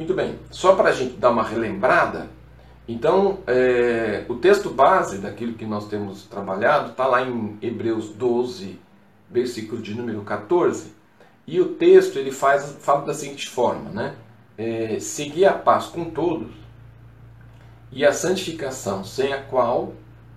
Muito 0.00 0.14
bem, 0.14 0.38
só 0.50 0.74
para 0.76 0.88
a 0.88 0.92
gente 0.92 1.18
dar 1.18 1.28
uma 1.28 1.42
relembrada, 1.42 2.30
então 2.88 3.40
é, 3.46 4.24
o 4.30 4.36
texto 4.36 4.70
base 4.70 5.18
daquilo 5.18 5.52
que 5.52 5.66
nós 5.66 5.88
temos 5.88 6.22
trabalhado 6.22 6.92
está 6.92 7.06
lá 7.06 7.20
em 7.20 7.58
Hebreus 7.60 8.08
12, 8.08 8.80
versículo 9.30 9.82
de 9.82 9.94
número 9.94 10.22
14, 10.22 10.94
e 11.46 11.60
o 11.60 11.74
texto 11.74 12.18
ele 12.18 12.32
faz, 12.32 12.78
fala 12.80 13.04
da 13.04 13.12
seguinte 13.12 13.46
forma, 13.50 13.90
né? 13.90 14.14
É, 14.56 14.98
seguir 15.00 15.44
a 15.44 15.52
paz 15.52 15.88
com 15.88 16.06
todos 16.06 16.50
e 17.92 18.02
a 18.02 18.14
santificação, 18.14 19.04
sem 19.04 19.34
a 19.34 19.42
qual 19.42 19.92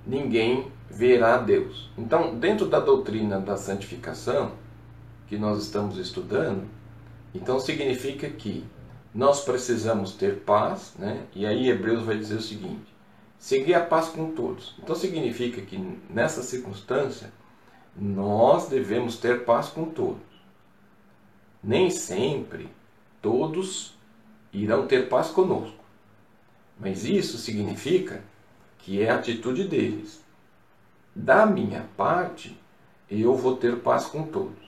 ninguém 0.05 0.67
verá 0.89 1.37
Deus. 1.37 1.89
Então, 1.97 2.35
dentro 2.35 2.65
da 2.65 2.81
doutrina 2.81 3.39
da 3.39 3.55
santificação 3.55 4.51
que 5.25 5.37
nós 5.37 5.63
estamos 5.63 5.97
estudando, 5.97 6.65
então 7.33 7.61
significa 7.61 8.27
que 8.27 8.65
nós 9.13 9.41
precisamos 9.41 10.13
ter 10.13 10.39
paz, 10.39 10.93
né? 10.97 11.25
E 11.35 11.45
aí 11.45 11.69
Hebreus 11.69 12.03
vai 12.03 12.17
dizer 12.17 12.35
o 12.35 12.41
seguinte: 12.41 12.93
seguir 13.37 13.75
a 13.75 13.85
paz 13.85 14.07
com 14.09 14.31
todos. 14.31 14.75
Então 14.79 14.95
significa 14.95 15.61
que 15.61 15.77
nessa 16.09 16.41
circunstância 16.41 17.31
nós 17.95 18.67
devemos 18.67 19.17
ter 19.17 19.45
paz 19.45 19.67
com 19.67 19.85
todos. 19.85 20.21
Nem 21.63 21.89
sempre 21.89 22.69
todos 23.21 23.93
irão 24.51 24.87
ter 24.87 25.07
paz 25.07 25.29
conosco. 25.29 25.83
Mas 26.79 27.05
isso 27.05 27.37
significa 27.37 28.23
que 28.79 29.01
é 29.01 29.09
a 29.09 29.15
atitude 29.15 29.67
deles. 29.67 30.21
Da 31.15 31.45
minha 31.45 31.87
parte, 31.95 32.59
eu 33.09 33.35
vou 33.35 33.55
ter 33.55 33.79
paz 33.79 34.05
com 34.05 34.23
todos. 34.23 34.62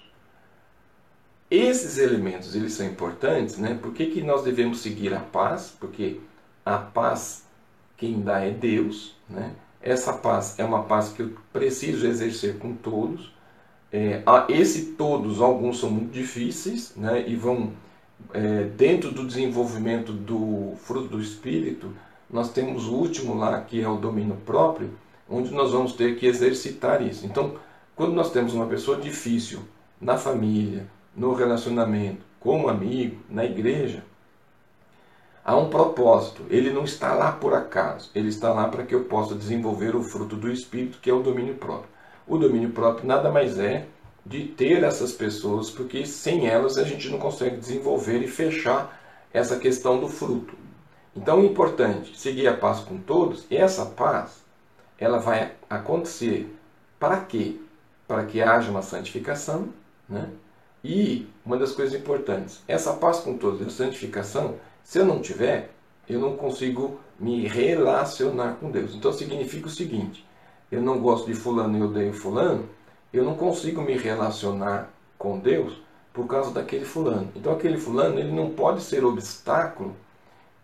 Esses 1.56 1.98
elementos 1.98 2.54
eles 2.54 2.74
são 2.74 2.86
importantes, 2.86 3.58
né? 3.58 3.80
Por 3.82 3.94
que, 3.94 4.08
que 4.08 4.22
nós 4.22 4.44
devemos 4.44 4.80
seguir 4.80 5.14
a 5.14 5.22
paz? 5.22 5.74
Porque 5.80 6.20
a 6.66 6.78
paz 6.78 7.46
quem 7.96 8.22
dá 8.22 8.42
é 8.42 8.52
Deus, 8.52 9.16
né? 9.30 9.54
Essa 9.82 10.12
paz 10.12 10.60
é 10.60 10.66
uma 10.66 10.84
paz 10.84 11.14
que 11.14 11.22
eu 11.22 11.32
preciso 11.54 12.06
exercer 12.08 12.58
com 12.58 12.74
todos. 12.74 13.34
É, 13.90 14.22
esse 14.50 14.94
todos, 14.98 15.40
alguns 15.40 15.80
são 15.80 15.90
muito 15.90 16.12
difíceis, 16.12 16.92
né? 16.98 17.24
E 17.26 17.38
vão 17.38 17.72
é, 18.34 18.64
dentro 18.76 19.12
do 19.12 19.26
desenvolvimento 19.26 20.12
do 20.12 20.74
fruto 20.80 21.08
do 21.08 21.22
Espírito, 21.22 21.94
nós 22.30 22.52
temos 22.52 22.86
o 22.86 22.96
último 22.96 23.34
lá 23.34 23.62
que 23.62 23.82
é 23.82 23.88
o 23.88 23.96
domínio 23.96 24.36
próprio, 24.46 24.92
onde 25.30 25.54
nós 25.54 25.72
vamos 25.72 25.94
ter 25.94 26.18
que 26.18 26.26
exercitar 26.26 27.02
isso. 27.02 27.26
Então, 27.26 27.56
quando 27.96 28.12
nós 28.12 28.30
temos 28.30 28.54
uma 28.54 28.66
pessoa 28.66 28.98
difícil 29.00 29.62
na 30.02 30.18
família, 30.18 30.86
no 31.16 31.34
relacionamento, 31.34 32.26
como 32.40 32.68
amigo, 32.70 33.22
na 33.30 33.46
igreja, 33.46 34.04
há 35.44 35.56
um 35.56 35.70
propósito. 35.70 36.44
Ele 36.50 36.72
não 36.72 36.84
está 36.84 37.14
lá 37.14 37.32
por 37.32 37.54
acaso. 37.54 38.12
Ele 38.14 38.30
está 38.30 38.52
lá 38.52 38.68
para 38.68 38.84
que 38.84 38.94
eu 38.94 39.06
possa 39.06 39.36
desenvolver 39.36 39.96
o 39.96 40.04
fruto 40.04 40.36
do 40.36 40.52
Espírito, 40.52 41.00
que 41.02 41.10
é 41.10 41.14
o 41.14 41.24
domínio 41.24 41.56
próprio. 41.56 41.90
O 42.28 42.38
domínio 42.38 42.72
próprio 42.72 43.08
nada 43.08 43.32
mais 43.32 43.60
é 43.60 43.88
de 44.26 44.46
ter 44.46 44.84
essas 44.84 45.12
pessoas, 45.12 45.70
porque 45.70 46.06
sem 46.06 46.48
elas 46.48 46.78
a 46.78 46.84
gente 46.84 47.10
não 47.10 47.20
consegue 47.20 47.58
desenvolver 47.58 48.24
e 48.24 48.28
fechar 48.28 49.00
essa 49.32 49.58
questão 49.58 50.00
do 50.00 50.08
fruto. 50.08 50.56
Então 51.16 51.40
é 51.40 51.46
importante 51.46 52.18
seguir 52.18 52.48
a 52.48 52.58
paz 52.58 52.80
com 52.80 52.98
todos, 52.98 53.46
e 53.50 53.56
essa 53.56 53.86
paz 53.86 54.44
ela 54.98 55.20
vai 55.20 55.54
acontecer 55.70 56.54
para 57.00 57.22
quê? 57.22 57.60
Para 58.08 58.26
que 58.26 58.42
haja 58.42 58.72
uma 58.72 58.82
santificação, 58.82 59.70
né? 60.10 60.30
E 60.88 61.28
uma 61.44 61.58
das 61.58 61.72
coisas 61.72 62.00
importantes, 62.00 62.62
essa 62.68 62.94
paz 62.94 63.18
com 63.18 63.36
todos, 63.40 63.60
a 63.66 63.72
santificação, 63.72 64.58
se 64.84 65.00
eu 65.00 65.06
não 65.06 65.20
tiver, 65.20 65.72
eu 66.08 66.20
não 66.20 66.38
consigo 66.38 67.00
me 67.20 67.48
relacionar 67.48 68.58
com 68.60 68.70
Deus. 68.70 68.94
Então 68.94 69.12
significa 69.12 69.66
o 69.66 69.72
seguinte: 69.72 70.24
eu 70.72 70.84
não 70.84 71.00
gosto 71.00 71.26
de 71.26 71.34
fulano 71.34 71.76
e 71.76 71.82
odeio 71.82 72.14
fulano, 72.14 72.70
eu 73.12 73.24
não 73.24 73.34
consigo 73.34 73.82
me 73.82 73.98
relacionar 73.98 74.92
com 75.18 75.40
Deus 75.40 75.74
por 76.14 76.28
causa 76.28 76.52
daquele 76.52 76.86
fulano. 76.86 77.32
Então 77.36 77.54
aquele 77.54 77.80
fulano 77.80 78.20
ele 78.20 78.32
não 78.32 78.52
pode 78.52 78.84
ser 78.84 79.04
obstáculo 79.04 79.96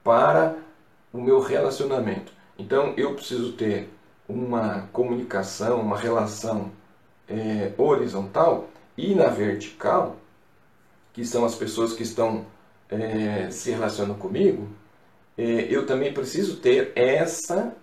para 0.03 0.55
o 1.11 1.19
meu 1.19 1.39
relacionamento. 1.39 2.31
Então 2.59 2.93
eu 2.95 3.15
preciso 3.15 3.53
ter 3.53 3.89
uma 4.29 4.87
comunicação, 4.93 5.81
uma 5.81 5.97
relação 5.97 6.71
é, 7.27 7.71
horizontal 7.75 8.67
e 8.97 9.15
na 9.15 9.27
vertical, 9.27 10.17
que 11.13 11.25
são 11.25 11.45
as 11.45 11.55
pessoas 11.55 11.93
que 11.93 12.03
estão 12.03 12.45
é, 12.89 13.49
se 13.51 13.71
relacionando 13.71 14.15
comigo, 14.15 14.67
é, 15.37 15.67
eu 15.69 15.85
também 15.85 16.13
preciso 16.13 16.57
ter 16.57 16.91
essa 16.95 17.73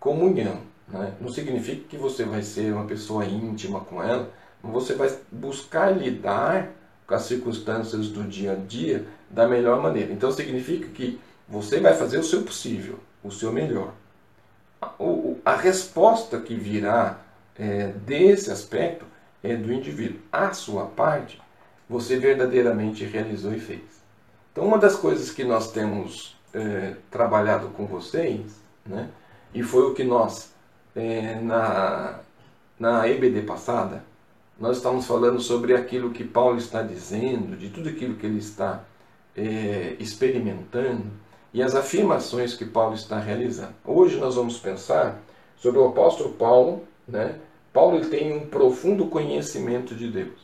comunhão. 0.00 0.60
Né? 0.88 1.14
Não 1.20 1.30
significa 1.30 1.88
que 1.88 1.96
você 1.96 2.24
vai 2.24 2.42
ser 2.42 2.72
uma 2.72 2.84
pessoa 2.84 3.24
íntima 3.24 3.80
com 3.80 4.02
ela, 4.02 4.30
mas 4.62 4.72
você 4.72 4.94
vai 4.94 5.14
buscar 5.30 5.90
lidar 5.90 6.70
com 7.06 7.14
as 7.14 7.22
circunstâncias 7.22 8.08
do 8.08 8.24
dia 8.24 8.52
a 8.52 8.54
dia 8.54 9.06
da 9.30 9.46
melhor 9.46 9.80
maneira. 9.82 10.12
Então 10.12 10.32
significa 10.32 10.88
que 10.88 11.20
você 11.48 11.80
vai 11.80 11.94
fazer 11.94 12.18
o 12.18 12.24
seu 12.24 12.42
possível, 12.42 12.98
o 13.22 13.30
seu 13.30 13.52
melhor. 13.52 13.92
A, 14.80 14.92
a 15.44 15.56
resposta 15.56 16.40
que 16.40 16.54
virá 16.54 17.20
é, 17.58 17.88
desse 17.88 18.50
aspecto 18.50 19.04
é 19.44 19.54
do 19.54 19.72
indivíduo. 19.72 20.20
A 20.32 20.52
sua 20.54 20.86
parte, 20.86 21.40
você 21.88 22.18
verdadeiramente 22.18 23.04
realizou 23.04 23.52
e 23.52 23.60
fez. 23.60 23.82
Então, 24.50 24.64
uma 24.64 24.78
das 24.78 24.96
coisas 24.96 25.30
que 25.30 25.44
nós 25.44 25.70
temos 25.70 26.36
é, 26.54 26.94
trabalhado 27.10 27.68
com 27.68 27.86
vocês, 27.86 28.58
né, 28.86 29.10
e 29.52 29.62
foi 29.62 29.82
o 29.82 29.94
que 29.94 30.02
nós, 30.02 30.52
é, 30.96 31.38
na, 31.40 32.20
na 32.78 33.06
EBD 33.06 33.42
passada, 33.42 34.02
nós 34.58 34.78
estamos 34.78 35.06
falando 35.06 35.40
sobre 35.40 35.74
aquilo 35.74 36.10
que 36.10 36.24
Paulo 36.24 36.56
está 36.56 36.82
dizendo, 36.82 37.56
de 37.56 37.68
tudo 37.68 37.88
aquilo 37.88 38.14
que 38.14 38.24
ele 38.24 38.38
está 38.38 38.82
é, 39.36 39.96
experimentando 39.98 41.06
e 41.52 41.62
as 41.62 41.74
afirmações 41.74 42.54
que 42.54 42.64
Paulo 42.64 42.94
está 42.94 43.18
realizando. 43.18 43.74
Hoje 43.84 44.16
nós 44.16 44.36
vamos 44.36 44.58
pensar 44.58 45.20
sobre 45.56 45.80
o 45.80 45.88
apóstolo 45.88 46.32
Paulo, 46.34 46.84
né, 47.06 47.38
Paulo 47.74 48.06
tem 48.06 48.32
um 48.32 48.46
profundo 48.46 49.06
conhecimento 49.06 49.96
de 49.96 50.08
Deus. 50.08 50.38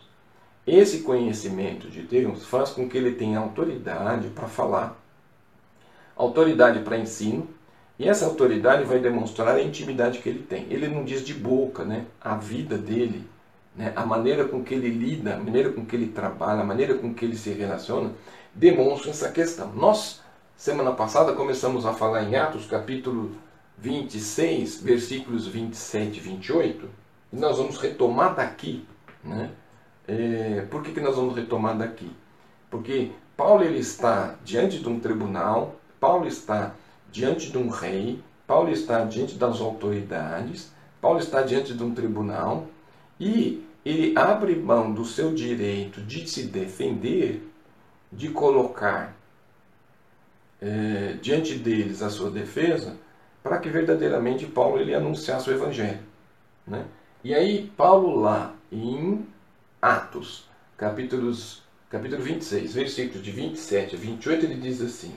Esse 0.67 1.03
conhecimento 1.03 1.89
de 1.89 2.03
Deus 2.03 2.45
faz 2.45 2.71
com 2.71 2.89
que 2.89 2.99
ele 2.99 3.13
tenha 3.13 3.39
autoridade 3.39 4.27
para 4.31 4.49
falar, 4.49 5.01
autoridade 6.17 6.81
para 6.81 6.99
ensino, 6.99 7.49
e 7.97 8.09
essa 8.09 8.27
autoridade 8.27 8.83
vai 8.83 8.99
demonstrar 8.99 9.55
a 9.55 9.63
intimidade 9.63 10.19
que 10.19 10.29
ele 10.29 10.43
tem. 10.43 10.67
Ele 10.71 10.89
não 10.89 11.05
diz 11.05 11.25
de 11.25 11.33
boca, 11.33 11.85
né? 11.85 12.05
A 12.21 12.35
vida 12.35 12.77
dele, 12.77 13.25
né? 13.77 13.93
a 13.95 14.05
maneira 14.05 14.49
com 14.49 14.65
que 14.65 14.75
ele 14.75 14.89
lida, 14.89 15.37
a 15.37 15.39
maneira 15.39 15.71
com 15.71 15.87
que 15.87 15.95
ele 15.95 16.09
trabalha, 16.09 16.63
a 16.63 16.67
maneira 16.67 16.95
com 16.95 17.15
que 17.15 17.25
ele 17.25 17.37
se 17.37 17.51
relaciona, 17.51 18.13
demonstra 18.53 19.11
essa 19.11 19.31
questão. 19.31 19.73
Nós, 19.73 20.21
semana 20.57 20.91
passada, 20.91 21.33
começamos 21.35 21.87
a 21.87 21.93
falar 21.93 22.25
em 22.25 22.35
Atos, 22.35 22.67
capítulo 22.67 23.37
26, 23.79 24.83
versículos 24.83 25.47
27 25.47 26.17
e 26.17 26.21
28, 26.21 27.00
e 27.33 27.37
nós 27.37 27.59
vamos 27.59 27.79
retomar 27.79 28.35
daqui. 28.35 28.87
Né? 29.25 29.51
É, 30.07 30.67
por 30.71 30.83
que, 30.83 30.93
que 30.93 31.01
nós 31.01 31.17
vamos 31.17 31.35
retomar 31.35 31.77
daqui? 31.77 32.11
Porque 32.71 33.13
Paulo 33.37 33.65
ele 33.65 33.79
está 33.79 34.37
diante 34.45 34.79
de 34.79 34.89
um 34.89 34.99
tribunal, 35.01 35.77
Paulo 35.99 36.27
está 36.27 36.75
diante 37.11 37.51
de 37.51 37.59
um 37.59 37.69
rei, 37.69 38.23
Paulo 38.47 38.71
está 38.71 39.05
diante 39.05 39.37
das 39.37 39.61
autoridades, 39.61 40.73
Paulo 41.01 41.19
está 41.19 41.43
diante 41.43 41.75
de 41.75 41.83
um 41.83 41.95
tribunal 41.95 42.67
e 43.19 43.65
ele 43.85 44.13
abre 44.17 44.57
mão 44.57 44.93
do 44.93 45.05
seu 45.05 45.33
direito 45.33 46.01
de 46.03 46.29
se 46.29 46.45
defender, 46.45 47.49
de 48.13 48.29
colocar 48.29 49.17
é, 50.61 51.15
diante 51.23 51.55
deles 51.55 52.03
a 52.03 52.11
sua 52.11 52.31
defesa, 52.31 52.97
para 53.43 53.59
que 53.59 53.71
verdadeiramente 53.71 54.45
Paulo 54.47 54.79
ele 54.79 54.95
anunciasse 54.95 55.49
o 55.49 55.53
evangelho. 55.53 56.01
Né? 56.67 56.85
E 57.23 57.35
aí, 57.35 57.71
Paulo 57.77 58.19
lá 58.19 58.55
em 58.73 59.27
Atos, 59.81 60.49
capítulos, 60.79 61.63
capítulo 61.91 62.23
26, 62.23 62.73
versículos 62.73 63.23
de 63.23 63.31
27 63.31 63.95
a 63.95 63.99
28, 63.99 64.47
ele 64.47 64.55
diz 64.55 64.81
assim: 64.81 65.15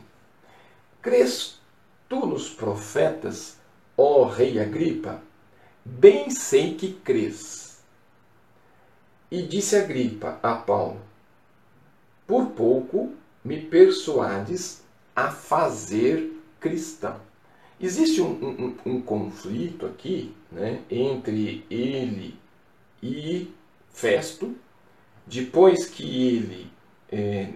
Crês 1.02 1.62
tu 2.10 2.26
nos 2.26 2.50
profetas, 2.50 3.58
ó 3.96 4.26
rei 4.26 4.60
Agripa? 4.60 5.22
Bem 5.86 6.30
sei 6.30 6.76
que 6.76 6.92
crês. 6.92 7.82
E 9.32 9.42
disse 9.42 9.78
Agripa 9.78 10.40
a 10.44 10.56
Paulo: 10.56 11.00
Por 12.28 12.48
pouco 12.48 13.14
me 13.46 13.62
persuades 13.62 14.84
a 15.16 15.32
fazer 15.32 16.38
cristão. 16.60 17.22
Existe 17.80 18.22
um, 18.22 18.76
um, 18.86 18.94
um 18.94 19.02
conflito 19.02 19.86
aqui 19.86 20.34
né, 20.52 20.82
entre 20.90 21.66
ele 21.70 22.36
e 23.02 23.52
Festo, 23.92 24.56
depois 25.26 25.86
que 25.86 26.28
ele 26.28 26.68
é, 27.12 27.50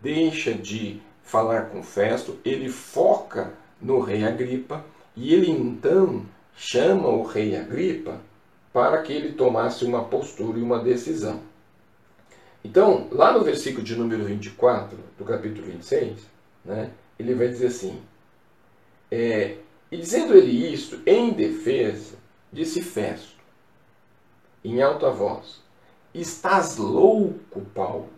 deixa 0.00 0.52
de 0.52 1.00
falar 1.22 1.66
com 1.66 1.82
Festo, 1.82 2.38
ele 2.44 2.68
foca 2.68 3.52
no 3.80 4.00
rei 4.00 4.24
Agripa 4.24 4.84
e 5.16 5.34
ele 5.34 5.50
então 5.50 6.26
chama 6.56 7.08
o 7.08 7.22
rei 7.22 7.56
Agripa 7.56 8.20
para 8.72 9.02
que 9.02 9.12
ele 9.12 9.32
tomasse 9.32 9.84
uma 9.84 10.04
postura 10.04 10.58
e 10.58 10.62
uma 10.62 10.78
decisão. 10.78 11.40
Então, 12.64 13.08
lá 13.10 13.32
no 13.32 13.42
versículo 13.42 13.82
de 13.82 13.96
número 13.96 14.24
24 14.24 14.98
do 15.16 15.24
capítulo 15.24 15.66
26, 15.66 16.18
né, 16.64 16.90
ele 17.18 17.34
vai 17.34 17.48
dizer 17.48 17.68
assim: 17.68 18.00
é, 19.10 19.56
E 19.90 19.96
dizendo 19.96 20.34
ele 20.36 20.72
isto 20.72 21.00
em 21.06 21.32
defesa, 21.32 22.16
disse 22.52 22.82
Festo, 22.82 23.38
em 24.64 24.82
alta 24.82 25.10
voz: 25.10 25.60
Estás 26.12 26.76
louco, 26.76 27.60
Paulo? 27.74 28.08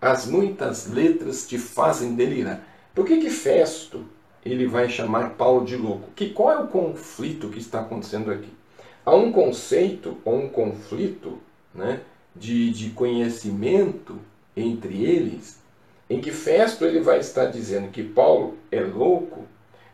As 0.00 0.26
muitas 0.26 0.86
letras 0.86 1.46
te 1.48 1.58
fazem 1.58 2.14
delirar. 2.14 2.64
Por 2.94 3.04
que 3.04 3.18
que 3.18 3.30
Festo 3.30 4.04
ele 4.44 4.66
vai 4.66 4.88
chamar 4.88 5.30
Paulo 5.30 5.64
de 5.64 5.76
louco? 5.76 6.10
Que 6.14 6.30
qual 6.30 6.52
é 6.52 6.58
o 6.58 6.68
conflito 6.68 7.48
que 7.48 7.58
está 7.58 7.80
acontecendo 7.80 8.30
aqui? 8.30 8.52
Há 9.04 9.14
um 9.14 9.32
conceito 9.32 10.18
ou 10.24 10.36
um 10.36 10.48
conflito, 10.48 11.38
né, 11.74 12.02
de, 12.36 12.70
de 12.70 12.90
conhecimento 12.90 14.18
entre 14.56 15.04
eles, 15.04 15.60
em 16.10 16.20
que 16.20 16.30
Festo 16.30 16.84
ele 16.84 17.00
vai 17.00 17.18
estar 17.18 17.46
dizendo 17.46 17.90
que 17.90 18.02
Paulo 18.02 18.56
é 18.70 18.80
louco, 18.80 19.46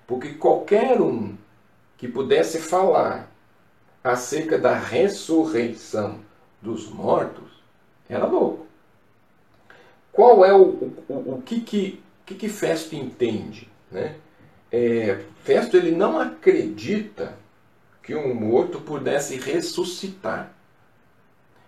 porque 0.07 0.35
qualquer 0.35 1.01
um 1.01 1.35
que 1.97 2.09
pudesse 2.09 2.59
falar 2.59 3.31
acerca 4.03 4.59
da 4.59 4.77
ressurreição 4.77 6.21
dos 6.61 6.89
mortos 6.89 7.63
era 8.09 8.27
louco. 8.27 8.67
Qual 10.13 10.45
é 10.45 10.53
o, 10.53 10.93
o, 11.09 11.35
o 11.35 11.43
que, 11.45 11.61
que, 11.61 12.03
que, 12.25 12.35
que 12.35 12.49
Festo 12.49 12.95
entende? 12.95 13.69
Né? 13.91 14.17
É, 14.71 15.21
Festo 15.43 15.77
ele 15.77 15.91
não 15.91 16.19
acredita 16.19 17.37
que 18.03 18.15
um 18.15 18.35
morto 18.35 18.81
pudesse 18.81 19.37
ressuscitar. 19.37 20.53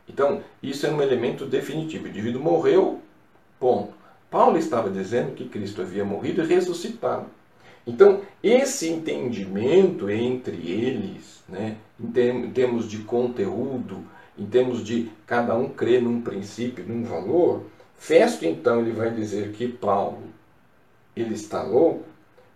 Então, 0.08 0.42
isso 0.62 0.86
é 0.86 0.90
um 0.90 1.02
elemento 1.02 1.46
definitivo. 1.46 2.04
O 2.04 2.08
indivíduo 2.08 2.42
morreu, 2.42 3.00
ponto. 3.58 3.94
Paulo 4.30 4.58
estava 4.58 4.90
dizendo 4.90 5.34
que 5.34 5.48
Cristo 5.48 5.82
havia 5.82 6.04
morrido 6.04 6.42
e 6.42 6.46
ressuscitado. 6.46 7.26
Então, 7.86 8.22
esse 8.42 8.88
entendimento 8.88 10.10
entre 10.10 10.56
eles, 10.56 11.42
né, 11.48 11.76
em 12.00 12.50
termos 12.50 12.88
de 12.88 12.98
conteúdo, 12.98 14.04
em 14.38 14.44
termos 14.44 14.84
de 14.84 15.10
cada 15.26 15.56
um 15.56 15.68
crer 15.68 16.02
num 16.02 16.20
princípio, 16.20 16.84
num 16.86 17.04
valor, 17.04 17.62
Festo 17.98 18.44
então 18.44 18.80
ele 18.80 18.92
vai 18.92 19.10
dizer 19.10 19.52
que 19.52 19.66
Paulo 19.66 20.24
ele 21.16 21.34
está 21.34 21.62
louco 21.62 22.04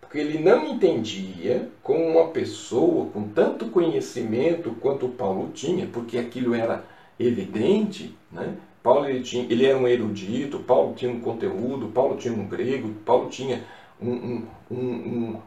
porque 0.00 0.18
ele 0.18 0.40
não 0.40 0.66
entendia 0.66 1.68
como 1.84 2.04
uma 2.04 2.28
pessoa 2.28 3.06
com 3.06 3.28
tanto 3.28 3.66
conhecimento 3.66 4.72
quanto 4.80 5.08
Paulo 5.08 5.50
tinha, 5.54 5.86
porque 5.86 6.18
aquilo 6.18 6.52
era 6.52 6.84
evidente, 7.16 8.12
né? 8.32 8.56
Paulo 8.82 9.08
ele, 9.08 9.22
tinha, 9.22 9.44
ele 9.44 9.64
era 9.64 9.78
um 9.78 9.86
erudito, 9.86 10.58
Paulo 10.58 10.94
tinha 10.96 11.12
um 11.12 11.20
conteúdo, 11.20 11.92
Paulo 11.94 12.16
tinha 12.16 12.34
um 12.34 12.48
grego, 12.48 12.92
Paulo 13.04 13.28
tinha 13.28 13.62
um, 14.02 14.46
um, 14.70 15.40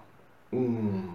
um, 0.51 1.13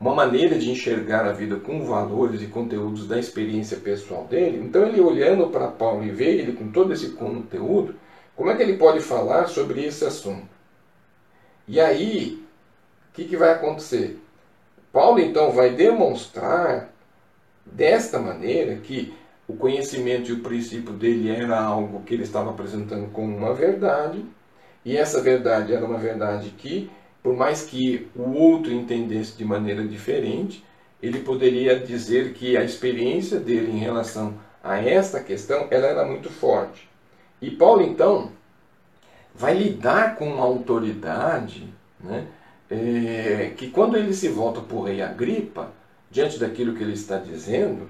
uma 0.00 0.14
maneira 0.14 0.58
de 0.58 0.70
enxergar 0.70 1.26
a 1.26 1.32
vida 1.32 1.56
com 1.56 1.84
valores 1.84 2.42
e 2.42 2.46
conteúdos 2.46 3.06
da 3.06 3.18
experiência 3.18 3.76
pessoal 3.76 4.24
dele. 4.24 4.64
Então 4.64 4.86
ele 4.86 5.00
olhando 5.00 5.48
para 5.48 5.68
Paulo 5.68 6.04
e 6.04 6.10
vê 6.10 6.38
ele 6.38 6.52
com 6.52 6.70
todo 6.70 6.92
esse 6.92 7.10
conteúdo, 7.10 7.94
como 8.34 8.50
é 8.50 8.56
que 8.56 8.62
ele 8.62 8.76
pode 8.76 9.00
falar 9.00 9.46
sobre 9.46 9.84
esse 9.84 10.04
assunto? 10.04 10.48
E 11.68 11.78
aí, 11.78 12.42
o 13.10 13.14
que, 13.14 13.24
que 13.24 13.36
vai 13.36 13.50
acontecer? 13.50 14.20
Paulo 14.92 15.20
então 15.20 15.52
vai 15.52 15.70
demonstrar 15.70 16.92
desta 17.64 18.18
maneira 18.18 18.76
que 18.76 19.14
o 19.46 19.54
conhecimento 19.54 20.30
e 20.30 20.34
o 20.34 20.40
princípio 20.40 20.92
dele 20.92 21.30
era 21.30 21.60
algo 21.60 22.02
que 22.02 22.14
ele 22.14 22.22
estava 22.22 22.50
apresentando 22.50 23.10
como 23.10 23.36
uma 23.36 23.54
verdade, 23.54 24.24
e 24.84 24.96
essa 24.96 25.20
verdade 25.20 25.72
era 25.72 25.84
uma 25.84 25.98
verdade 25.98 26.50
que, 26.50 26.90
por 27.22 27.36
mais 27.36 27.62
que 27.62 28.08
o 28.16 28.32
outro 28.32 28.72
entendesse 28.72 29.36
de 29.36 29.44
maneira 29.44 29.86
diferente, 29.86 30.64
ele 31.02 31.20
poderia 31.20 31.78
dizer 31.78 32.32
que 32.32 32.56
a 32.56 32.64
experiência 32.64 33.38
dele 33.38 33.72
em 33.72 33.78
relação 33.78 34.34
a 34.62 34.78
esta 34.78 35.20
questão 35.20 35.66
ela 35.70 35.86
era 35.86 36.04
muito 36.04 36.30
forte. 36.30 36.88
E 37.40 37.50
Paulo, 37.50 37.82
então, 37.82 38.30
vai 39.34 39.54
lidar 39.54 40.16
com 40.16 40.28
uma 40.28 40.44
autoridade 40.44 41.68
né, 42.00 42.26
é, 42.70 43.52
que, 43.56 43.68
quando 43.70 43.96
ele 43.96 44.12
se 44.12 44.28
volta 44.28 44.60
para 44.60 44.76
o 44.76 44.82
rei 44.82 45.02
Agripa, 45.02 45.70
diante 46.10 46.38
daquilo 46.38 46.74
que 46.74 46.82
ele 46.82 46.92
está 46.92 47.18
dizendo, 47.18 47.88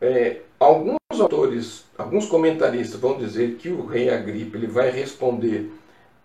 é, 0.00 0.40
alguns 0.58 0.98
autores, 1.18 1.84
alguns 1.96 2.26
comentaristas 2.26 3.00
vão 3.00 3.18
dizer 3.18 3.56
que 3.56 3.68
o 3.68 3.86
rei 3.86 4.10
Agripa 4.10 4.56
ele 4.56 4.66
vai 4.66 4.90
responder 4.90 5.70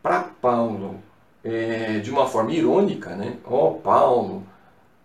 para 0.05 0.21
Paulo 0.21 0.99
é, 1.43 1.97
de 1.97 2.11
uma 2.11 2.27
forma 2.27 2.51
irônica, 2.51 3.15
né? 3.15 3.37
Ó 3.43 3.69
oh, 3.69 3.73
Paulo, 3.79 4.43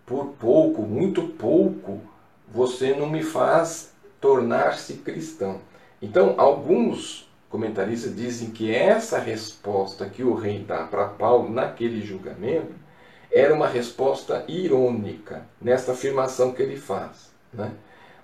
por 0.05 0.27
pouco, 0.39 0.83
muito 0.83 1.23
pouco, 1.23 1.99
você 2.47 2.93
não 2.93 3.09
me 3.09 3.23
faz 3.23 3.95
tornar-se 4.19 4.97
cristão. 4.97 5.59
Então, 5.99 6.35
alguns 6.37 7.27
comentaristas 7.49 8.15
dizem 8.15 8.51
que 8.51 8.71
essa 8.71 9.17
resposta 9.17 10.07
que 10.07 10.21
o 10.23 10.35
rei 10.35 10.59
dá 10.59 10.83
para 10.83 11.07
Paulo 11.07 11.49
naquele 11.49 12.05
julgamento 12.05 12.75
era 13.31 13.55
uma 13.55 13.67
resposta 13.67 14.45
irônica 14.47 15.47
nessa 15.59 15.93
afirmação 15.93 16.53
que 16.53 16.61
ele 16.61 16.77
faz. 16.77 17.31
Né? 17.51 17.71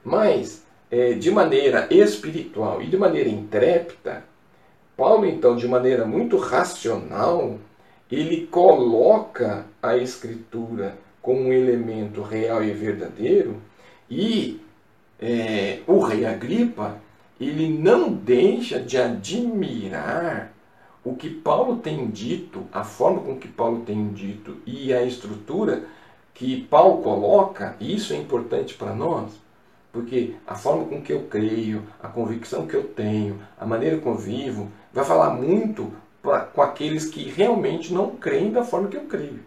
Mas, 0.04 0.64
é, 0.92 1.14
de 1.14 1.32
maneira 1.32 1.88
espiritual 1.90 2.84
e 2.84 2.86
de 2.86 2.98
maneira 2.98 3.30
intrépida, 3.30 4.24
Paulo, 4.98 5.28
então, 5.28 5.56
de 5.56 5.68
maneira 5.68 6.06
muito 6.06 6.38
racional, 6.38 7.60
ele 8.12 8.48
coloca 8.48 9.66
a 9.82 9.96
Escritura 9.96 10.98
como 11.22 11.42
um 11.42 11.54
elemento 11.54 12.22
real 12.22 12.64
e 12.64 12.72
verdadeiro 12.72 13.58
e 14.10 14.60
é, 15.20 15.82
o 15.86 16.00
rei 16.00 16.26
Agripa 16.26 16.98
ele 17.40 17.70
não 17.70 18.12
deixa 18.12 18.80
de 18.80 18.98
admirar 18.98 20.52
o 21.04 21.16
que 21.16 21.30
Paulo 21.30 21.78
tem 21.78 22.08
dito, 22.08 22.66
a 22.72 22.84
forma 22.84 23.22
com 23.22 23.38
que 23.38 23.48
Paulo 23.48 23.84
tem 23.86 24.10
dito 24.10 24.58
e 24.66 24.94
a 24.94 25.04
estrutura 25.04 25.84
que 26.34 26.62
Paulo 26.64 27.02
coloca, 27.02 27.76
e 27.80 27.96
isso 27.96 28.14
é 28.14 28.18
importante 28.18 28.74
para 28.74 28.94
nós, 28.94 29.32
porque 29.92 30.36
a 30.46 30.56
forma 30.56 30.86
com 30.86 31.02
que 31.02 31.14
eu 31.14 31.24
creio, 31.24 31.84
a 32.02 32.08
convicção 32.08 32.68
que 32.68 32.76
eu 32.76 32.84
tenho, 32.84 33.40
a 33.60 33.66
maneira 33.66 33.98
como 33.98 34.16
eu 34.16 34.20
vivo, 34.20 34.72
vai 34.94 35.06
falar 35.06 35.32
muito 35.32 35.92
pra, 36.22 36.42
com 36.42 36.62
aqueles 36.62 37.06
que 37.06 37.24
realmente 37.30 37.94
não 37.94 38.16
creem 38.16 38.52
da 38.52 38.64
forma 38.64 38.88
que 38.88 38.98
eu 38.98 39.06
creio. 39.06 39.40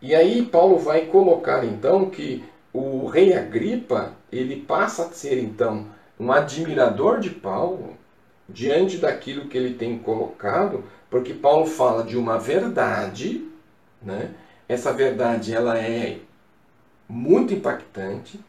E 0.00 0.14
aí 0.14 0.44
Paulo 0.44 0.78
vai 0.78 1.06
colocar 1.06 1.64
então 1.64 2.08
que 2.08 2.44
o 2.72 3.06
rei 3.06 3.34
Agripa, 3.34 4.12
ele 4.30 4.56
passa 4.56 5.04
a 5.04 5.10
ser 5.10 5.42
então 5.42 5.86
um 6.18 6.30
admirador 6.30 7.18
de 7.18 7.30
Paulo 7.30 7.96
diante 8.48 8.98
daquilo 8.98 9.48
que 9.48 9.58
ele 9.58 9.74
tem 9.74 9.98
colocado, 9.98 10.84
porque 11.10 11.34
Paulo 11.34 11.66
fala 11.66 12.02
de 12.04 12.16
uma 12.16 12.38
verdade, 12.38 13.46
né? 14.02 14.34
Essa 14.68 14.92
verdade 14.92 15.54
ela 15.54 15.78
é 15.78 16.18
muito 17.08 17.54
impactante, 17.54 18.40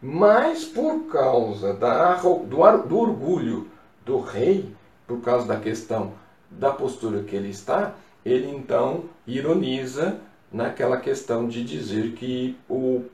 mas 0.00 0.64
por 0.64 1.06
causa 1.06 1.74
da, 1.74 2.14
do, 2.14 2.78
do 2.78 2.98
orgulho 2.98 3.68
do 4.04 4.20
rei, 4.20 4.74
por 5.06 5.20
causa 5.20 5.46
da 5.46 5.58
questão 5.58 6.12
da 6.50 6.70
postura 6.70 7.22
que 7.22 7.34
ele 7.34 7.50
está, 7.50 7.94
ele 8.24 8.48
então 8.48 9.04
ironiza 9.26 10.18
naquela 10.52 10.96
questão 10.98 11.48
de 11.48 11.64
dizer 11.64 12.12
que 12.12 12.56
o 12.68 13.04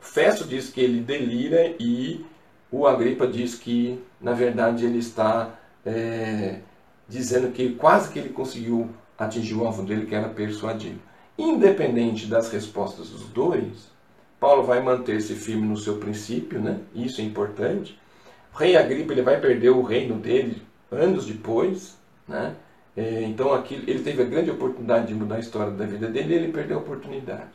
Festo 0.00 0.44
diz 0.44 0.68
que 0.68 0.80
ele 0.80 1.00
delira 1.00 1.74
e 1.78 2.24
o 2.70 2.86
Agripa 2.86 3.26
diz 3.26 3.54
que, 3.54 4.02
na 4.20 4.32
verdade, 4.32 4.84
ele 4.84 4.98
está 4.98 5.54
é, 5.84 6.60
dizendo 7.08 7.52
que 7.52 7.74
quase 7.74 8.10
que 8.10 8.18
ele 8.18 8.30
conseguiu 8.30 8.90
atingir 9.18 9.54
o 9.54 9.64
alvo 9.64 9.82
dele, 9.82 10.06
que 10.06 10.14
era 10.14 10.28
persuadir. 10.28 10.96
Independente 11.38 12.26
das 12.26 12.50
respostas 12.50 13.10
dos 13.10 13.24
dois, 13.28 13.90
Paulo 14.40 14.64
vai 14.64 14.82
manter-se 14.82 15.34
firme 15.34 15.66
no 15.66 15.76
seu 15.76 15.98
princípio, 15.98 16.60
né? 16.60 16.80
isso 16.94 17.20
é 17.20 17.24
importante. 17.24 17.98
O 18.52 18.58
rei 18.58 18.76
Agripa 18.76 19.12
ele 19.12 19.22
vai 19.22 19.40
perder 19.40 19.70
o 19.70 19.82
reino 19.82 20.16
dele 20.16 20.62
anos 20.92 21.26
depois, 21.26 21.96
né? 22.26 22.54
É, 22.96 23.22
então 23.22 23.54
aqui, 23.54 23.82
ele 23.86 24.00
teve 24.00 24.22
a 24.22 24.26
grande 24.26 24.50
oportunidade 24.50 25.06
de 25.06 25.14
mudar 25.14 25.36
a 25.36 25.40
história 25.40 25.72
da 25.72 25.86
vida 25.86 26.08
dele 26.08 26.34
e 26.34 26.36
ele 26.36 26.52
perdeu 26.52 26.78
a 26.78 26.80
oportunidade. 26.80 27.50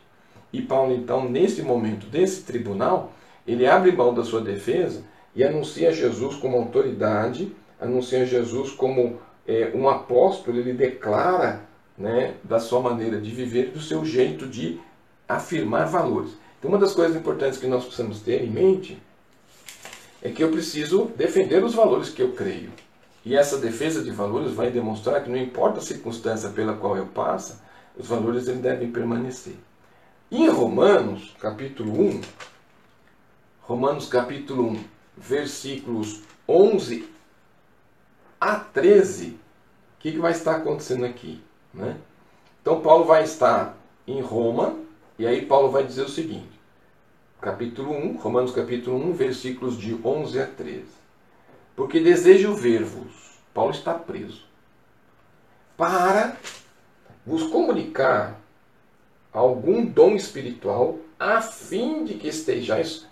E 0.52 0.62
Paulo, 0.62 0.96
então, 0.96 1.30
nesse 1.30 1.62
momento 1.62 2.08
desse 2.08 2.44
tribunal, 2.44 3.14
ele 3.46 3.68
abre 3.68 3.92
mão 3.92 4.14
da 4.14 4.24
sua 4.24 4.42
defesa 4.42 5.04
e 5.36 5.44
anuncia 5.44 5.92
Jesus 5.92 6.36
como 6.38 6.58
autoridade, 6.58 7.52
anuncia 7.80 8.26
Jesus 8.26 8.72
como 8.72 9.20
é, 9.48 9.72
um 9.76 9.88
apóstolo 9.88 10.58
ele 10.58 10.74
declara 10.74 11.62
né, 11.98 12.36
da 12.44 12.60
sua 12.60 12.82
maneira 12.82 13.20
de 13.20 13.30
viver, 13.32 13.72
do 13.72 13.80
seu 13.80 14.04
jeito 14.04 14.48
de 14.48 14.80
afirmar 15.28 15.88
valores. 15.88 16.32
Então, 16.58 16.70
uma 16.70 16.80
das 16.80 16.94
coisas 16.94 17.16
importantes 17.16 17.60
que 17.60 17.68
nós 17.68 17.84
precisamos 17.84 18.22
ter 18.22 18.44
em 18.44 18.50
mente 18.50 18.98
é 20.22 20.30
que 20.30 20.44
eu 20.44 20.50
preciso 20.50 21.12
defender 21.16 21.64
os 21.64 21.76
valores 21.76 22.10
que 22.10 22.22
eu 22.22 22.32
creio. 22.32 22.72
E 23.28 23.36
essa 23.36 23.58
defesa 23.58 24.02
de 24.02 24.10
valores 24.10 24.54
vai 24.54 24.72
demonstrar 24.72 25.22
que 25.22 25.30
não 25.30 25.36
importa 25.36 25.80
a 25.80 25.84
circunstância 25.84 26.50
pela 26.52 26.78
qual 26.78 26.96
eu 26.96 27.08
passo, 27.08 27.62
os 27.98 28.08
valores 28.08 28.48
eles 28.48 28.62
devem 28.62 28.90
permanecer. 28.90 29.56
Em 30.32 30.48
Romanos, 30.48 31.36
capítulo 31.38 31.92
1, 32.04 32.22
Romanos 33.64 34.08
capítulo 34.08 34.70
1, 34.70 34.84
versículos 35.18 36.22
11 36.48 37.06
a 38.40 38.56
13, 38.56 39.32
o 39.32 39.38
que, 40.00 40.14
que 40.14 40.20
vai 40.20 40.32
estar 40.32 40.56
acontecendo 40.56 41.04
aqui? 41.04 41.44
Né? 41.74 41.98
Então 42.62 42.80
Paulo 42.80 43.04
vai 43.04 43.26
estar 43.26 43.76
em 44.08 44.22
Roma, 44.22 44.74
e 45.20 45.28
aí 45.28 45.46
Paulo 45.46 45.70
vai 45.70 45.84
dizer 45.84 46.04
o 46.04 46.10
seguinte, 46.10 46.58
capítulo 47.42 47.92
1, 47.92 48.16
Romanos 48.20 48.54
capítulo 48.54 48.96
1, 49.10 49.12
versículos 49.12 49.78
de 49.78 50.00
11 50.02 50.40
a 50.40 50.48
13 50.48 50.97
porque 51.78 52.00
desejo 52.00 52.56
ver-vos. 52.56 53.38
Paulo 53.54 53.72
está 53.72 53.94
preso. 53.94 54.44
Para 55.78 56.36
vos 57.24 57.44
comunicar 57.44 58.42
algum 59.32 59.86
dom 59.86 60.16
espiritual, 60.16 60.98
a 61.20 61.40
fim 61.40 62.04
de 62.04 62.16
que 62.16 62.28
estejais 62.28 63.06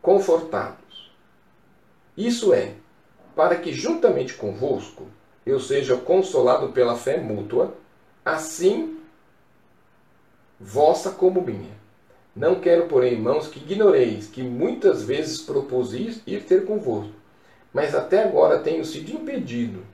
confortados. 0.00 1.12
Isso 2.16 2.54
é, 2.54 2.74
para 3.36 3.56
que 3.56 3.74
juntamente 3.74 4.34
convosco 4.34 5.06
eu 5.44 5.60
seja 5.60 5.94
consolado 5.96 6.72
pela 6.72 6.96
fé 6.96 7.18
mútua, 7.18 7.74
assim 8.24 8.98
vossa 10.58 11.10
como 11.10 11.42
minha. 11.42 11.76
Não 12.34 12.58
quero, 12.58 12.86
porém, 12.86 13.12
irmãos, 13.12 13.48
que 13.48 13.58
ignoreis 13.58 14.28
que 14.28 14.42
muitas 14.42 15.02
vezes 15.02 15.42
propus 15.42 15.92
ir 15.92 16.46
ter 16.46 16.64
convosco 16.64 17.21
mas 17.72 17.94
até 17.94 18.24
agora 18.24 18.58
tenho 18.58 18.84
sido 18.84 19.10
impedido 19.10 19.84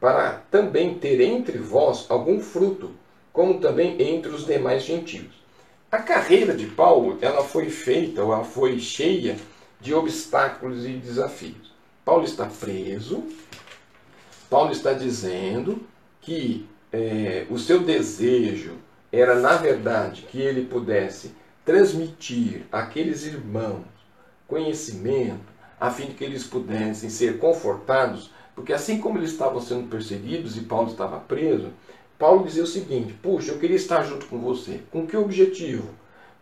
para 0.00 0.42
também 0.50 0.94
ter 0.94 1.20
entre 1.20 1.58
vós 1.58 2.06
algum 2.08 2.40
fruto, 2.40 2.90
como 3.32 3.60
também 3.60 4.00
entre 4.00 4.30
os 4.30 4.46
demais 4.46 4.82
gentios. 4.82 5.40
A 5.92 5.98
carreira 5.98 6.54
de 6.54 6.66
Paulo 6.66 7.18
ela 7.20 7.44
foi 7.44 7.68
feita, 7.68 8.24
ou 8.24 8.32
ela 8.32 8.44
foi 8.44 8.78
cheia 8.78 9.36
de 9.80 9.92
obstáculos 9.92 10.86
e 10.86 10.92
desafios. 10.92 11.72
Paulo 12.04 12.24
está 12.24 12.46
preso, 12.46 13.24
Paulo 14.48 14.72
está 14.72 14.92
dizendo 14.92 15.82
que 16.20 16.66
é, 16.92 17.46
o 17.50 17.58
seu 17.58 17.80
desejo 17.80 18.72
era, 19.12 19.34
na 19.38 19.56
verdade, 19.56 20.22
que 20.22 20.40
ele 20.40 20.66
pudesse 20.66 21.32
transmitir 21.64 22.62
àqueles 22.72 23.26
irmãos 23.26 23.84
conhecimento, 24.46 25.40
a 25.80 25.90
fim 25.90 26.06
de 26.06 26.14
que 26.14 26.22
eles 26.22 26.44
pudessem 26.44 27.08
ser 27.08 27.38
confortados, 27.38 28.30
porque 28.54 28.72
assim 28.72 29.00
como 29.00 29.18
eles 29.18 29.30
estavam 29.30 29.60
sendo 29.60 29.88
perseguidos 29.88 30.56
e 30.58 30.60
Paulo 30.60 30.90
estava 30.90 31.18
preso, 31.18 31.70
Paulo 32.18 32.44
dizia 32.44 32.62
o 32.62 32.66
seguinte: 32.66 33.14
Puxa, 33.14 33.52
eu 33.52 33.58
queria 33.58 33.76
estar 33.76 34.02
junto 34.02 34.26
com 34.26 34.38
você. 34.38 34.82
Com 34.92 35.06
que 35.06 35.16
objetivo? 35.16 35.88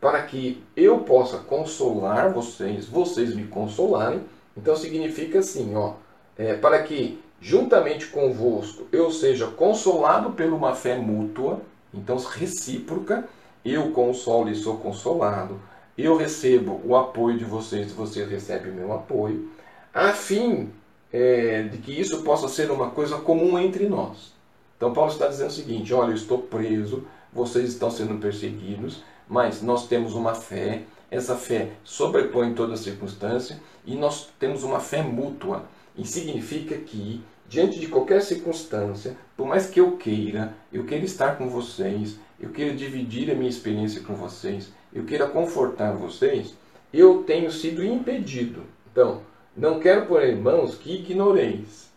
Para 0.00 0.22
que 0.22 0.62
eu 0.76 0.98
possa 1.00 1.38
consolar 1.38 2.32
vocês, 2.32 2.86
vocês 2.86 3.34
me 3.34 3.44
consolarem. 3.44 4.22
Então 4.56 4.74
significa 4.74 5.38
assim, 5.38 5.76
ó, 5.76 5.94
é, 6.36 6.54
para 6.54 6.82
que 6.82 7.20
juntamente 7.40 8.08
convosco 8.08 8.86
eu 8.90 9.12
seja 9.12 9.46
consolado 9.46 10.32
por 10.32 10.46
uma 10.46 10.74
fé 10.74 10.96
mútua, 10.96 11.60
então 11.94 12.16
recíproca, 12.16 13.28
eu 13.64 13.92
consolo 13.92 14.50
e 14.50 14.56
sou 14.56 14.78
consolado 14.78 15.60
eu 16.04 16.16
recebo 16.16 16.80
o 16.84 16.96
apoio 16.96 17.36
de 17.36 17.44
vocês, 17.44 17.90
vocês 17.90 18.30
recebem 18.30 18.72
meu 18.72 18.92
apoio, 18.92 19.50
a 19.92 20.12
fim 20.12 20.70
é, 21.12 21.62
de 21.62 21.78
que 21.78 21.98
isso 21.98 22.22
possa 22.22 22.46
ser 22.48 22.70
uma 22.70 22.90
coisa 22.90 23.16
comum 23.18 23.58
entre 23.58 23.88
nós. 23.88 24.32
Então 24.76 24.92
Paulo 24.92 25.10
está 25.10 25.26
dizendo 25.26 25.48
o 25.48 25.52
seguinte: 25.52 25.92
olha, 25.92 26.10
eu 26.10 26.14
estou 26.14 26.38
preso, 26.38 27.04
vocês 27.32 27.70
estão 27.70 27.90
sendo 27.90 28.20
perseguidos, 28.20 29.02
mas 29.28 29.60
nós 29.60 29.88
temos 29.88 30.14
uma 30.14 30.34
fé, 30.34 30.82
essa 31.10 31.34
fé 31.34 31.70
sobrepõe 31.82 32.54
toda 32.54 32.76
circunstância 32.76 33.60
e 33.84 33.96
nós 33.96 34.28
temos 34.38 34.62
uma 34.62 34.78
fé 34.78 35.02
mútua. 35.02 35.64
E 35.96 36.06
significa 36.06 36.76
que, 36.76 37.20
diante 37.48 37.80
de 37.80 37.88
qualquer 37.88 38.22
circunstância, 38.22 39.16
por 39.36 39.48
mais 39.48 39.68
que 39.68 39.80
eu 39.80 39.96
queira, 39.96 40.54
eu 40.72 40.84
queira 40.84 41.04
estar 41.04 41.36
com 41.36 41.48
vocês, 41.48 42.20
eu 42.38 42.50
queira 42.50 42.72
dividir 42.76 43.28
a 43.32 43.34
minha 43.34 43.50
experiência 43.50 44.00
com 44.02 44.14
vocês, 44.14 44.70
eu 44.92 45.04
queira 45.04 45.26
confortar 45.26 45.92
vocês, 45.92 46.54
eu 46.92 47.22
tenho 47.22 47.50
sido 47.50 47.84
impedido. 47.84 48.62
Então, 48.90 49.22
não 49.56 49.80
quero, 49.80 50.06
por 50.06 50.22
irmãos, 50.22 50.76
que 50.76 50.96
ignoreis. 50.96 51.88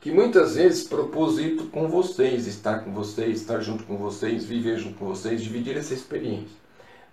Que 0.00 0.10
muitas 0.10 0.56
vezes 0.56 0.84
propus 0.84 1.38
ir 1.38 1.56
com 1.70 1.88
vocês, 1.88 2.46
estar 2.46 2.80
com 2.80 2.92
vocês, 2.92 3.40
estar 3.40 3.60
junto 3.60 3.84
com 3.84 3.96
vocês, 3.96 4.44
viver 4.44 4.78
junto 4.78 4.98
com 4.98 5.06
vocês, 5.06 5.42
dividir 5.42 5.76
essa 5.76 5.94
experiência. 5.94 6.56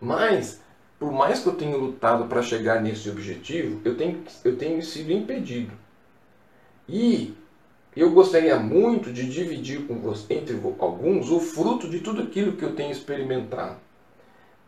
Mas, 0.01 0.59
por 0.97 1.11
mais 1.11 1.41
que 1.41 1.47
eu 1.47 1.55
tenha 1.55 1.75
lutado 1.75 2.27
para 2.27 2.41
chegar 2.41 2.81
nesse 2.81 3.09
objetivo, 3.09 3.81
eu 3.85 3.95
tenho, 3.95 4.23
eu 4.43 4.57
tenho 4.57 4.81
sido 4.81 5.11
impedido. 5.11 5.73
E 6.87 7.35
eu 7.95 8.11
gostaria 8.11 8.57
muito 8.57 9.11
de 9.11 9.29
dividir 9.29 9.85
com 9.85 9.99
você, 9.99 10.33
entre 10.33 10.59
alguns 10.79 11.29
o 11.29 11.39
fruto 11.39 11.87
de 11.87 11.99
tudo 11.99 12.23
aquilo 12.23 12.53
que 12.53 12.63
eu 12.63 12.75
tenho 12.75 12.91
experimentado 12.91 13.77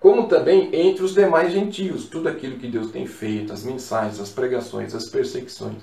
como 0.02 0.28
também 0.28 0.68
entre 0.74 1.04
os 1.04 1.14
demais 1.14 1.54
gentios, 1.54 2.08
tudo 2.08 2.28
aquilo 2.28 2.58
que 2.58 2.68
Deus 2.68 2.90
tem 2.90 3.06
feito, 3.06 3.54
as 3.54 3.64
mensagens, 3.64 4.20
as 4.20 4.32
pregações, 4.32 4.96
as 4.96 5.08
perseguições. 5.08 5.78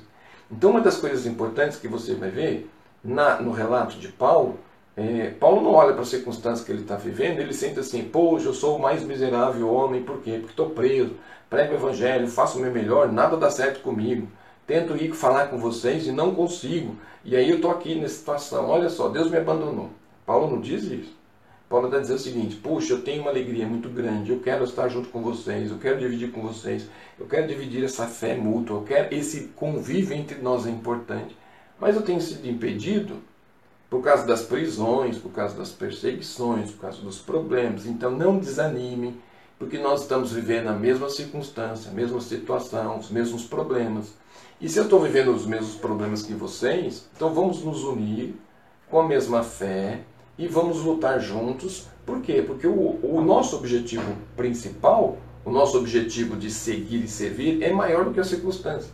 Então, 0.50 0.70
uma 0.70 0.80
das 0.80 0.96
coisas 0.96 1.25
importantes 1.25 1.78
que 1.78 1.87
você 1.87 2.14
vai 2.14 2.28
ver 2.28 2.68
na, 3.02 3.40
no 3.40 3.52
relato 3.52 3.96
de 3.96 4.08
Paulo, 4.08 4.58
é, 4.96 5.30
Paulo 5.30 5.62
não 5.62 5.72
olha 5.72 5.92
para 5.92 6.02
as 6.02 6.08
circunstâncias 6.08 6.66
que 6.66 6.72
ele 6.72 6.82
está 6.82 6.96
vivendo, 6.96 7.38
ele 7.38 7.52
sente 7.52 7.78
assim: 7.78 8.02
poxa, 8.02 8.48
eu 8.48 8.54
sou 8.54 8.76
o 8.76 8.82
mais 8.82 9.04
miserável 9.04 9.72
homem, 9.72 10.02
por 10.02 10.20
quê? 10.20 10.32
Porque 10.32 10.50
estou 10.50 10.70
preso, 10.70 11.14
prego 11.48 11.75
o 11.75 11.76
evangelho, 11.76 12.26
faço 12.26 12.58
o 12.58 12.60
meu 12.60 12.72
melhor, 12.72 13.12
nada 13.12 13.37
dá 13.37 13.48
certo 13.52 13.80
comigo. 13.82 14.26
Tento 14.66 14.96
ir 14.96 15.12
falar 15.12 15.46
com 15.46 15.58
vocês 15.58 16.08
e 16.08 16.12
não 16.12 16.34
consigo. 16.34 16.96
E 17.25 17.37
aí 17.37 17.48
eu 17.48 17.56
estou 17.56 17.70
aqui 17.70 17.94
nessa 17.94 18.16
situação. 18.16 18.68
Olha 18.68 18.90
só, 18.90 19.08
Deus 19.08 19.30
me 19.30 19.37
abandonou. 19.37 19.90
Paulo 20.26 20.50
não 20.50 20.60
diz 20.60 20.82
isso. 20.82 21.17
Paulo 21.68 21.87
está 21.87 21.98
dizendo 21.98 22.16
o 22.16 22.22
seguinte: 22.22 22.56
puxa, 22.56 22.94
eu 22.94 23.02
tenho 23.02 23.22
uma 23.22 23.30
alegria 23.30 23.66
muito 23.66 23.88
grande, 23.88 24.32
eu 24.32 24.40
quero 24.40 24.64
estar 24.64 24.88
junto 24.88 25.08
com 25.08 25.22
vocês, 25.22 25.70
eu 25.70 25.78
quero 25.78 25.98
dividir 25.98 26.32
com 26.32 26.40
vocês, 26.40 26.88
eu 27.18 27.26
quero 27.26 27.46
dividir 27.46 27.84
essa 27.84 28.06
fé 28.06 28.34
mútua, 28.34 28.78
eu 28.78 28.82
quero 28.82 29.14
esse 29.14 29.48
convívio 29.54 30.16
entre 30.16 30.40
nós 30.40 30.66
é 30.66 30.70
importante. 30.70 31.37
Mas 31.78 31.94
eu 31.94 32.02
tenho 32.02 32.20
sido 32.20 32.48
impedido 32.48 33.16
por 33.90 34.02
causa 34.02 34.26
das 34.26 34.42
prisões, 34.42 35.18
por 35.18 35.30
causa 35.30 35.56
das 35.56 35.70
perseguições, 35.70 36.70
por 36.70 36.80
causa 36.82 37.00
dos 37.00 37.18
problemas. 37.18 37.87
Então 37.87 38.10
não 38.10 38.38
desanimem, 38.38 39.16
porque 39.58 39.78
nós 39.78 40.02
estamos 40.02 40.32
vivendo 40.32 40.68
a 40.68 40.72
mesma 40.72 41.08
circunstância, 41.08 41.90
a 41.90 41.94
mesma 41.94 42.20
situação, 42.20 42.98
os 42.98 43.10
mesmos 43.10 43.44
problemas. 43.44 44.12
E 44.60 44.68
se 44.68 44.78
eu 44.78 44.84
estou 44.84 45.00
vivendo 45.00 45.32
os 45.32 45.46
mesmos 45.46 45.76
problemas 45.76 46.22
que 46.22 46.34
vocês, 46.34 47.06
então 47.14 47.32
vamos 47.32 47.62
nos 47.62 47.84
unir 47.84 48.34
com 48.90 49.00
a 49.00 49.06
mesma 49.06 49.42
fé, 49.42 50.00
e 50.38 50.47
vamos 50.47 50.78
lutar 50.83 51.21
juntos. 51.21 51.88
Por 52.07 52.23
quê? 52.23 52.42
Porque 52.47 52.66
o, 52.66 52.99
o 53.02 53.21
nosso 53.21 53.57
objetivo 53.57 54.16
principal, 54.37 55.18
o 55.45 55.50
nosso 55.50 55.76
objetivo 55.76 56.37
de 56.37 56.50
seguir 56.50 57.04
e 57.04 57.09
servir 57.09 57.62
é 57.62 57.73
maior 57.73 58.04
do 58.04 58.12
que 58.12 58.21
a 58.21 58.25
circunstância. 58.25 58.90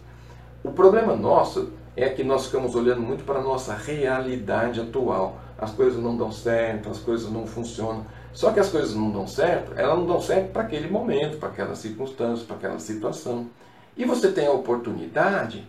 O 0.62 0.72
problema 0.72 1.14
nosso 1.14 1.70
é 1.96 2.08
que 2.08 2.24
nós 2.24 2.46
ficamos 2.46 2.74
olhando 2.74 3.02
muito 3.02 3.24
para 3.24 3.38
a 3.38 3.42
nossa 3.42 3.74
realidade 3.74 4.80
atual. 4.80 5.38
As 5.58 5.70
coisas 5.70 6.02
não 6.02 6.16
dão 6.16 6.32
certo, 6.32 6.88
as 6.88 6.98
coisas 6.98 7.30
não 7.30 7.46
funcionam. 7.46 8.04
Só 8.32 8.50
que 8.50 8.58
as 8.58 8.68
coisas 8.68 8.94
não 8.94 9.12
dão 9.12 9.28
certo, 9.28 9.72
elas 9.76 9.96
não 9.96 10.06
dão 10.06 10.20
certo 10.20 10.50
para 10.50 10.62
aquele 10.62 10.88
momento, 10.88 11.38
para 11.38 11.50
aquela 11.50 11.76
circunstância, 11.76 12.44
para 12.44 12.56
aquela 12.56 12.78
situação. 12.80 13.48
E 13.96 14.04
você 14.04 14.32
tem 14.32 14.46
a 14.48 14.50
oportunidade 14.50 15.64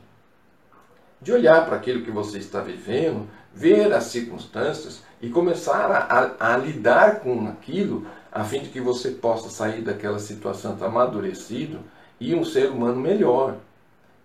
de 1.22 1.32
olhar 1.32 1.66
para 1.66 1.76
aquilo 1.76 2.04
que 2.04 2.10
você 2.10 2.40
está 2.40 2.62
vivendo, 2.62 3.28
ver 3.56 3.94
as 3.94 4.06
circunstâncias 4.06 5.02
e 5.22 5.30
começar 5.30 5.90
a, 5.90 6.00
a, 6.00 6.54
a, 6.54 6.58
lidar 6.58 7.22
com 7.22 7.48
aquilo 7.48 8.06
a 8.32 8.44
fim 8.44 8.60
de 8.60 8.70
que 8.70 8.82
você 8.82 9.12
possa 9.12 9.50
sair 9.50 9.82
daquela 9.82 10.20
situação 10.20 10.78
amadurecido 10.82 11.80
e 12.20 12.36
um 12.36 12.44
ser 12.44 12.70
humano 12.70 13.00
melhor. 13.00 13.56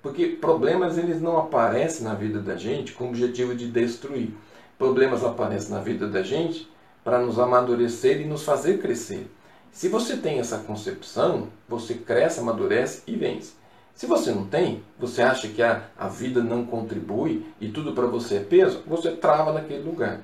Porque 0.02 0.26
problemas 0.26 0.98
eles 0.98 1.22
não 1.22 1.38
aparecem 1.38 2.04
na 2.04 2.14
vida 2.14 2.40
da 2.40 2.56
gente 2.56 2.92
com 2.92 3.04
o 3.04 3.08
objetivo 3.08 3.54
de 3.54 3.70
destruir. 3.70 4.34
Problemas 4.76 5.22
aparecem 5.22 5.70
na 5.70 5.80
vida 5.80 6.08
da 6.08 6.22
gente 6.22 6.68
para 7.04 7.20
nos 7.20 7.38
amadurecer 7.38 8.20
e 8.20 8.24
nos 8.24 8.42
fazer 8.42 8.78
crescer. 8.78 9.30
Se 9.70 9.88
você 9.88 10.16
tem 10.16 10.40
essa 10.40 10.58
concepção, 10.58 11.48
você 11.68 11.94
cresce, 11.94 12.40
amadurece 12.40 13.02
e 13.06 13.14
vence. 13.14 13.59
Se 14.00 14.06
você 14.06 14.32
não 14.32 14.46
tem, 14.46 14.82
você 14.98 15.20
acha 15.20 15.46
que 15.46 15.62
a, 15.62 15.90
a 15.94 16.08
vida 16.08 16.42
não 16.42 16.64
contribui 16.64 17.44
e 17.60 17.68
tudo 17.68 17.92
para 17.92 18.06
você 18.06 18.36
é 18.36 18.40
peso, 18.40 18.82
você 18.86 19.10
trava 19.12 19.52
naquele 19.52 19.82
lugar. 19.82 20.22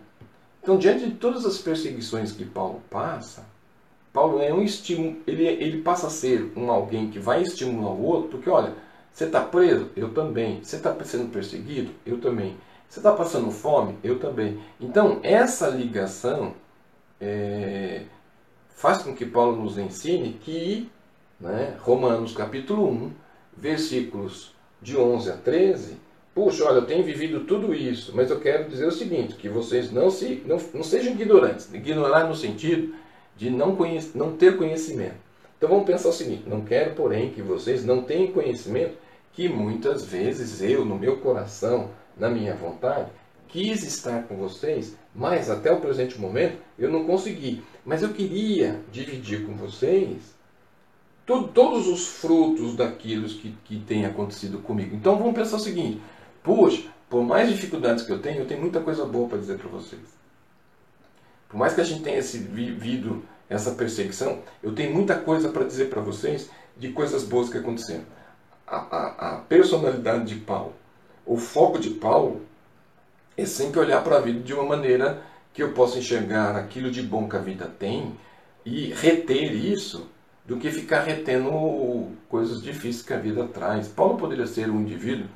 Então, 0.63 0.79
diante 0.79 1.05
de 1.05 1.15
todas 1.17 1.45
as 1.45 1.59
perseguições 1.59 2.33
que 2.33 2.47
Paulo 2.47 2.81
passa, 2.89 3.45
Paulo 4.15 4.41
é 4.41 4.51
um 4.51 4.63
estímulo, 4.63 5.19
ele, 5.27 5.47
ele 5.47 5.83
passa 5.83 6.07
a 6.07 6.11
ser 6.11 6.51
um 6.57 6.71
alguém 6.71 7.11
que 7.11 7.19
vai 7.19 7.43
estimular 7.43 7.91
o 7.91 8.03
outro, 8.03 8.31
porque 8.31 8.49
olha, 8.49 8.73
você 9.13 9.25
está 9.27 9.43
preso? 9.43 9.91
Eu 9.95 10.09
também. 10.15 10.65
Você 10.65 10.77
está 10.77 10.97
sendo 11.05 11.31
perseguido? 11.31 11.93
Eu 12.07 12.19
também. 12.19 12.57
Você 12.89 13.01
está 13.01 13.13
passando 13.13 13.51
fome? 13.51 13.99
Eu 14.03 14.19
também. 14.19 14.59
Então, 14.81 15.21
essa 15.23 15.69
ligação 15.69 16.55
é, 17.21 18.05
faz 18.71 19.03
com 19.03 19.15
que 19.15 19.27
Paulo 19.27 19.63
nos 19.63 19.77
ensine 19.77 20.33
que, 20.43 20.91
né, 21.39 21.77
Romanos 21.83 22.33
capítulo 22.33 22.89
1, 22.89 23.26
versículos 23.57 24.55
de 24.81 24.97
11 24.97 25.31
a 25.31 25.37
13, 25.37 25.97
puxa, 26.35 26.65
olha, 26.65 26.77
eu 26.77 26.87
tenho 26.87 27.03
vivido 27.03 27.41
tudo 27.45 27.75
isso, 27.75 28.13
mas 28.15 28.31
eu 28.31 28.39
quero 28.39 28.69
dizer 28.69 28.87
o 28.87 28.93
seguinte, 28.93 29.35
que 29.35 29.49
vocês 29.49 29.91
não, 29.91 30.11
se, 30.11 30.43
não, 30.47 30.59
não 30.75 30.83
sejam 30.83 31.13
ignorantes. 31.13 31.73
Ignorar 31.73 32.25
no 32.25 32.35
sentido 32.35 32.95
de 33.37 33.51
não, 33.51 33.75
conhece, 33.75 34.17
não 34.17 34.37
ter 34.37 34.57
conhecimento. 34.57 35.17
Então 35.57 35.71
vamos 35.71 35.87
pensar 35.87 36.11
o 36.11 36.13
seguinte, 36.13 36.45
não 36.47 36.61
quero, 36.61 36.95
porém, 36.95 37.31
que 37.31 37.41
vocês 37.41 37.85
não 37.85 38.03
tenham 38.03 38.33
conhecimento 38.33 38.99
que 39.33 39.49
muitas 39.49 40.05
vezes 40.05 40.63
eu, 40.63 40.85
no 40.85 40.99
meu 40.99 41.19
coração, 41.19 41.91
na 42.17 42.29
minha 42.29 42.55
vontade, 42.55 43.11
quis 43.49 43.83
estar 43.83 44.25
com 44.25 44.37
vocês, 44.37 44.97
mas 45.15 45.51
até 45.51 45.73
o 45.73 45.81
presente 45.81 46.21
momento 46.21 46.59
eu 46.79 46.91
não 46.91 47.05
consegui. 47.07 47.63
Mas 47.85 48.03
eu 48.03 48.11
queria 48.11 48.81
dividir 48.93 49.47
com 49.47 49.55
vocês 49.55 50.36
todos 51.27 51.89
os 51.89 52.07
frutos 52.07 52.77
daquilo 52.77 53.29
que, 53.29 53.55
que 53.65 53.81
tem 53.81 54.07
acontecido 54.07 54.59
comigo. 54.59 54.95
Então 54.95 55.19
vamos 55.19 55.35
pensar 55.35 55.57
o 55.57 55.61
seguinte: 55.61 56.01
puxa, 56.43 56.89
por 57.11 57.23
mais 57.25 57.49
dificuldades 57.49 58.05
que 58.05 58.13
eu 58.13 58.21
tenho, 58.21 58.41
eu 58.41 58.47
tenho 58.47 58.61
muita 58.61 58.81
coisa 58.81 59.05
boa 59.05 59.29
para 59.29 59.39
dizer 59.39 59.59
para 59.59 59.69
vocês. 59.69 60.03
Por 61.49 61.59
mais 61.59 61.75
que 61.75 61.81
a 61.81 61.85
gente 61.85 62.03
tenha 62.03 62.21
vivido 62.23 63.25
essa 63.49 63.73
perseguição, 63.73 64.41
eu 64.63 64.75
tenho 64.75 64.95
muita 64.95 65.17
coisa 65.17 65.49
para 65.49 65.65
dizer 65.65 65.89
para 65.89 66.01
vocês 66.01 66.49
de 66.77 66.91
coisas 66.91 67.25
boas 67.25 67.49
que 67.49 67.59
aconteceram. 67.59 68.05
A, 68.67 68.77
a, 68.77 69.35
a 69.35 69.37
personalidade 69.39 70.25
de 70.25 70.41
Paulo, 70.41 70.75
o 71.25 71.37
foco 71.37 71.79
de 71.79 71.91
Paulo 71.91 72.43
é 73.37 73.45
sempre 73.45 73.79
olhar 73.79 74.03
para 74.03 74.17
a 74.17 74.21
vida 74.21 74.41
de 74.41 74.53
uma 74.53 74.65
maneira 74.65 75.23
que 75.53 75.63
eu 75.63 75.73
possa 75.73 75.99
enxergar 75.99 76.57
aquilo 76.57 76.91
de 76.91 77.03
bom 77.03 77.29
que 77.29 77.37
a 77.37 77.41
vida 77.41 77.67
tem 77.67 78.17
e 78.65 78.93
reter 78.93 79.53
isso 79.53 80.09
do 80.47 80.57
que 80.57 80.71
ficar 80.71 81.01
retendo 81.01 82.13
coisas 82.29 82.63
difíceis 82.63 83.03
que 83.03 83.13
a 83.13 83.19
vida 83.19 83.45
traz. 83.49 83.89
Paulo 83.89 84.17
poderia 84.17 84.47
ser 84.47 84.71
um 84.71 84.81
indivíduo 84.81 85.27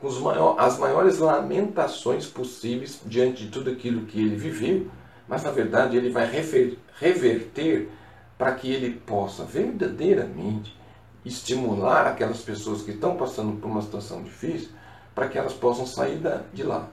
com 0.00 0.10
maior, 0.20 0.56
as 0.58 0.78
maiores 0.78 1.18
lamentações 1.18 2.26
possíveis 2.26 3.00
diante 3.06 3.44
de 3.44 3.50
tudo 3.50 3.70
aquilo 3.70 4.06
que 4.06 4.18
ele 4.18 4.36
viveu, 4.36 4.88
mas 5.28 5.42
na 5.42 5.50
verdade 5.50 5.96
ele 5.96 6.10
vai 6.10 6.28
rever, 6.28 6.78
reverter 6.98 7.88
para 8.36 8.52
que 8.52 8.70
ele 8.70 8.90
possa 8.90 9.44
verdadeiramente 9.44 10.76
estimular 11.24 12.06
aquelas 12.06 12.42
pessoas 12.42 12.82
que 12.82 12.90
estão 12.90 13.16
passando 13.16 13.58
por 13.58 13.68
uma 13.68 13.82
situação 13.82 14.22
difícil 14.22 14.68
para 15.14 15.28
que 15.28 15.38
elas 15.38 15.54
possam 15.54 15.86
sair 15.86 16.20
de 16.52 16.62
lá 16.62 16.88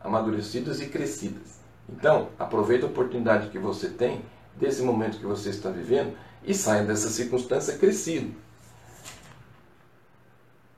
amadurecidas 0.00 0.80
e 0.80 0.86
crescidas. 0.86 1.58
Então, 1.88 2.28
aproveite 2.38 2.84
a 2.84 2.88
oportunidade 2.88 3.48
que 3.48 3.58
você 3.58 3.88
tem 3.88 4.20
desse 4.54 4.82
momento 4.82 5.18
que 5.18 5.26
você 5.26 5.48
está 5.48 5.70
vivendo 5.70 6.14
e 6.44 6.54
saia 6.54 6.84
dessa 6.84 7.08
circunstância 7.08 7.76
crescido. 7.78 8.34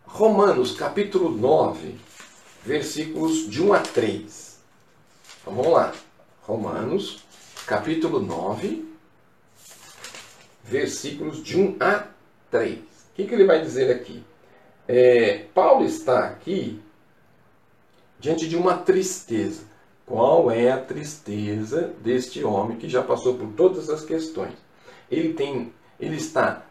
Romanos 0.04 0.72
capítulo 0.72 1.30
9, 1.30 1.94
versículos 2.64 3.50
de 3.50 3.62
1 3.62 3.72
a 3.74 3.80
3. 3.80 4.58
Então 5.42 5.54
vamos 5.54 5.72
lá. 5.72 5.92
Romanos 6.42 7.24
capítulo 7.66 8.20
9, 8.20 8.88
versículos 10.64 11.42
de 11.42 11.58
1 11.58 11.76
a 11.80 12.06
3. 12.50 12.78
O 12.78 12.82
que, 13.14 13.26
que 13.26 13.34
ele 13.34 13.44
vai 13.44 13.60
dizer 13.60 13.90
aqui? 13.90 14.24
É, 14.88 15.46
Paulo 15.52 15.84
está 15.84 16.26
aqui 16.26 16.80
diante 18.18 18.48
de 18.48 18.56
uma 18.56 18.78
tristeza. 18.78 19.64
Qual 20.06 20.50
é 20.50 20.70
a 20.70 20.80
tristeza 20.80 21.92
deste 22.00 22.44
homem 22.44 22.78
que 22.78 22.88
já 22.88 23.02
passou 23.02 23.36
por 23.36 23.48
todas 23.54 23.90
as 23.90 24.04
questões? 24.04 24.65
Ele 25.10 25.34
tem, 25.34 25.72
ele 25.98 26.16
está 26.16 26.62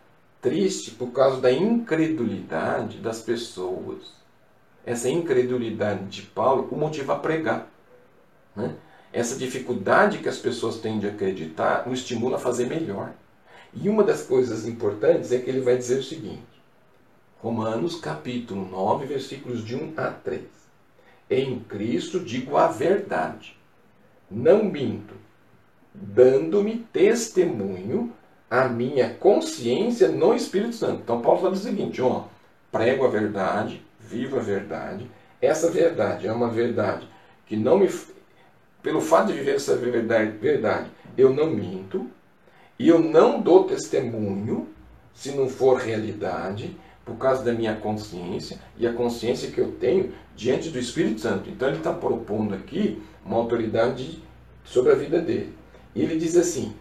triste 0.42 0.92
por 0.92 1.12
causa 1.12 1.42
da 1.42 1.52
incredulidade 1.52 3.00
das 3.00 3.22
pessoas. 3.22 4.14
Essa 4.86 5.10
incredulidade 5.10 6.06
de 6.06 6.22
Paulo 6.22 6.68
o 6.72 6.76
motiva 6.76 7.14
a 7.14 7.20
pregar. 7.20 7.68
Né? 8.56 8.76
Essa 9.12 9.38
dificuldade 9.38 10.20
que 10.20 10.30
as 10.30 10.38
pessoas 10.38 10.78
têm 10.78 11.00
de 11.00 11.08
acreditar 11.08 11.88
o 11.88 11.94
estimula 11.94 12.36
a 12.36 12.40
fazer 12.40 12.68
melhor. 12.68 13.14
E 13.74 13.90
uma 13.90 14.04
das 14.04 14.24
coisas 14.24 14.68
importantes 14.68 15.32
é 15.32 15.40
que 15.40 15.50
ele 15.50 15.62
vai 15.62 15.78
dizer 15.78 16.00
o 16.00 16.04
seguinte: 16.04 16.44
Romanos 17.42 18.00
capítulo 18.00 18.70
9, 18.70 19.06
versículos 19.06 19.64
de 19.64 19.76
1 19.76 19.94
a 19.98 20.12
3. 20.12 20.44
Em 21.30 21.60
Cristo 21.60 22.20
digo 22.20 22.56
a 22.56 22.68
verdade, 22.68 23.58
não 24.30 24.64
minto, 24.64 25.16
dando-me 25.94 26.86
testemunho 26.94 28.14
a 28.50 28.68
minha 28.68 29.10
consciência 29.14 30.08
no 30.08 30.34
Espírito 30.34 30.76
Santo. 30.76 31.02
Então 31.04 31.22
Paulo 31.22 31.42
fala 31.42 31.54
o 31.54 31.58
seguinte, 31.58 32.02
ó, 32.02 32.26
prego 32.72 33.06
a 33.06 33.10
verdade, 33.10 33.86
vivo 34.00 34.38
a 34.38 34.42
verdade. 34.42 35.10
Essa 35.42 35.70
verdade 35.70 36.28
é 36.28 36.32
uma 36.32 36.50
verdade 36.50 37.08
que 37.46 37.56
não 37.56 37.78
me 37.78 37.88
pelo 38.82 39.02
fato 39.02 39.28
de 39.28 39.34
viver 39.34 39.56
essa 39.56 39.76
verdade, 39.76 40.38
verdade, 40.38 40.92
eu 41.18 41.34
não 41.34 41.50
minto 41.50 42.08
e 42.78 42.88
eu 42.88 43.00
não 43.00 43.42
dou 43.42 43.64
testemunho 43.64 44.68
se 45.12 45.32
não 45.32 45.50
for 45.50 45.80
realidade, 45.80 46.78
por 47.04 47.18
causa 47.18 47.44
da 47.44 47.54
minha 47.54 47.76
consciência 47.76 48.60
e 48.78 48.86
a 48.86 48.94
consciência 48.94 49.50
que 49.50 49.60
eu 49.60 49.72
tenho 49.74 50.12
diante 50.36 50.70
do 50.70 50.78
Espírito 50.78 51.22
Santo. 51.22 51.50
Então 51.50 51.68
ele 51.68 51.78
está 51.78 51.94
propondo 51.94 52.54
aqui 52.54 53.02
uma 53.24 53.38
autoridade 53.38 54.22
sobre 54.64 54.92
a 54.92 54.96
vida 54.96 55.20
dele. 55.22 55.54
E 55.96 56.02
ele 56.02 56.18
diz 56.18 56.36
assim: 56.36 56.76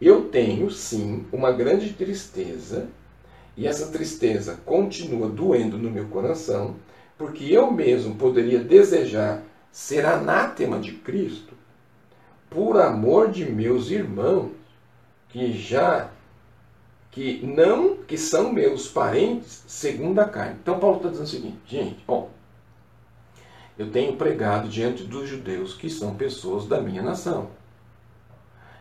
Eu 0.00 0.28
tenho 0.28 0.70
sim 0.70 1.26
uma 1.30 1.52
grande 1.52 1.92
tristeza, 1.92 2.88
e 3.56 3.66
essa 3.66 3.88
tristeza 3.88 4.58
continua 4.64 5.28
doendo 5.28 5.76
no 5.76 5.90
meu 5.90 6.06
coração, 6.06 6.76
porque 7.18 7.44
eu 7.44 7.70
mesmo 7.70 8.14
poderia 8.14 8.60
desejar 8.60 9.42
ser 9.70 10.06
anátema 10.06 10.78
de 10.78 10.92
Cristo 10.92 11.54
por 12.48 12.80
amor 12.80 13.30
de 13.30 13.44
meus 13.44 13.90
irmãos 13.90 14.50
que 15.28 15.52
já 15.52 16.10
que 17.10 17.44
não 17.44 17.96
que 17.96 18.16
são 18.16 18.52
meus 18.52 18.88
parentes 18.88 19.64
segundo 19.66 20.18
a 20.20 20.24
carne. 20.24 20.56
Então 20.62 20.80
Paulo 20.80 20.96
está 20.96 21.08
dizendo 21.10 21.26
o 21.26 21.28
seguinte, 21.28 21.58
gente, 21.66 22.02
bom, 22.06 22.30
eu 23.78 23.90
tenho 23.90 24.16
pregado 24.16 24.68
diante 24.68 25.04
dos 25.04 25.28
judeus 25.28 25.74
que 25.74 25.90
são 25.90 26.14
pessoas 26.14 26.66
da 26.66 26.80
minha 26.80 27.02
nação. 27.02 27.50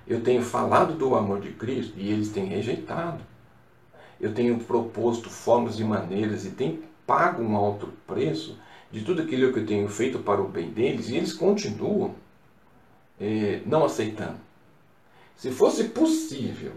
Eu 0.09 0.21
tenho 0.21 0.41
falado 0.41 0.95
do 0.95 1.15
amor 1.15 1.39
de 1.39 1.51
Cristo 1.51 1.93
e 1.95 2.11
eles 2.11 2.29
têm 2.29 2.45
rejeitado. 2.45 3.23
Eu 4.19 4.33
tenho 4.33 4.57
proposto 4.57 5.29
formas 5.29 5.79
e 5.79 5.83
maneiras 5.83 6.45
e 6.45 6.49
tenho 6.49 6.83
pago 7.05 7.43
um 7.43 7.55
alto 7.55 7.93
preço 8.07 8.57
de 8.91 9.03
tudo 9.03 9.21
aquilo 9.21 9.53
que 9.53 9.59
eu 9.59 9.65
tenho 9.67 9.87
feito 9.87 10.17
para 10.17 10.41
o 10.41 10.47
bem 10.47 10.71
deles 10.71 11.09
e 11.09 11.15
eles 11.15 11.31
continuam 11.31 12.15
eh, 13.21 13.61
não 13.67 13.85
aceitando. 13.85 14.39
Se 15.35 15.51
fosse 15.51 15.85
possível 15.89 16.73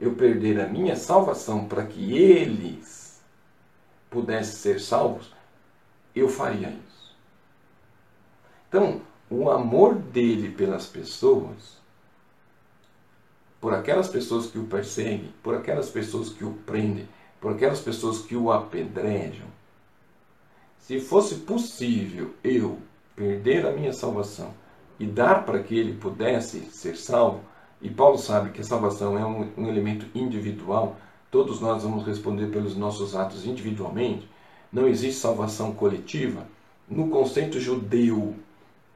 eu 0.00 0.14
perder 0.14 0.58
a 0.58 0.66
minha 0.66 0.96
salvação 0.96 1.68
para 1.68 1.84
que 1.84 2.16
eles 2.16 3.22
pudessem 4.08 4.54
ser 4.54 4.80
salvos, 4.80 5.34
eu 6.14 6.28
faria 6.28 6.70
isso. 6.70 7.16
Então, 8.68 9.02
o 9.30 9.50
amor 9.50 9.94
dele 9.94 10.50
pelas 10.50 10.86
pessoas, 10.86 11.77
por 13.60 13.74
aquelas 13.74 14.08
pessoas 14.08 14.46
que 14.46 14.58
o 14.58 14.64
perseguem, 14.64 15.32
por 15.42 15.54
aquelas 15.54 15.90
pessoas 15.90 16.28
que 16.30 16.44
o 16.44 16.52
prendem, 16.66 17.08
por 17.40 17.52
aquelas 17.52 17.80
pessoas 17.80 18.18
que 18.18 18.36
o 18.36 18.52
apedrejam, 18.52 19.46
se 20.78 21.00
fosse 21.00 21.36
possível 21.36 22.30
eu 22.42 22.78
perder 23.14 23.66
a 23.66 23.72
minha 23.72 23.92
salvação 23.92 24.54
e 24.98 25.06
dar 25.06 25.44
para 25.44 25.62
que 25.62 25.76
ele 25.76 25.94
pudesse 25.94 26.60
ser 26.70 26.96
salvo, 26.96 27.40
e 27.80 27.88
Paulo 27.88 28.18
sabe 28.18 28.50
que 28.50 28.60
a 28.60 28.64
salvação 28.64 29.18
é 29.18 29.24
um, 29.24 29.50
um 29.56 29.68
elemento 29.68 30.06
individual, 30.14 30.96
todos 31.30 31.60
nós 31.60 31.82
vamos 31.82 32.06
responder 32.06 32.46
pelos 32.46 32.76
nossos 32.76 33.14
atos 33.14 33.44
individualmente. 33.46 34.28
Não 34.72 34.88
existe 34.88 35.20
salvação 35.20 35.72
coletiva. 35.72 36.46
No 36.88 37.08
conceito 37.08 37.60
judeu, 37.60 38.34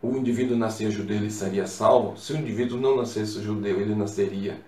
o 0.03 0.17
indivíduo 0.17 0.57
nascia 0.57 0.91
judeu, 0.91 1.17
ele 1.17 1.31
seria 1.31 1.67
salvo. 1.67 2.19
Se 2.19 2.33
o 2.33 2.37
indivíduo 2.37 2.81
não 2.81 2.97
nascesse 2.97 3.41
judeu, 3.41 3.81
ele 3.81 3.95
nasceria 3.95 4.61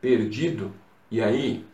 perdido. 0.00 0.70
E 1.10 1.20
aí, 1.20 1.64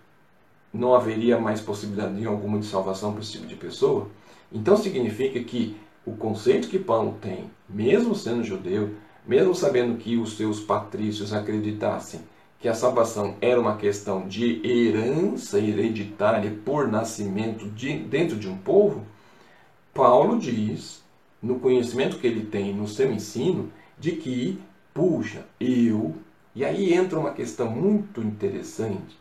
não 0.73 0.95
haveria 0.95 1.39
mais 1.39 1.61
possibilidade 1.61 2.15
nenhuma 2.15 2.59
de 2.59 2.67
salvação 2.67 3.13
para 3.13 3.21
esse 3.21 3.33
tipo 3.33 3.47
de 3.47 3.55
pessoa. 3.55 4.09
Então 4.51 4.77
significa 4.77 5.39
que 5.45 5.77
o 6.07 6.13
conceito 6.13 6.69
que 6.69 6.79
Paulo 6.79 7.19
tem, 7.21 7.51
mesmo 7.69 8.15
sendo 8.15 8.43
judeu, 8.43 8.95
mesmo 9.27 9.55
sabendo 9.55 9.99
que 9.99 10.17
os 10.17 10.37
seus 10.37 10.61
patrícios 10.61 11.33
acreditassem 11.33 12.21
que 12.59 12.69
a 12.69 12.75
salvação 12.75 13.35
era 13.41 13.61
uma 13.61 13.77
questão 13.77 14.27
de 14.27 14.65
herança 14.65 15.59
hereditária 15.59 16.57
por 16.65 16.87
nascimento 16.87 17.69
de, 17.69 17.99
dentro 17.99 18.37
de 18.37 18.49
um 18.49 18.57
povo, 18.57 19.05
Paulo 19.93 20.39
diz, 20.39 21.02
no 21.43 21.59
conhecimento 21.59 22.19
que 22.19 22.27
ele 22.27 22.47
tem 22.47 22.75
no 22.75 22.87
seu 22.87 23.13
ensino, 23.13 23.71
de 23.99 24.13
que, 24.13 24.61
puxa, 24.95 25.45
eu. 25.59 26.15
E 26.55 26.65
aí 26.65 26.93
entra 26.93 27.19
uma 27.19 27.33
questão 27.33 27.71
muito 27.71 28.21
interessante, 28.21 29.19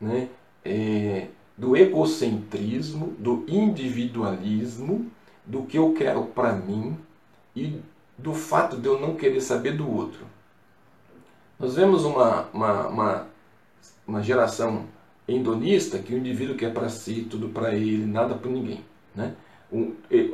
né? 0.00 0.28
É, 0.64 1.28
do 1.56 1.76
egocentrismo, 1.76 3.14
do 3.18 3.44
individualismo, 3.48 5.10
do 5.44 5.62
que 5.62 5.78
eu 5.78 5.92
quero 5.92 6.24
para 6.24 6.52
mim 6.52 6.96
e 7.54 7.80
do 8.16 8.34
fato 8.34 8.76
de 8.76 8.86
eu 8.86 9.00
não 9.00 9.14
querer 9.14 9.40
saber 9.40 9.76
do 9.76 9.90
outro. 9.90 10.26
Nós 11.58 11.74
vemos 11.74 12.04
uma, 12.04 12.48
uma, 12.52 12.88
uma, 12.88 13.26
uma 14.06 14.22
geração 14.22 14.86
endonista 15.28 15.98
que 15.98 16.14
o 16.14 16.18
indivíduo 16.18 16.56
quer 16.56 16.72
para 16.72 16.88
si, 16.88 17.26
tudo 17.30 17.48
para 17.48 17.74
ele, 17.74 18.04
nada 18.04 18.34
para 18.34 18.50
ninguém. 18.50 18.84
Né? 19.14 19.34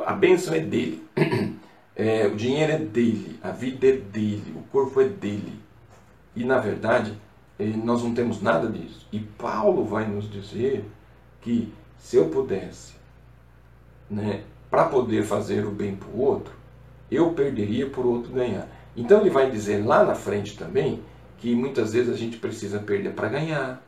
A 0.04 0.12
bênção 0.12 0.54
é 0.54 0.60
dele, 0.60 1.02
é, 1.96 2.26
o 2.26 2.36
dinheiro 2.36 2.72
é 2.72 2.78
dele, 2.78 3.38
a 3.42 3.50
vida 3.50 3.88
é 3.88 3.92
dele, 3.92 4.54
o 4.56 4.62
corpo 4.70 5.00
é 5.00 5.08
dele. 5.08 5.58
E 6.34 6.44
na 6.44 6.58
verdade, 6.58 7.16
é, 7.58 7.64
nós 7.64 8.02
não 8.02 8.14
temos 8.14 8.40
nada 8.40 8.68
disso. 8.68 9.06
E 9.12 9.20
Paulo 9.20 9.84
vai 9.84 10.06
nos 10.06 10.30
dizer 10.30 10.84
que 11.40 11.72
se 11.98 12.16
eu 12.16 12.28
pudesse, 12.28 12.94
né, 14.10 14.42
para 14.70 14.84
poder 14.84 15.24
fazer 15.24 15.66
o 15.66 15.70
bem 15.70 15.96
para 15.96 16.08
o 16.08 16.20
outro, 16.20 16.54
eu 17.10 17.32
perderia 17.32 17.88
por 17.88 18.06
outro 18.06 18.32
ganhar. 18.32 18.68
Então 18.96 19.20
ele 19.20 19.30
vai 19.30 19.50
dizer 19.50 19.84
lá 19.84 20.04
na 20.04 20.14
frente 20.14 20.56
também 20.56 21.02
que 21.38 21.54
muitas 21.54 21.92
vezes 21.92 22.12
a 22.12 22.16
gente 22.16 22.36
precisa 22.36 22.78
perder 22.78 23.14
para 23.14 23.28
ganhar. 23.28 23.82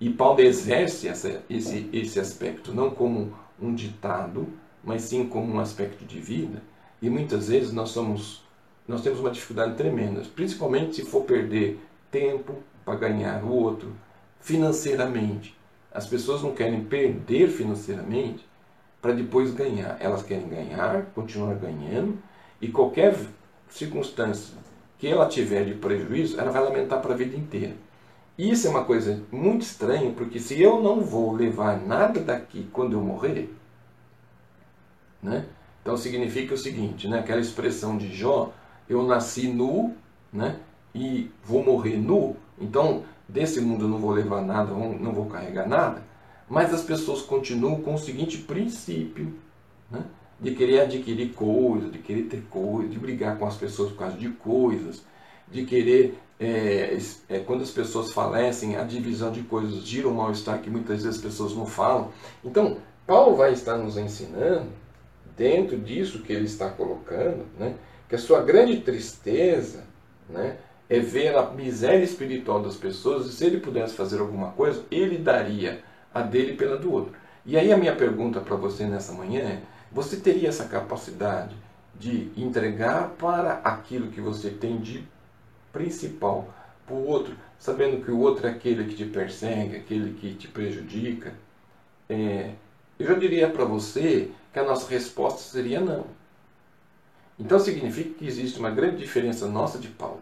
E 0.00 0.10
Paulo 0.10 0.40
exerce 0.40 1.08
essa, 1.08 1.42
esse, 1.48 1.88
esse 1.92 2.18
aspecto 2.18 2.72
não 2.72 2.90
como 2.90 3.32
um 3.60 3.74
ditado, 3.74 4.46
mas 4.82 5.02
sim 5.02 5.26
como 5.26 5.54
um 5.54 5.60
aspecto 5.60 6.04
de 6.04 6.20
vida. 6.20 6.62
E 7.00 7.08
muitas 7.10 7.48
vezes 7.48 7.72
nós 7.72 7.90
somos 7.90 8.42
nós 8.86 9.00
temos 9.02 9.20
uma 9.20 9.30
dificuldade 9.30 9.76
tremenda, 9.76 10.22
principalmente 10.34 10.96
se 10.96 11.04
for 11.04 11.22
perder 11.22 11.78
tempo 12.10 12.56
para 12.84 12.96
ganhar 12.96 13.42
o 13.44 13.48
outro 13.48 13.92
financeiramente. 14.40 15.56
As 15.92 16.06
pessoas 16.06 16.42
não 16.42 16.52
querem 16.52 16.82
perder 16.84 17.48
financeiramente 17.48 18.44
para 19.00 19.12
depois 19.12 19.52
ganhar. 19.52 19.96
Elas 20.00 20.22
querem 20.22 20.48
ganhar, 20.48 21.06
continuar 21.14 21.54
ganhando, 21.54 22.18
e 22.60 22.68
qualquer 22.68 23.16
circunstância 23.68 24.56
que 24.98 25.06
ela 25.08 25.26
tiver 25.26 25.64
de 25.64 25.74
prejuízo, 25.74 26.38
ela 26.38 26.50
vai 26.50 26.62
lamentar 26.62 27.00
para 27.00 27.14
a 27.14 27.16
vida 27.16 27.36
inteira. 27.36 27.74
Isso 28.38 28.66
é 28.66 28.70
uma 28.70 28.84
coisa 28.84 29.22
muito 29.30 29.62
estranha, 29.62 30.10
porque 30.12 30.40
se 30.40 30.60
eu 30.60 30.80
não 30.80 31.00
vou 31.00 31.32
levar 31.32 31.80
nada 31.80 32.18
daqui 32.20 32.66
quando 32.72 32.94
eu 32.94 33.00
morrer, 33.00 33.54
né? 35.22 35.46
Então 35.82 35.96
significa 35.96 36.54
o 36.54 36.58
seguinte, 36.58 37.08
né? 37.08 37.18
aquela 37.18 37.40
expressão 37.40 37.98
de 37.98 38.14
Jó, 38.14 38.52
eu 38.88 39.02
nasci 39.02 39.48
nu 39.48 39.94
né? 40.32 40.60
e 40.94 41.30
vou 41.44 41.62
morrer 41.64 41.96
nu, 41.96 42.36
então 42.58 43.02
desse 43.28 43.60
mundo 43.60 43.84
eu 43.84 43.88
não 43.88 43.98
vou 43.98 44.12
levar 44.12 44.42
nada, 44.42 44.72
não 44.72 45.12
vou 45.12 45.26
carregar 45.26 45.68
nada. 45.68 46.02
Mas 46.48 46.72
as 46.72 46.82
pessoas 46.82 47.22
continuam 47.22 47.80
com 47.80 47.94
o 47.94 47.98
seguinte 47.98 48.38
princípio, 48.38 49.34
né? 49.90 50.04
de 50.40 50.54
querer 50.54 50.80
adquirir 50.80 51.32
coisas, 51.32 51.90
de 51.90 51.98
querer 51.98 52.24
ter 52.24 52.42
coisas, 52.48 52.90
de 52.90 52.98
brigar 52.98 53.38
com 53.38 53.46
as 53.46 53.56
pessoas 53.56 53.90
por 53.90 53.98
causa 53.98 54.16
de 54.16 54.28
coisas, 54.28 55.04
de 55.50 55.64
querer, 55.64 56.18
é, 56.40 56.98
é, 57.28 57.38
quando 57.40 57.62
as 57.62 57.70
pessoas 57.70 58.12
falecem, 58.12 58.76
a 58.76 58.84
divisão 58.84 59.30
de 59.30 59.42
coisas 59.42 59.82
gira 59.82 60.08
um 60.08 60.14
mal-estar 60.14 60.60
que 60.60 60.70
muitas 60.70 61.02
vezes 61.02 61.18
as 61.18 61.22
pessoas 61.22 61.54
não 61.54 61.66
falam. 61.66 62.10
Então, 62.44 62.78
Paulo 63.06 63.36
vai 63.36 63.52
estar 63.52 63.76
nos 63.76 63.96
ensinando, 63.96 64.68
dentro 65.36 65.78
disso 65.78 66.22
que 66.22 66.32
ele 66.32 66.44
está 66.44 66.68
colocando, 66.68 67.44
né, 67.58 67.74
que 68.08 68.14
a 68.14 68.18
sua 68.18 68.42
grande 68.42 68.80
tristeza 68.80 69.84
né, 70.28 70.56
é 70.88 70.98
ver 70.98 71.34
a 71.34 71.50
miséria 71.50 72.04
espiritual 72.04 72.62
das 72.62 72.76
pessoas 72.76 73.26
e 73.26 73.32
se 73.32 73.44
ele 73.44 73.60
pudesse 73.60 73.94
fazer 73.94 74.20
alguma 74.20 74.50
coisa, 74.52 74.84
ele 74.90 75.18
daria 75.18 75.82
a 76.12 76.20
dele 76.20 76.54
pela 76.54 76.76
do 76.76 76.92
outro. 76.92 77.14
E 77.44 77.56
aí 77.56 77.72
a 77.72 77.76
minha 77.76 77.96
pergunta 77.96 78.40
para 78.40 78.56
você 78.56 78.84
nessa 78.84 79.12
manhã 79.12 79.40
é: 79.40 79.62
você 79.90 80.16
teria 80.16 80.48
essa 80.48 80.66
capacidade 80.66 81.56
de 81.98 82.30
entregar 82.36 83.10
para 83.18 83.54
aquilo 83.64 84.10
que 84.10 84.20
você 84.20 84.50
tem 84.50 84.78
de 84.78 85.04
principal 85.72 86.52
para 86.86 86.94
o 86.94 87.06
outro, 87.06 87.34
sabendo 87.58 88.04
que 88.04 88.10
o 88.10 88.18
outro 88.18 88.46
é 88.46 88.50
aquele 88.50 88.84
que 88.84 88.94
te 88.94 89.04
persegue, 89.04 89.76
aquele 89.76 90.14
que 90.14 90.34
te 90.34 90.48
prejudica? 90.48 91.32
É, 92.08 92.50
eu 92.98 93.06
já 93.06 93.14
diria 93.14 93.48
para 93.48 93.64
você 93.64 94.30
que 94.52 94.58
a 94.58 94.64
nossa 94.64 94.88
resposta 94.88 95.40
seria 95.40 95.80
não. 95.80 96.04
Então 97.38 97.58
significa 97.58 98.10
que 98.18 98.26
existe 98.26 98.58
uma 98.58 98.70
grande 98.70 98.98
diferença 98.98 99.48
nossa 99.48 99.78
de 99.78 99.88
Paulo. 99.88 100.20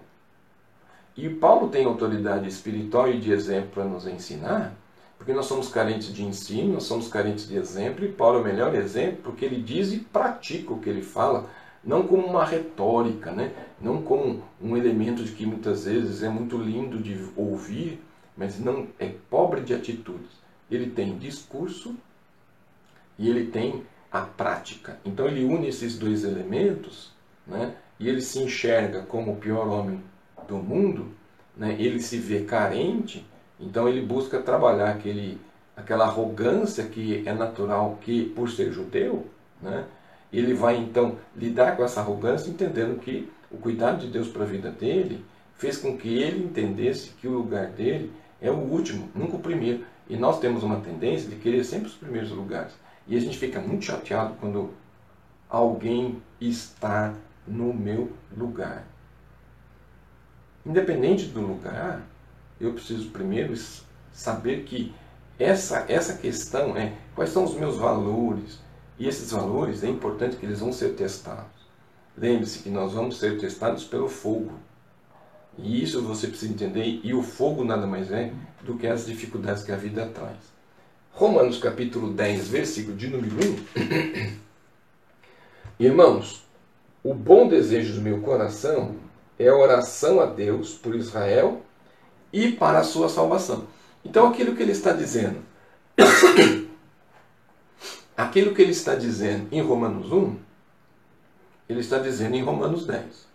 E 1.16 1.28
Paulo 1.28 1.68
tem 1.68 1.84
autoridade 1.84 2.48
espiritual 2.48 3.10
e 3.10 3.18
de 3.18 3.32
exemplo 3.32 3.70
para 3.74 3.84
nos 3.84 4.06
ensinar, 4.06 4.72
porque 5.18 5.32
nós 5.32 5.46
somos 5.46 5.68
carentes 5.68 6.12
de 6.14 6.24
ensino, 6.24 6.74
nós 6.74 6.84
somos 6.84 7.08
carentes 7.08 7.46
de 7.46 7.56
exemplo, 7.56 8.04
e 8.04 8.12
Paulo 8.12 8.38
é 8.38 8.40
o 8.40 8.44
melhor 8.44 8.74
exemplo 8.74 9.18
porque 9.24 9.44
ele 9.44 9.60
diz 9.60 9.92
e 9.92 9.98
pratica 9.98 10.72
o 10.72 10.78
que 10.78 10.88
ele 10.88 11.02
fala, 11.02 11.46
não 11.82 12.06
como 12.06 12.26
uma 12.26 12.44
retórica, 12.44 13.30
né? 13.30 13.52
não 13.80 14.02
como 14.02 14.42
um 14.60 14.76
elemento 14.76 15.24
de 15.24 15.32
que 15.32 15.46
muitas 15.46 15.84
vezes 15.84 16.22
é 16.22 16.28
muito 16.28 16.56
lindo 16.56 16.98
de 16.98 17.28
ouvir, 17.36 18.00
mas 18.36 18.58
não 18.58 18.86
é 18.98 19.12
pobre 19.28 19.62
de 19.62 19.74
atitudes. 19.74 20.30
Ele 20.70 20.90
tem 20.90 21.16
discurso 21.18 21.96
e 23.18 23.28
ele 23.28 23.46
tem 23.46 23.82
a 24.10 24.20
prática. 24.20 24.98
Então 25.04 25.26
ele 25.26 25.44
une 25.44 25.68
esses 25.68 25.98
dois 25.98 26.24
elementos, 26.24 27.12
né? 27.46 27.74
e 27.98 28.08
ele 28.08 28.20
se 28.20 28.38
enxerga 28.38 29.02
como 29.02 29.32
o 29.32 29.36
pior 29.36 29.68
homem 29.68 30.02
do 30.46 30.56
mundo, 30.56 31.08
né? 31.56 31.76
ele 31.78 32.00
se 32.00 32.18
vê 32.18 32.42
carente 32.42 33.24
então 33.60 33.88
ele 33.88 34.00
busca 34.00 34.40
trabalhar 34.40 34.90
aquele, 34.90 35.38
aquela 35.76 36.06
arrogância 36.06 36.84
que 36.86 37.22
é 37.28 37.34
natural 37.34 37.98
que 38.00 38.24
por 38.30 38.50
ser 38.50 38.72
judeu, 38.72 39.26
né? 39.60 39.84
Ele 40.32 40.54
vai 40.54 40.76
então 40.76 41.18
lidar 41.36 41.76
com 41.76 41.84
essa 41.84 42.00
arrogância 42.00 42.50
entendendo 42.50 43.00
que 43.00 43.30
o 43.50 43.56
cuidado 43.56 44.00
de 44.00 44.08
Deus 44.08 44.28
para 44.28 44.44
a 44.44 44.46
vida 44.46 44.70
dele 44.70 45.24
fez 45.56 45.76
com 45.76 45.96
que 45.96 46.08
ele 46.08 46.44
entendesse 46.44 47.10
que 47.20 47.26
o 47.28 47.32
lugar 47.32 47.66
dele 47.68 48.12
é 48.40 48.50
o 48.50 48.56
último, 48.56 49.08
nunca 49.14 49.36
o 49.36 49.40
primeiro. 49.40 49.84
E 50.08 50.16
nós 50.16 50.40
temos 50.40 50.62
uma 50.62 50.80
tendência 50.80 51.28
de 51.28 51.36
querer 51.36 51.64
sempre 51.64 51.88
os 51.88 51.94
primeiros 51.94 52.30
lugares. 52.30 52.72
E 53.06 53.16
a 53.16 53.20
gente 53.20 53.36
fica 53.36 53.60
muito 53.60 53.84
chateado 53.84 54.34
quando 54.40 54.70
alguém 55.48 56.22
está 56.40 57.14
no 57.46 57.74
meu 57.74 58.12
lugar. 58.36 58.86
Independente 60.64 61.26
do 61.26 61.40
lugar, 61.40 62.02
eu 62.60 62.72
preciso 62.72 63.10
primeiro 63.10 63.54
saber 64.12 64.64
que 64.64 64.94
essa, 65.38 65.84
essa 65.88 66.18
questão 66.18 66.76
é 66.76 66.94
quais 67.14 67.30
são 67.30 67.44
os 67.44 67.54
meus 67.54 67.76
valores. 67.76 68.58
E 69.00 69.08
esses 69.08 69.32
valores 69.32 69.82
é 69.82 69.88
importante 69.88 70.36
que 70.36 70.44
eles 70.44 70.60
vão 70.60 70.74
ser 70.74 70.90
testados. 70.90 71.66
Lembre-se 72.18 72.58
que 72.58 72.68
nós 72.68 72.92
vamos 72.92 73.18
ser 73.18 73.38
testados 73.40 73.82
pelo 73.82 74.10
fogo. 74.10 74.52
E 75.56 75.82
isso 75.82 76.02
você 76.02 76.26
precisa 76.26 76.52
entender. 76.52 77.00
E 77.02 77.14
o 77.14 77.22
fogo 77.22 77.64
nada 77.64 77.86
mais 77.86 78.12
é 78.12 78.30
do 78.62 78.76
que 78.76 78.86
as 78.86 79.06
dificuldades 79.06 79.64
que 79.64 79.72
a 79.72 79.76
vida 79.76 80.04
traz. 80.14 80.36
Romanos 81.12 81.56
capítulo 81.56 82.12
10, 82.12 82.48
versículo 82.48 82.94
de 82.94 83.08
número 83.08 83.36
1. 84.36 84.36
Irmãos, 85.80 86.44
o 87.02 87.14
bom 87.14 87.48
desejo 87.48 87.94
do 87.94 88.02
meu 88.02 88.20
coração 88.20 88.96
é 89.38 89.50
oração 89.50 90.20
a 90.20 90.26
Deus 90.26 90.74
por 90.74 90.94
Israel 90.94 91.62
e 92.30 92.52
para 92.52 92.80
a 92.80 92.84
sua 92.84 93.08
salvação. 93.08 93.66
Então, 94.04 94.28
aquilo 94.28 94.54
que 94.54 94.62
ele 94.62 94.72
está 94.72 94.92
dizendo, 94.92 95.38
aquilo 98.20 98.54
que 98.54 98.62
ele 98.62 98.72
está 98.72 98.94
dizendo 98.94 99.48
em 99.50 99.60
Romanos 99.62 100.12
1, 100.12 100.36
ele 101.68 101.80
está 101.80 101.98
dizendo 101.98 102.36
em 102.36 102.42
Romanos 102.42 102.86
10. 102.86 103.28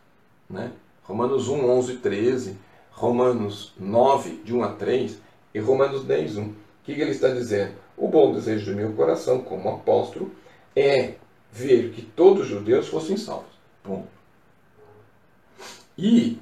Né? 0.49 0.71
Romanos 1.03 1.47
1, 1.47 1.69
11, 1.69 1.97
13, 1.97 2.57
Romanos 2.91 3.73
9, 3.79 4.41
de 4.43 4.53
1 4.53 4.63
a 4.63 4.73
3 4.73 5.19
e 5.53 5.59
Romanos 5.59 6.03
10, 6.03 6.37
1. 6.37 6.43
O 6.43 6.55
que 6.83 6.91
ele 6.91 7.11
está 7.11 7.29
dizendo? 7.29 7.75
O 7.97 8.07
bom 8.07 8.33
desejo 8.33 8.71
do 8.71 8.77
meu 8.77 8.93
coração, 8.93 9.41
como 9.41 9.69
apóstolo, 9.69 10.31
é 10.75 11.15
ver 11.51 11.91
que 11.91 12.01
todos 12.01 12.43
os 12.43 12.49
judeus 12.49 12.87
fossem 12.87 13.17
salvos. 13.17 13.55
Ponto. 13.81 14.07
E 15.97 16.39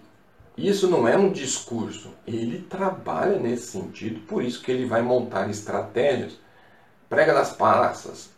Isso 0.58 0.88
não 0.88 1.08
é 1.08 1.17
um 1.17 1.32
discurso, 1.32 2.13
ele 2.27 2.62
trabalha 2.62 3.39
nesse 3.39 3.71
sentido, 3.71 4.19
por 4.27 4.43
isso 4.43 4.62
que 4.62 4.71
ele 4.71 4.86
vai 4.86 5.01
montar 5.01 5.49
estratégias. 5.49 6.38
Prega 7.10 7.34
nas 7.34 7.53
praças, 7.56 8.29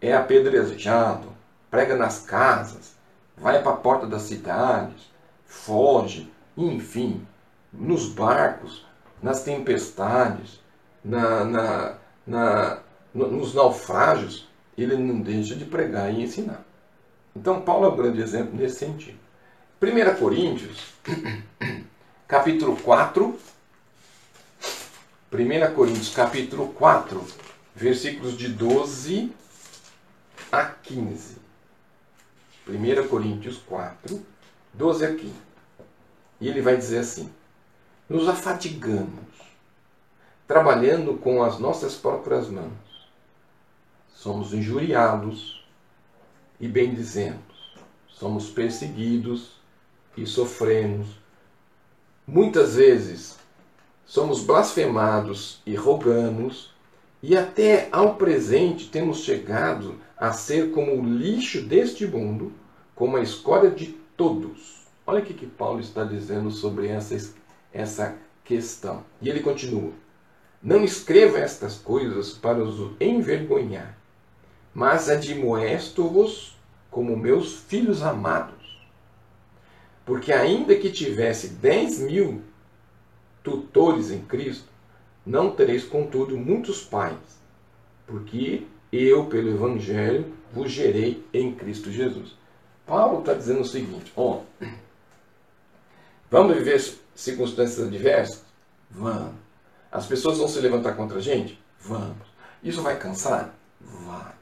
é 0.00 0.12
apedrejado, 0.12 1.32
prega 1.70 1.96
nas 1.96 2.20
casas, 2.20 2.94
vai 3.36 3.62
para 3.62 3.72
a 3.72 3.76
porta 3.76 4.06
das 4.06 4.22
cidades, 4.22 5.10
foge, 5.46 6.30
enfim, 6.56 7.26
nos 7.72 8.08
barcos, 8.08 8.86
nas 9.22 9.42
tempestades, 9.42 10.60
na, 11.04 11.44
na, 11.44 11.94
na, 12.26 12.78
nos 13.14 13.54
naufrágios, 13.54 14.48
ele 14.76 14.96
não 14.96 15.20
deixa 15.20 15.54
de 15.54 15.64
pregar 15.64 16.12
e 16.12 16.22
ensinar. 16.22 16.64
Então, 17.34 17.60
Paulo 17.60 17.86
é 17.86 17.88
um 17.90 17.96
grande 17.96 18.20
exemplo 18.20 18.56
nesse 18.56 18.76
sentido. 18.76 19.18
1 19.82 20.16
Coríntios, 20.18 20.94
capítulo 22.26 22.76
4. 22.76 23.38
1 25.32 25.74
Coríntios, 25.74 26.14
capítulo 26.14 26.68
4, 26.68 27.24
versículos 27.74 28.36
de 28.36 28.48
12 28.48 29.32
a 30.50 30.64
15. 30.64 31.36
1 32.68 33.08
Coríntios 33.08 33.58
4, 33.58 34.24
12 34.74 35.04
a 35.04 35.14
15. 35.14 35.32
E 36.40 36.48
ele 36.48 36.60
vai 36.60 36.76
dizer 36.76 36.98
assim: 36.98 37.32
Nos 38.08 38.28
afatigamos, 38.28 39.24
trabalhando 40.46 41.14
com 41.18 41.42
as 41.42 41.58
nossas 41.58 41.94
próprias 41.94 42.48
mãos. 42.48 42.72
Somos 44.08 44.52
injuriados 44.52 45.64
e 46.58 46.66
bendizemos. 46.66 47.76
Somos 48.08 48.50
perseguidos 48.50 49.52
e 50.16 50.26
sofremos. 50.26 51.08
Muitas 52.26 52.74
vezes 52.74 53.38
somos 54.04 54.42
blasfemados 54.42 55.60
e 55.66 55.74
rogamos, 55.74 56.74
e 57.28 57.36
até 57.36 57.88
ao 57.90 58.14
presente 58.14 58.88
temos 58.88 59.24
chegado 59.24 59.96
a 60.16 60.32
ser 60.32 60.70
como 60.70 60.94
o 60.94 61.04
lixo 61.04 61.60
deste 61.60 62.06
mundo, 62.06 62.52
como 62.94 63.16
a 63.16 63.20
escória 63.20 63.68
de 63.68 63.86
todos. 64.16 64.86
Olha 65.04 65.20
o 65.20 65.26
que 65.26 65.44
Paulo 65.44 65.80
está 65.80 66.04
dizendo 66.04 66.52
sobre 66.52 66.86
essa, 66.86 67.34
essa 67.72 68.14
questão. 68.44 69.02
E 69.20 69.28
ele 69.28 69.40
continua: 69.40 69.90
Não 70.62 70.84
escreva 70.84 71.38
estas 71.38 71.74
coisas 71.74 72.30
para 72.30 72.62
os 72.62 72.92
envergonhar, 73.00 73.98
mas 74.72 75.10
admoesto-vos 75.10 76.56
como 76.92 77.16
meus 77.16 77.58
filhos 77.58 78.04
amados. 78.04 78.86
Porque 80.04 80.32
ainda 80.32 80.76
que 80.76 80.92
tivesse 80.92 81.48
dez 81.48 81.98
mil 81.98 82.40
tutores 83.42 84.12
em 84.12 84.20
Cristo, 84.20 84.75
não 85.26 85.50
tereis, 85.50 85.84
contudo, 85.84 86.36
muitos 86.36 86.82
pais, 86.84 87.16
porque 88.06 88.66
eu, 88.92 89.26
pelo 89.26 89.50
Evangelho, 89.50 90.32
vos 90.52 90.70
gerei 90.70 91.26
em 91.32 91.54
Cristo 91.54 91.90
Jesus. 91.90 92.36
Paulo 92.86 93.20
está 93.20 93.34
dizendo 93.34 93.60
o 93.60 93.64
seguinte: 93.64 94.12
ó, 94.16 94.40
vamos 96.30 96.56
viver 96.56 96.80
circunstâncias 97.14 97.86
adversas? 97.86 98.44
Vamos. 98.90 99.34
As 99.90 100.06
pessoas 100.06 100.38
vão 100.38 100.46
se 100.46 100.60
levantar 100.60 100.94
contra 100.94 101.18
a 101.18 101.22
gente? 101.22 101.60
Vamos. 101.80 102.26
Isso 102.62 102.82
vai 102.82 102.96
cansar? 102.96 103.54
Vai. 103.80 104.32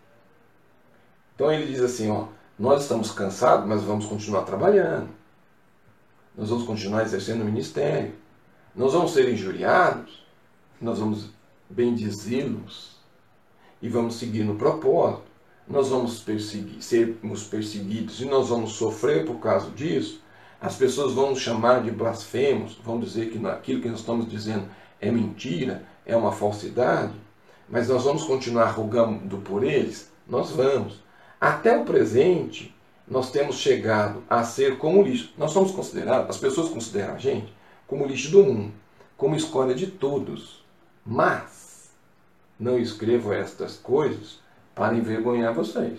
Então 1.34 1.50
ele 1.50 1.66
diz 1.66 1.80
assim: 1.80 2.10
ó, 2.10 2.28
nós 2.58 2.82
estamos 2.82 3.10
cansados, 3.10 3.66
mas 3.66 3.82
vamos 3.82 4.04
continuar 4.04 4.42
trabalhando 4.42 5.08
nós 6.36 6.48
vamos 6.48 6.64
continuar 6.64 7.02
exercendo 7.02 7.42
o 7.42 7.44
ministério, 7.44 8.12
nós 8.74 8.92
vamos 8.92 9.12
ser 9.12 9.32
injuriados, 9.32 10.23
nós 10.80 10.98
vamos 10.98 11.30
bendizê-los 11.68 12.96
e 13.80 13.88
vamos 13.88 14.16
seguir 14.16 14.44
no 14.44 14.56
propósito, 14.56 15.22
nós 15.66 15.88
vamos 15.88 16.20
perseguir, 16.20 16.82
sermos 16.82 17.44
perseguidos 17.44 18.20
e 18.20 18.26
nós 18.26 18.48
vamos 18.48 18.72
sofrer 18.72 19.24
por 19.24 19.38
causa 19.40 19.70
disso. 19.70 20.22
As 20.60 20.76
pessoas 20.76 21.12
vão 21.12 21.30
nos 21.30 21.40
chamar 21.40 21.82
de 21.82 21.90
blasfemos, 21.90 22.78
vão 22.82 23.00
dizer 23.00 23.30
que 23.30 23.46
aquilo 23.46 23.80
que 23.80 23.88
nós 23.88 24.00
estamos 24.00 24.28
dizendo 24.28 24.68
é 25.00 25.10
mentira, 25.10 25.86
é 26.06 26.16
uma 26.16 26.32
falsidade, 26.32 27.14
mas 27.68 27.88
nós 27.88 28.04
vamos 28.04 28.24
continuar 28.24 28.70
rogando 28.70 29.38
por 29.38 29.62
eles? 29.62 30.10
Nós 30.26 30.50
vamos. 30.50 31.02
Até 31.40 31.76
o 31.76 31.84
presente, 31.84 32.74
nós 33.06 33.30
temos 33.30 33.56
chegado 33.56 34.22
a 34.28 34.42
ser 34.44 34.78
como 34.78 35.02
lixo. 35.02 35.32
Nós 35.36 35.50
somos 35.50 35.70
considerados, 35.72 36.30
as 36.30 36.38
pessoas 36.38 36.70
consideram 36.70 37.14
a 37.14 37.18
gente 37.18 37.52
como 37.86 38.06
lixo 38.06 38.30
do 38.30 38.42
mundo, 38.42 38.72
como 39.16 39.36
escolha 39.36 39.74
de 39.74 39.86
todos. 39.86 40.63
Mas 41.04 41.90
não 42.58 42.78
escrevo 42.78 43.32
estas 43.32 43.76
coisas 43.76 44.40
para 44.74 44.96
envergonhar 44.96 45.52
vocês. 45.52 45.98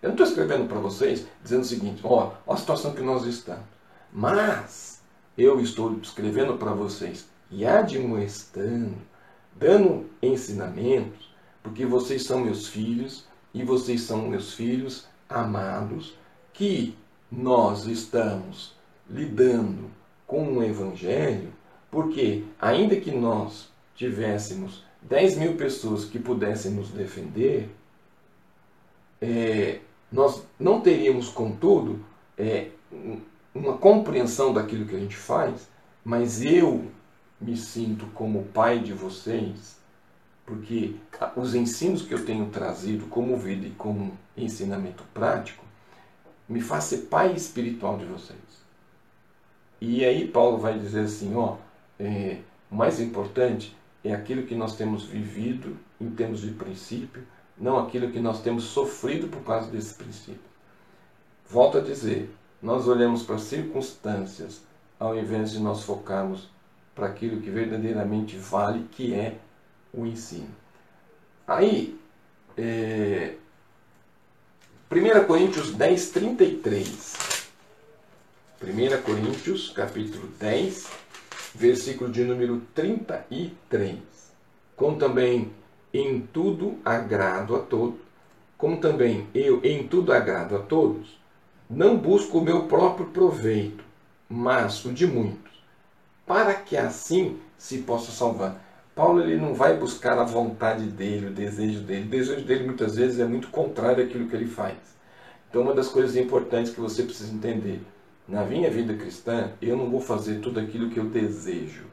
Eu 0.00 0.08
não 0.08 0.14
estou 0.14 0.26
escrevendo 0.26 0.68
para 0.68 0.80
vocês 0.80 1.26
dizendo 1.42 1.62
o 1.62 1.66
seguinte: 1.66 2.00
ó, 2.04 2.32
a 2.48 2.56
situação 2.56 2.94
que 2.94 3.02
nós 3.02 3.24
estamos. 3.24 3.64
Mas 4.12 5.02
eu 5.36 5.60
estou 5.60 5.98
escrevendo 6.02 6.58
para 6.58 6.72
vocês 6.72 7.28
e 7.50 7.64
admoestando, 7.64 8.96
dando 9.54 10.10
ensinamentos, 10.22 11.32
porque 11.62 11.86
vocês 11.86 12.24
são 12.24 12.40
meus 12.40 12.66
filhos 12.66 13.26
e 13.54 13.62
vocês 13.62 14.02
são 14.02 14.28
meus 14.28 14.54
filhos 14.54 15.06
amados 15.28 16.16
que 16.52 16.96
nós 17.30 17.86
estamos 17.86 18.74
lidando 19.08 19.90
com 20.26 20.58
o 20.58 20.62
Evangelho, 20.62 21.52
porque 21.90 22.44
ainda 22.60 22.96
que 22.96 23.10
nós 23.10 23.71
tivéssemos 24.02 24.84
10 25.02 25.36
mil 25.36 25.56
pessoas 25.56 26.04
que 26.04 26.18
pudessem 26.18 26.72
nos 26.72 26.88
defender, 26.88 27.70
é, 29.20 29.78
nós 30.10 30.44
não 30.58 30.80
teríamos, 30.80 31.28
contudo, 31.28 32.04
é, 32.36 32.70
uma 33.54 33.78
compreensão 33.78 34.52
daquilo 34.52 34.86
que 34.86 34.96
a 34.96 34.98
gente 34.98 35.16
faz, 35.16 35.68
mas 36.04 36.42
eu 36.42 36.90
me 37.40 37.56
sinto 37.56 38.06
como 38.06 38.42
pai 38.46 38.80
de 38.80 38.92
vocês, 38.92 39.78
porque 40.44 40.96
os 41.36 41.54
ensinos 41.54 42.02
que 42.02 42.12
eu 42.12 42.24
tenho 42.24 42.46
trazido 42.50 43.06
como 43.06 43.36
vida 43.36 43.68
e 43.68 43.70
como 43.70 44.18
ensinamento 44.36 45.04
prático 45.14 45.64
me 46.48 46.60
faz 46.60 46.84
ser 46.84 46.98
pai 47.02 47.34
espiritual 47.34 47.96
de 47.96 48.04
vocês. 48.04 48.40
E 49.80 50.04
aí 50.04 50.26
Paulo 50.26 50.58
vai 50.58 50.76
dizer 50.76 51.02
assim, 51.02 51.36
ó, 51.36 51.56
é, 52.00 52.38
o 52.68 52.74
mais 52.74 52.98
importante 53.00 53.76
é 54.04 54.12
aquilo 54.12 54.46
que 54.46 54.54
nós 54.54 54.76
temos 54.76 55.04
vivido 55.04 55.76
em 56.00 56.10
termos 56.10 56.40
de 56.40 56.50
princípio, 56.50 57.22
não 57.56 57.78
aquilo 57.78 58.10
que 58.10 58.18
nós 58.18 58.42
temos 58.42 58.64
sofrido 58.64 59.28
por 59.28 59.42
causa 59.42 59.70
desse 59.70 59.94
princípio. 59.94 60.40
Volto 61.48 61.78
a 61.78 61.80
dizer, 61.80 62.34
nós 62.60 62.88
olhamos 62.88 63.22
para 63.22 63.36
as 63.36 63.42
circunstâncias 63.42 64.62
ao 64.98 65.16
invés 65.16 65.52
de 65.52 65.58
nós 65.58 65.82
focarmos 65.82 66.48
para 66.94 67.06
aquilo 67.06 67.40
que 67.40 67.50
verdadeiramente 67.50 68.36
vale, 68.36 68.86
que 68.90 69.14
é 69.14 69.36
o 69.92 70.06
ensino. 70.06 70.50
Aí, 71.46 71.98
é, 72.56 73.34
1 74.90 75.26
Coríntios 75.26 75.74
10, 75.74 76.10
33. 76.10 77.16
1 78.62 79.02
Coríntios, 79.02 79.70
capítulo 79.70 80.28
10, 80.38 80.86
versículo 81.54 82.10
de 82.10 82.24
número 82.24 82.62
33. 82.74 83.98
Como 84.76 84.96
também 84.96 85.50
em 85.92 86.20
tudo 86.20 86.78
agrado 86.84 87.54
a 87.54 87.60
todos, 87.60 88.00
como 88.56 88.78
também 88.78 89.26
eu 89.34 89.60
em 89.64 89.86
tudo 89.86 90.12
agrado 90.12 90.56
a 90.56 90.60
todos, 90.60 91.18
não 91.68 91.96
busco 91.96 92.38
o 92.38 92.44
meu 92.44 92.64
próprio 92.66 93.06
proveito, 93.06 93.84
mas 94.28 94.84
o 94.84 94.92
de 94.92 95.06
muitos, 95.06 95.52
para 96.26 96.54
que 96.54 96.76
assim 96.76 97.38
se 97.58 97.78
possa 97.78 98.10
salvar. 98.12 98.60
Paulo 98.94 99.22
ele 99.22 99.36
não 99.36 99.54
vai 99.54 99.76
buscar 99.76 100.18
a 100.18 100.24
vontade 100.24 100.84
dele, 100.84 101.28
o 101.28 101.32
desejo 101.32 101.80
dele. 101.80 102.06
O 102.06 102.10
desejo 102.10 102.44
dele 102.44 102.64
muitas 102.64 102.96
vezes 102.96 103.20
é 103.20 103.24
muito 103.24 103.48
contrário 103.48 104.04
àquilo 104.04 104.28
que 104.28 104.36
ele 104.36 104.46
faz. 104.46 104.76
Então, 105.48 105.62
uma 105.62 105.74
das 105.74 105.88
coisas 105.88 106.16
importantes 106.16 106.72
que 106.72 106.80
você 106.80 107.02
precisa 107.02 107.32
entender: 107.32 107.80
na 108.28 108.44
minha 108.44 108.70
vida 108.70 108.94
cristã, 108.94 109.52
eu 109.60 109.76
não 109.76 109.90
vou 109.90 110.00
fazer 110.00 110.40
tudo 110.40 110.60
aquilo 110.60 110.90
que 110.90 110.98
eu 110.98 111.04
desejo. 111.04 111.84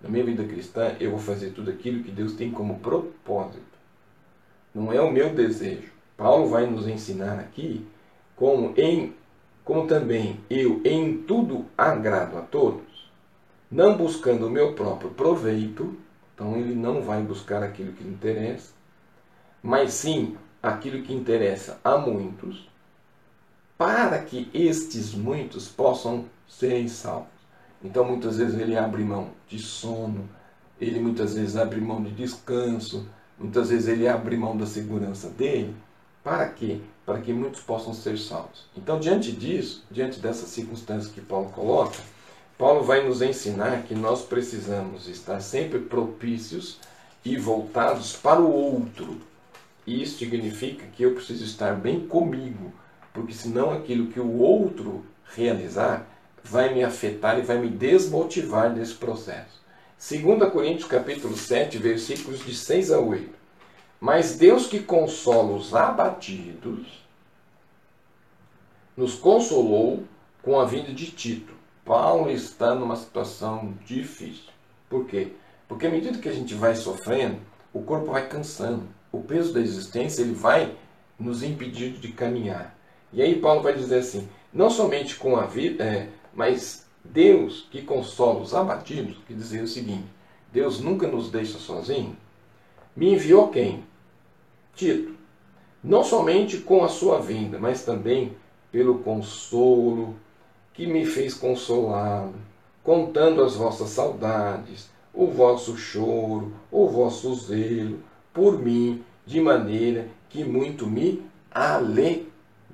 Na 0.00 0.08
minha 0.08 0.24
vida 0.24 0.44
cristã, 0.44 0.96
eu 1.00 1.10
vou 1.10 1.20
fazer 1.20 1.50
tudo 1.50 1.70
aquilo 1.70 2.02
que 2.02 2.10
Deus 2.10 2.34
tem 2.34 2.50
como 2.50 2.78
propósito. 2.80 3.62
Não 4.74 4.92
é 4.92 5.00
o 5.00 5.10
meu 5.10 5.34
desejo. 5.34 5.92
Paulo 6.16 6.48
vai 6.48 6.66
nos 6.66 6.86
ensinar 6.86 7.38
aqui 7.38 7.86
como 8.36 8.74
em 8.76 9.14
como 9.64 9.86
também 9.86 10.40
eu 10.48 10.80
em 10.84 11.18
tudo 11.18 11.66
agrado 11.76 12.38
a 12.38 12.40
todos 12.40 12.88
não 13.70 13.96
buscando 13.96 14.46
o 14.46 14.50
meu 14.50 14.72
próprio 14.72 15.10
proveito, 15.10 15.94
então 16.34 16.56
ele 16.56 16.74
não 16.74 17.02
vai 17.02 17.22
buscar 17.22 17.62
aquilo 17.62 17.92
que 17.92 18.02
lhe 18.02 18.10
interessa, 18.10 18.72
mas 19.62 19.92
sim 19.92 20.36
aquilo 20.62 21.02
que 21.02 21.12
interessa 21.12 21.78
a 21.84 21.98
muitos, 21.98 22.68
para 23.78 24.18
que 24.18 24.50
estes 24.52 25.14
muitos 25.14 25.68
possam 25.68 26.24
ser 26.48 26.88
salvos. 26.88 27.28
Então 27.82 28.04
muitas 28.04 28.38
vezes 28.38 28.58
ele 28.58 28.76
abre 28.76 29.04
mão 29.04 29.30
de 29.46 29.60
sono, 29.60 30.28
ele 30.80 30.98
muitas 30.98 31.34
vezes 31.36 31.56
abre 31.56 31.80
mão 31.80 32.02
de 32.02 32.10
descanso, 32.10 33.08
muitas 33.38 33.70
vezes 33.70 33.86
ele 33.86 34.08
abre 34.08 34.36
mão 34.36 34.56
da 34.56 34.66
segurança 34.66 35.28
dele. 35.28 35.76
Para 36.24 36.48
quê? 36.48 36.80
Para 37.06 37.20
que 37.20 37.32
muitos 37.32 37.60
possam 37.60 37.94
ser 37.94 38.18
salvos. 38.18 38.66
Então, 38.76 38.98
diante 38.98 39.30
disso, 39.30 39.84
diante 39.90 40.18
dessas 40.18 40.48
circunstâncias 40.50 41.12
que 41.12 41.20
Paulo 41.20 41.48
coloca, 41.50 41.98
Paulo 42.58 42.82
vai 42.82 43.06
nos 43.06 43.22
ensinar 43.22 43.84
que 43.84 43.94
nós 43.94 44.22
precisamos 44.22 45.08
estar 45.08 45.40
sempre 45.40 45.78
propícios 45.78 46.78
e 47.24 47.36
voltados 47.36 48.16
para 48.16 48.40
o 48.40 48.52
outro. 48.52 49.20
Isso 49.86 50.18
significa 50.18 50.84
que 50.88 51.04
eu 51.04 51.14
preciso 51.14 51.44
estar 51.44 51.74
bem 51.76 52.06
comigo, 52.06 52.72
porque 53.18 53.34
senão 53.34 53.72
aquilo 53.72 54.06
que 54.06 54.20
o 54.20 54.38
outro 54.38 55.04
realizar 55.34 56.06
vai 56.44 56.72
me 56.72 56.84
afetar 56.84 57.36
e 57.36 57.42
vai 57.42 57.58
me 57.58 57.68
desmotivar 57.68 58.72
nesse 58.72 58.94
processo. 58.94 59.60
2 59.98 60.52
Coríntios 60.52 60.88
capítulo 60.88 61.36
7, 61.36 61.78
versículos 61.78 62.46
de 62.46 62.54
6 62.54 62.92
a 62.92 63.00
8. 63.00 63.28
Mas 64.00 64.36
Deus 64.36 64.68
que 64.68 64.78
consola 64.78 65.56
os 65.56 65.74
abatidos, 65.74 67.04
nos 68.96 69.16
consolou 69.16 70.04
com 70.40 70.60
a 70.60 70.64
vinda 70.64 70.92
de 70.92 71.10
Tito. 71.10 71.52
Paulo 71.84 72.30
está 72.30 72.72
numa 72.72 72.94
situação 72.94 73.74
difícil. 73.84 74.52
Por 74.88 75.06
quê? 75.06 75.32
Porque 75.66 75.88
à 75.88 75.90
medida 75.90 76.18
que 76.18 76.28
a 76.28 76.32
gente 76.32 76.54
vai 76.54 76.76
sofrendo, 76.76 77.40
o 77.72 77.82
corpo 77.82 78.12
vai 78.12 78.28
cansando. 78.28 78.86
O 79.10 79.20
peso 79.20 79.52
da 79.52 79.60
existência 79.60 80.22
ele 80.22 80.34
vai 80.34 80.76
nos 81.18 81.42
impedir 81.42 81.94
de 81.94 82.12
caminhar. 82.12 82.77
E 83.12 83.22
aí 83.22 83.40
Paulo 83.40 83.62
vai 83.62 83.74
dizer 83.74 83.98
assim: 83.98 84.28
não 84.52 84.70
somente 84.70 85.16
com 85.16 85.36
a 85.36 85.46
vida, 85.46 85.84
é, 85.84 86.08
mas 86.34 86.86
Deus 87.04 87.66
que 87.70 87.82
consola 87.82 88.40
os 88.40 88.54
abatidos, 88.54 89.16
que 89.26 89.34
dizia 89.34 89.62
o 89.62 89.68
seguinte: 89.68 90.06
Deus 90.52 90.80
nunca 90.80 91.06
nos 91.06 91.30
deixa 91.30 91.58
sozinhos, 91.58 92.16
me 92.94 93.14
enviou 93.14 93.48
quem? 93.48 93.84
Tito. 94.74 95.16
Não 95.82 96.02
somente 96.02 96.58
com 96.58 96.84
a 96.84 96.88
sua 96.88 97.20
vinda, 97.20 97.58
mas 97.58 97.84
também 97.84 98.36
pelo 98.70 98.98
consolo 98.98 100.16
que 100.74 100.86
me 100.86 101.04
fez 101.06 101.34
consolá-lo, 101.34 102.34
contando 102.82 103.42
as 103.42 103.54
vossas 103.54 103.90
saudades, 103.90 104.90
o 105.14 105.26
vosso 105.26 105.76
choro, 105.76 106.52
o 106.70 106.88
vosso 106.88 107.34
zelo 107.34 108.00
por 108.32 108.58
mim, 108.58 109.04
de 109.26 109.40
maneira 109.40 110.08
que 110.28 110.44
muito 110.44 110.86
me 110.86 111.22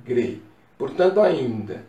alegrei. 0.04 0.42
Portanto, 0.76 1.20
ainda 1.20 1.84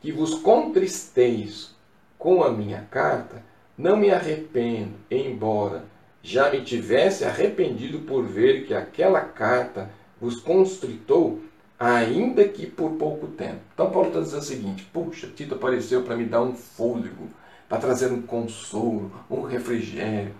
que 0.00 0.12
vos 0.12 0.34
contristeis 0.34 1.74
com 2.18 2.44
a 2.44 2.52
minha 2.52 2.86
carta, 2.90 3.42
não 3.76 3.96
me 3.96 4.10
arrependo, 4.10 4.92
embora 5.10 5.84
já 6.22 6.50
me 6.50 6.62
tivesse 6.62 7.24
arrependido 7.24 8.00
por 8.00 8.24
ver 8.24 8.66
que 8.66 8.74
aquela 8.74 9.20
carta 9.20 9.90
vos 10.20 10.40
constritou, 10.40 11.40
ainda 11.78 12.46
que 12.46 12.66
por 12.66 12.92
pouco 12.92 13.26
tempo. 13.28 13.60
Então 13.74 13.90
Paulo 13.90 14.08
está 14.08 14.20
dizendo 14.20 14.40
o 14.40 14.44
seguinte, 14.44 14.88
puxa, 14.92 15.26
Tito 15.34 15.54
apareceu 15.54 16.02
para 16.02 16.16
me 16.16 16.24
dar 16.24 16.42
um 16.42 16.54
fôlego, 16.54 17.28
para 17.68 17.78
trazer 17.78 18.12
um 18.12 18.22
consolo, 18.22 19.10
um 19.30 19.42
refrigério. 19.42 20.34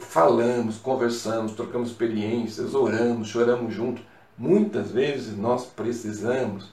Falamos, 0.00 0.76
conversamos, 0.76 1.52
trocamos 1.52 1.90
experiências, 1.90 2.74
oramos, 2.74 3.28
choramos 3.28 3.72
juntos. 3.72 4.04
Muitas 4.40 4.90
vezes 4.90 5.36
nós 5.36 5.66
precisamos 5.66 6.72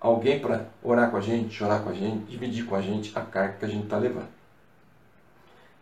alguém 0.00 0.40
para 0.40 0.66
orar 0.82 1.12
com 1.12 1.16
a 1.16 1.20
gente, 1.20 1.54
chorar 1.54 1.84
com 1.84 1.90
a 1.90 1.94
gente, 1.94 2.24
dividir 2.24 2.66
com 2.66 2.74
a 2.74 2.82
gente 2.82 3.12
a 3.14 3.20
carga 3.20 3.54
que 3.56 3.64
a 3.64 3.68
gente 3.68 3.84
está 3.84 3.96
levando. 3.96 4.26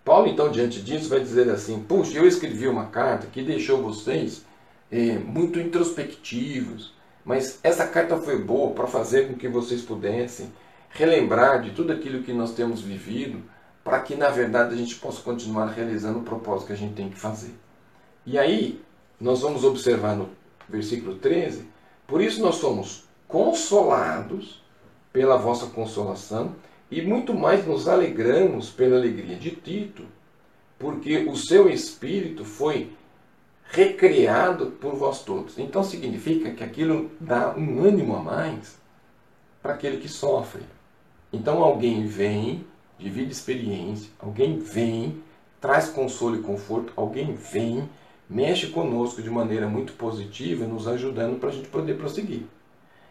Paulo, 0.04 0.28
então, 0.28 0.50
diante 0.50 0.82
disso, 0.82 1.08
vai 1.08 1.20
dizer 1.20 1.48
assim: 1.48 1.82
Puxa, 1.84 2.18
eu 2.18 2.28
escrevi 2.28 2.68
uma 2.68 2.84
carta 2.88 3.28
que 3.28 3.40
deixou 3.40 3.82
vocês 3.82 4.44
é, 4.90 5.12
muito 5.12 5.58
introspectivos, 5.58 6.92
mas 7.24 7.58
essa 7.62 7.86
carta 7.86 8.18
foi 8.18 8.38
boa 8.38 8.74
para 8.74 8.86
fazer 8.86 9.28
com 9.28 9.34
que 9.34 9.48
vocês 9.48 9.80
pudessem 9.80 10.52
relembrar 10.90 11.62
de 11.62 11.70
tudo 11.70 11.94
aquilo 11.94 12.22
que 12.22 12.34
nós 12.34 12.52
temos 12.52 12.82
vivido, 12.82 13.42
para 13.82 14.00
que, 14.00 14.14
na 14.16 14.28
verdade, 14.28 14.74
a 14.74 14.76
gente 14.76 14.96
possa 14.96 15.22
continuar 15.22 15.68
realizando 15.68 16.18
o 16.18 16.24
propósito 16.24 16.66
que 16.66 16.72
a 16.74 16.76
gente 16.76 16.92
tem 16.92 17.08
que 17.08 17.18
fazer. 17.18 17.54
E 18.26 18.38
aí, 18.38 18.78
nós 19.18 19.40
vamos 19.40 19.64
observar 19.64 20.14
no 20.14 20.41
versículo 20.68 21.16
13: 21.16 21.66
Por 22.06 22.20
isso 22.20 22.40
nós 22.40 22.56
somos 22.56 23.04
consolados 23.28 24.62
pela 25.12 25.36
vossa 25.36 25.66
consolação 25.66 26.54
e 26.90 27.00
muito 27.00 27.32
mais 27.34 27.66
nos 27.66 27.88
alegramos 27.88 28.70
pela 28.70 28.96
alegria 28.96 29.36
de 29.36 29.50
Tito, 29.50 30.04
porque 30.78 31.18
o 31.18 31.36
seu 31.36 31.68
espírito 31.68 32.44
foi 32.44 32.92
recriado 33.70 34.66
por 34.72 34.94
vós 34.94 35.22
todos. 35.22 35.58
Então 35.58 35.82
significa 35.82 36.50
que 36.50 36.62
aquilo 36.62 37.10
dá 37.18 37.54
um 37.56 37.82
ânimo 37.82 38.14
a 38.16 38.22
mais 38.22 38.78
para 39.62 39.74
aquele 39.74 39.96
que 39.96 40.08
sofre. 40.08 40.62
Então 41.32 41.62
alguém 41.62 42.06
vem, 42.06 42.66
divide 42.98 43.32
experiência, 43.32 44.10
alguém 44.18 44.58
vem, 44.58 45.22
traz 45.60 45.88
consolo 45.88 46.36
e 46.36 46.42
conforto, 46.42 46.92
alguém 46.94 47.32
vem, 47.34 47.88
mexe 48.32 48.68
conosco 48.68 49.20
de 49.20 49.28
maneira 49.28 49.68
muito 49.68 49.92
positiva, 49.92 50.64
nos 50.64 50.88
ajudando 50.88 51.38
para 51.38 51.50
a 51.50 51.52
gente 51.52 51.68
poder 51.68 51.98
prosseguir. 51.98 52.44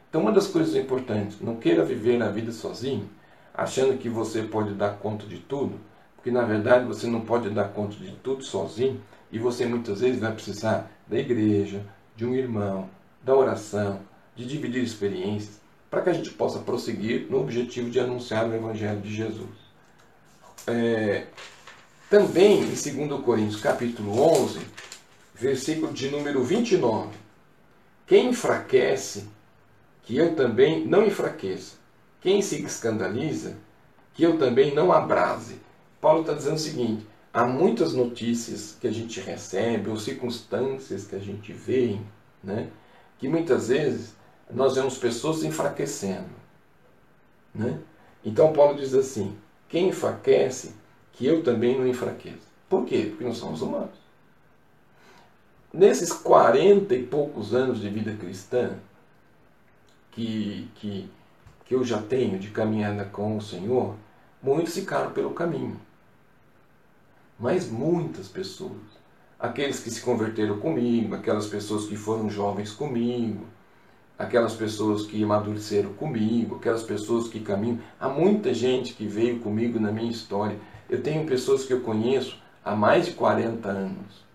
Então, 0.09 0.21
uma 0.21 0.31
das 0.31 0.47
coisas 0.47 0.75
importantes, 0.75 1.39
não 1.39 1.57
queira 1.57 1.85
viver 1.85 2.21
a 2.21 2.29
vida 2.29 2.51
sozinho, 2.51 3.07
achando 3.53 3.97
que 3.97 4.09
você 4.09 4.41
pode 4.41 4.73
dar 4.73 4.97
conta 4.97 5.27
de 5.27 5.37
tudo, 5.37 5.79
porque 6.15 6.31
na 6.31 6.43
verdade 6.43 6.85
você 6.85 7.07
não 7.07 7.21
pode 7.21 7.49
dar 7.49 7.69
conta 7.69 7.95
de 7.95 8.11
tudo 8.23 8.43
sozinho 8.43 8.99
e 9.31 9.37
você 9.37 9.65
muitas 9.65 10.01
vezes 10.01 10.19
vai 10.19 10.31
precisar 10.33 10.91
da 11.07 11.17
igreja, 11.17 11.85
de 12.15 12.25
um 12.25 12.33
irmão, 12.33 12.89
da 13.23 13.35
oração, 13.35 13.99
de 14.35 14.45
dividir 14.45 14.83
experiências, 14.83 15.61
para 15.89 16.01
que 16.01 16.09
a 16.09 16.13
gente 16.13 16.31
possa 16.31 16.59
prosseguir 16.59 17.27
no 17.29 17.39
objetivo 17.39 17.89
de 17.89 17.99
anunciar 17.99 18.47
o 18.47 18.55
Evangelho 18.55 19.01
de 19.01 19.13
Jesus. 19.13 19.49
É, 20.67 21.25
também 22.09 22.61
em 22.61 22.65
2 22.65 23.21
Coríntios 23.23 23.61
capítulo 23.61 24.19
11, 24.21 24.59
versículo 25.41 25.91
de 25.91 26.09
número 26.11 26.43
29, 26.43 27.09
quem 28.05 28.29
enfraquece 28.29 29.27
que 30.03 30.15
eu 30.15 30.35
também 30.35 30.85
não 30.85 31.03
enfraqueça. 31.03 31.77
Quem 32.19 32.41
se 32.43 32.63
escandaliza, 32.63 33.57
que 34.13 34.21
eu 34.21 34.37
também 34.37 34.73
não 34.75 34.91
abrase. 34.91 35.55
Paulo 35.99 36.21
está 36.21 36.33
dizendo 36.33 36.57
o 36.57 36.59
seguinte: 36.59 37.07
há 37.33 37.43
muitas 37.45 37.93
notícias 37.93 38.77
que 38.79 38.87
a 38.87 38.91
gente 38.91 39.19
recebe, 39.19 39.89
ou 39.89 39.97
circunstâncias 39.97 41.07
que 41.07 41.15
a 41.15 41.19
gente 41.19 41.51
vê, 41.51 41.97
né, 42.43 42.69
que 43.17 43.27
muitas 43.27 43.69
vezes 43.69 44.15
nós 44.51 44.75
vemos 44.75 44.97
pessoas 44.97 45.43
enfraquecendo. 45.43 46.29
Né? 47.53 47.79
Então 48.23 48.53
Paulo 48.53 48.77
diz 48.77 48.93
assim: 48.93 49.35
quem 49.67 49.89
enfraquece, 49.89 50.75
que 51.13 51.25
eu 51.25 51.41
também 51.41 51.79
não 51.79 51.87
enfraqueça. 51.87 52.51
Por 52.69 52.85
quê? 52.85 53.07
Porque 53.09 53.23
nós 53.23 53.37
somos 53.37 53.61
humanos. 53.63 54.00
Nesses 55.73 56.11
quarenta 56.11 56.93
e 56.93 57.01
poucos 57.03 57.53
anos 57.53 57.79
de 57.79 57.89
vida 57.89 58.13
cristã, 58.13 58.77
que, 60.11 60.69
que, 60.75 61.09
que 61.63 61.73
eu 61.73 61.81
já 61.85 62.01
tenho 62.01 62.37
de 62.37 62.49
caminhada 62.49 63.05
com 63.05 63.37
o 63.37 63.41
Senhor, 63.41 63.95
muitos 64.43 64.73
ficaram 64.73 65.11
pelo 65.11 65.31
caminho. 65.31 65.79
Mas 67.39 67.71
muitas 67.71 68.27
pessoas, 68.27 68.81
aqueles 69.39 69.79
que 69.79 69.89
se 69.89 70.01
converteram 70.01 70.59
comigo, 70.59 71.15
aquelas 71.15 71.47
pessoas 71.47 71.85
que 71.85 71.95
foram 71.95 72.29
jovens 72.29 72.73
comigo, 72.73 73.45
aquelas 74.19 74.53
pessoas 74.53 75.05
que 75.05 75.23
amadureceram 75.23 75.93
comigo, 75.93 76.57
aquelas 76.57 76.83
pessoas 76.83 77.29
que 77.29 77.39
caminham. 77.39 77.79
Há 77.97 78.09
muita 78.09 78.53
gente 78.53 78.93
que 78.93 79.07
veio 79.07 79.39
comigo 79.39 79.79
na 79.79 79.91
minha 79.91 80.11
história. 80.11 80.59
Eu 80.89 81.01
tenho 81.01 81.25
pessoas 81.25 81.63
que 81.63 81.71
eu 81.71 81.79
conheço 81.79 82.37
há 82.61 82.75
mais 82.75 83.05
de 83.05 83.13
40 83.13 83.69
anos. 83.69 84.30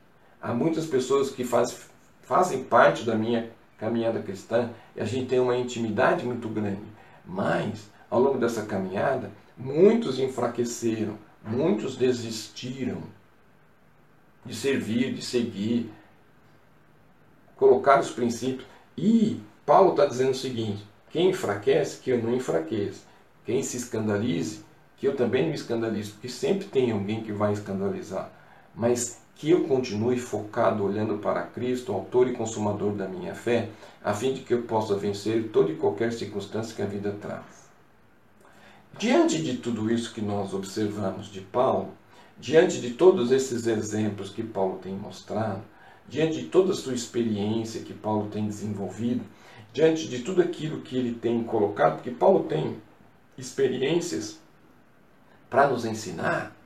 Há 0.46 0.54
muitas 0.54 0.86
pessoas 0.86 1.28
que 1.28 1.42
faz, 1.42 1.76
fazem 2.22 2.62
parte 2.62 3.02
da 3.02 3.16
minha 3.16 3.50
caminhada 3.76 4.22
cristã, 4.22 4.70
e 4.94 5.00
a 5.00 5.04
gente 5.04 5.26
tem 5.26 5.40
uma 5.40 5.56
intimidade 5.56 6.24
muito 6.24 6.48
grande. 6.48 6.86
Mas, 7.24 7.90
ao 8.08 8.20
longo 8.20 8.38
dessa 8.38 8.64
caminhada, 8.64 9.32
muitos 9.58 10.20
enfraqueceram, 10.20 11.18
muitos 11.44 11.96
desistiram 11.96 13.02
de 14.44 14.54
servir, 14.54 15.14
de 15.14 15.20
seguir, 15.20 15.90
colocar 17.56 17.98
os 17.98 18.12
princípios. 18.12 18.68
E 18.96 19.40
Paulo 19.66 19.90
está 19.90 20.06
dizendo 20.06 20.30
o 20.30 20.36
seguinte: 20.36 20.86
quem 21.10 21.30
enfraquece, 21.30 22.00
que 22.00 22.10
eu 22.10 22.22
não 22.22 22.32
enfraqueça. 22.32 23.00
Quem 23.44 23.64
se 23.64 23.78
escandalize, 23.78 24.64
que 24.96 25.08
eu 25.08 25.16
também 25.16 25.48
me 25.48 25.56
escandalize, 25.56 26.12
porque 26.12 26.28
sempre 26.28 26.68
tem 26.68 26.92
alguém 26.92 27.24
que 27.24 27.32
vai 27.32 27.52
escandalizar. 27.52 28.30
Mas 28.72 29.25
que 29.36 29.50
eu 29.50 29.64
continue 29.64 30.18
focado 30.18 30.82
olhando 30.82 31.18
para 31.18 31.42
Cristo, 31.42 31.92
autor 31.92 32.26
e 32.26 32.32
consumador 32.32 32.94
da 32.94 33.06
minha 33.06 33.34
fé, 33.34 33.68
a 34.02 34.14
fim 34.14 34.32
de 34.32 34.40
que 34.40 34.54
eu 34.54 34.62
possa 34.62 34.96
vencer 34.96 35.50
toda 35.50 35.70
e 35.70 35.76
qualquer 35.76 36.12
circunstância 36.12 36.74
que 36.74 36.82
a 36.82 36.86
vida 36.86 37.14
traz. 37.20 37.44
Diante 38.98 39.42
de 39.42 39.58
tudo 39.58 39.92
isso 39.92 40.14
que 40.14 40.22
nós 40.22 40.54
observamos 40.54 41.26
de 41.26 41.42
Paulo, 41.42 41.90
diante 42.40 42.80
de 42.80 42.92
todos 42.92 43.30
esses 43.30 43.66
exemplos 43.66 44.30
que 44.30 44.42
Paulo 44.42 44.78
tem 44.82 44.94
mostrado, 44.94 45.62
diante 46.08 46.40
de 46.40 46.48
toda 46.48 46.72
a 46.72 46.76
sua 46.76 46.94
experiência 46.94 47.82
que 47.82 47.92
Paulo 47.92 48.30
tem 48.30 48.46
desenvolvido, 48.46 49.22
diante 49.70 50.08
de 50.08 50.20
tudo 50.20 50.40
aquilo 50.40 50.80
que 50.80 50.96
ele 50.96 51.12
tem 51.12 51.44
colocado, 51.44 51.96
porque 51.96 52.10
Paulo 52.10 52.44
tem 52.44 52.78
experiências 53.36 54.40
para 55.50 55.68
nos 55.68 55.84
ensinar. 55.84 56.56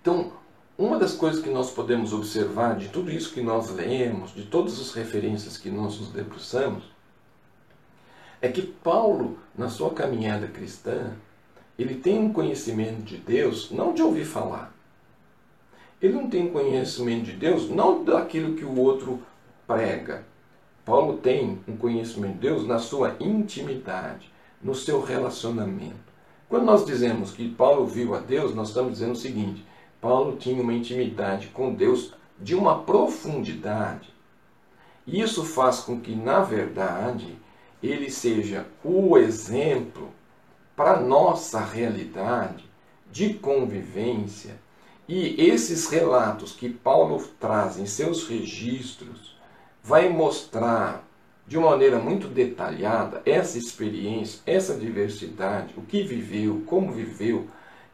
Então, 0.00 0.37
uma 0.78 0.96
das 0.96 1.12
coisas 1.14 1.42
que 1.42 1.50
nós 1.50 1.72
podemos 1.72 2.12
observar 2.12 2.76
de 2.76 2.88
tudo 2.88 3.10
isso 3.10 3.34
que 3.34 3.42
nós 3.42 3.68
lemos, 3.70 4.32
de 4.32 4.44
todas 4.44 4.80
as 4.80 4.92
referências 4.92 5.56
que 5.56 5.68
nós 5.68 5.98
nos 5.98 6.10
debruçamos, 6.10 6.84
é 8.40 8.48
que 8.48 8.62
Paulo, 8.62 9.36
na 9.56 9.68
sua 9.68 9.90
caminhada 9.90 10.46
cristã, 10.46 11.10
ele 11.76 11.96
tem 11.96 12.20
um 12.20 12.32
conhecimento 12.32 13.02
de 13.02 13.16
Deus 13.16 13.72
não 13.72 13.92
de 13.92 14.02
ouvir 14.02 14.24
falar. 14.24 14.72
Ele 16.00 16.14
não 16.14 16.30
tem 16.30 16.48
conhecimento 16.48 17.24
de 17.24 17.32
Deus 17.32 17.68
não 17.68 18.04
daquilo 18.04 18.54
que 18.54 18.64
o 18.64 18.78
outro 18.78 19.20
prega. 19.66 20.24
Paulo 20.84 21.16
tem 21.18 21.58
um 21.66 21.76
conhecimento 21.76 22.34
de 22.34 22.40
Deus 22.40 22.64
na 22.64 22.78
sua 22.78 23.16
intimidade, 23.18 24.30
no 24.62 24.76
seu 24.76 25.02
relacionamento. 25.02 26.08
Quando 26.48 26.64
nós 26.64 26.86
dizemos 26.86 27.32
que 27.32 27.48
Paulo 27.48 27.84
viu 27.84 28.14
a 28.14 28.20
Deus, 28.20 28.54
nós 28.54 28.68
estamos 28.68 28.92
dizendo 28.92 29.12
o 29.12 29.16
seguinte: 29.16 29.66
Paulo 30.00 30.36
tinha 30.36 30.62
uma 30.62 30.72
intimidade 30.72 31.48
com 31.48 31.74
Deus 31.74 32.14
de 32.38 32.54
uma 32.54 32.82
profundidade. 32.82 34.14
Isso 35.06 35.44
faz 35.44 35.80
com 35.80 36.00
que, 36.00 36.14
na 36.14 36.40
verdade, 36.40 37.36
ele 37.82 38.10
seja 38.10 38.66
o 38.84 39.16
exemplo 39.16 40.10
para 40.76 41.00
nossa 41.00 41.60
realidade 41.60 42.64
de 43.10 43.34
convivência. 43.34 44.56
E 45.08 45.42
esses 45.42 45.88
relatos 45.88 46.52
que 46.52 46.68
Paulo 46.68 47.22
traz 47.40 47.78
em 47.78 47.86
seus 47.86 48.28
registros 48.28 49.36
vai 49.82 50.08
mostrar 50.08 51.02
de 51.46 51.56
uma 51.56 51.70
maneira 51.70 51.98
muito 51.98 52.28
detalhada 52.28 53.22
essa 53.24 53.56
experiência, 53.56 54.40
essa 54.44 54.74
diversidade, 54.74 55.72
o 55.78 55.82
que 55.82 56.02
viveu, 56.02 56.62
como 56.66 56.92
viveu, 56.92 57.48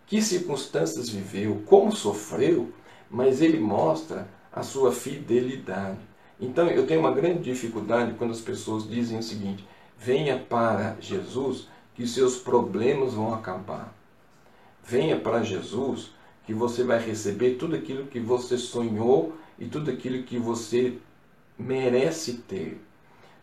que 0.07 0.21
circunstâncias 0.23 1.09
viveu, 1.09 1.63
como 1.67 1.95
sofreu, 1.95 2.73
mas 3.11 3.41
ele 3.41 3.59
mostra 3.59 4.29
a 4.53 4.63
sua 4.63 4.93
fidelidade. 4.93 5.99
Então 6.41 6.69
eu 6.69 6.87
tenho 6.87 7.01
uma 7.01 7.13
grande 7.13 7.43
dificuldade 7.43 8.15
quando 8.15 8.33
as 8.33 8.41
pessoas 8.41 8.89
dizem 8.89 9.19
o 9.19 9.23
seguinte: 9.23 9.67
venha 9.99 10.39
para 10.39 10.97
Jesus 11.01 11.69
que 11.95 12.07
seus 12.07 12.37
problemas 12.37 13.15
vão 13.15 13.33
acabar. 13.33 13.95
Venha 14.85 15.19
para 15.19 15.43
Jesus 15.43 16.11
que 16.45 16.53
você 16.53 16.83
vai 16.83 16.99
receber 16.99 17.55
tudo 17.55 17.75
aquilo 17.75 18.07
que 18.07 18.21
você 18.21 18.59
sonhou 18.59 19.35
e 19.59 19.67
tudo 19.67 19.91
aquilo 19.91 20.25
que 20.25 20.39
você 20.39 20.99
merece 21.59 22.35
ter. 22.49 22.81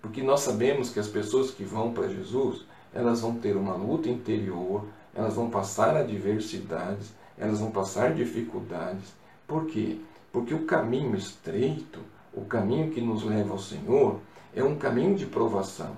Porque 0.01 0.21
nós 0.21 0.41
sabemos 0.41 0.89
que 0.89 0.99
as 0.99 1.07
pessoas 1.07 1.51
que 1.51 1.63
vão 1.63 1.93
para 1.93 2.07
Jesus, 2.07 2.65
elas 2.93 3.21
vão 3.21 3.35
ter 3.35 3.55
uma 3.55 3.75
luta 3.75 4.09
interior, 4.09 4.85
elas 5.15 5.35
vão 5.35 5.49
passar 5.49 5.95
adversidades, 5.95 7.13
elas 7.37 7.59
vão 7.59 7.71
passar 7.71 8.13
dificuldades. 8.13 9.13
Por 9.47 9.65
quê? 9.65 9.97
Porque 10.31 10.53
o 10.53 10.65
caminho 10.65 11.15
estreito, 11.15 11.99
o 12.33 12.45
caminho 12.45 12.91
que 12.91 13.01
nos 13.01 13.23
leva 13.23 13.51
ao 13.51 13.59
Senhor, 13.59 14.19
é 14.55 14.63
um 14.63 14.77
caminho 14.77 15.15
de 15.15 15.25
provação. 15.25 15.95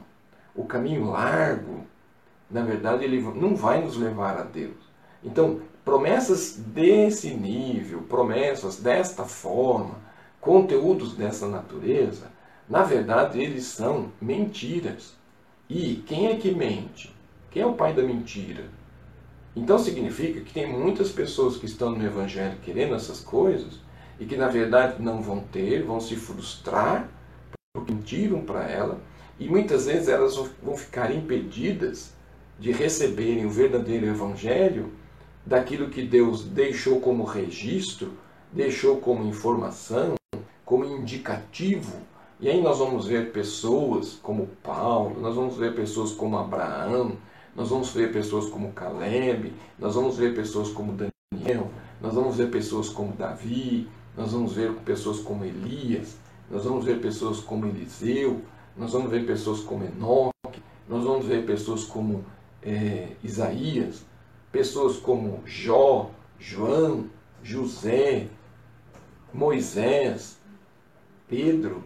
O 0.55 0.65
caminho 0.65 1.11
largo, 1.11 1.81
na 2.49 2.61
verdade, 2.63 3.03
ele 3.03 3.21
não 3.21 3.55
vai 3.55 3.81
nos 3.81 3.97
levar 3.97 4.37
a 4.37 4.43
Deus. 4.43 4.75
Então, 5.23 5.61
promessas 5.85 6.55
desse 6.57 7.33
nível, 7.33 8.01
promessas 8.01 8.77
desta 8.77 9.23
forma, 9.23 9.95
conteúdos 10.39 11.15
dessa 11.15 11.47
natureza, 11.47 12.31
na 12.69 12.83
verdade, 12.83 13.41
eles 13.41 13.65
são 13.65 14.11
mentiras. 14.21 15.13
E 15.69 16.03
quem 16.07 16.27
é 16.27 16.35
que 16.35 16.53
mente? 16.53 17.13
Quem 17.51 17.61
é 17.61 17.65
o 17.65 17.73
pai 17.73 17.93
da 17.93 18.03
mentira? 18.03 18.65
Então 19.55 19.77
significa 19.77 20.41
que 20.41 20.53
tem 20.53 20.67
muitas 20.67 21.11
pessoas 21.11 21.57
que 21.57 21.65
estão 21.65 21.91
no 21.91 22.03
Evangelho 22.03 22.57
querendo 22.63 22.95
essas 22.95 23.19
coisas 23.19 23.79
e 24.19 24.25
que 24.25 24.35
na 24.35 24.47
verdade 24.47 25.01
não 25.01 25.21
vão 25.21 25.41
ter, 25.41 25.83
vão 25.83 25.99
se 25.99 26.15
frustrar 26.15 27.09
porque 27.73 27.93
mentiram 27.93 28.41
para 28.41 28.63
ela 28.69 28.99
e 29.39 29.47
muitas 29.47 29.85
vezes 29.85 30.07
elas 30.07 30.35
vão 30.61 30.77
ficar 30.77 31.13
impedidas 31.13 32.13
de 32.59 32.71
receberem 32.71 33.45
o 33.45 33.49
verdadeiro 33.49 34.05
Evangelho 34.05 34.91
daquilo 35.45 35.89
que 35.89 36.01
Deus 36.03 36.43
deixou 36.43 36.99
como 36.99 37.23
registro, 37.23 38.13
deixou 38.51 38.97
como 38.97 39.27
informação, 39.27 40.15
como 40.63 40.85
indicativo. 40.85 41.97
E 42.39 42.49
aí 42.49 42.61
nós 42.61 42.79
vamos 42.79 43.07
ver 43.07 43.31
pessoas 43.31 44.19
como 44.21 44.47
Paulo, 44.63 45.19
nós 45.19 45.35
vamos 45.35 45.57
ver 45.57 45.75
pessoas 45.75 46.11
como 46.11 46.37
Abraão, 46.37 47.17
nós 47.55 47.69
vamos 47.69 47.91
ver 47.91 48.11
pessoas 48.11 48.47
como 48.47 48.73
Caleb, 48.73 49.53
nós 49.77 49.95
vamos 49.95 50.17
ver 50.17 50.33
pessoas 50.35 50.69
como 50.69 50.93
Daniel, 50.93 51.69
nós 52.01 52.13
vamos 52.13 52.35
ver 52.35 52.49
pessoas 52.49 52.89
como 52.89 53.13
Davi, 53.13 53.87
nós 54.17 54.31
vamos 54.31 54.53
ver 54.53 54.73
pessoas 54.85 55.19
como 55.19 55.45
Elias, 55.45 56.17
nós 56.49 56.65
vamos 56.65 56.85
ver 56.85 56.99
pessoas 56.99 57.39
como 57.39 57.65
Eliseu, 57.65 58.41
nós 58.75 58.91
vamos 58.91 59.11
ver 59.11 59.25
pessoas 59.25 59.59
como 59.59 59.83
Enoque, 59.83 60.61
nós 60.87 61.03
vamos 61.03 61.25
ver 61.25 61.45
pessoas 61.45 61.83
como 61.83 62.25
é, 62.61 63.09
Isaías, 63.23 64.03
pessoas 64.51 64.97
como 64.97 65.41
Jó, 65.45 66.11
João, 66.39 67.07
José, 67.41 68.27
Moisés, 69.33 70.37
Pedro. 71.27 71.83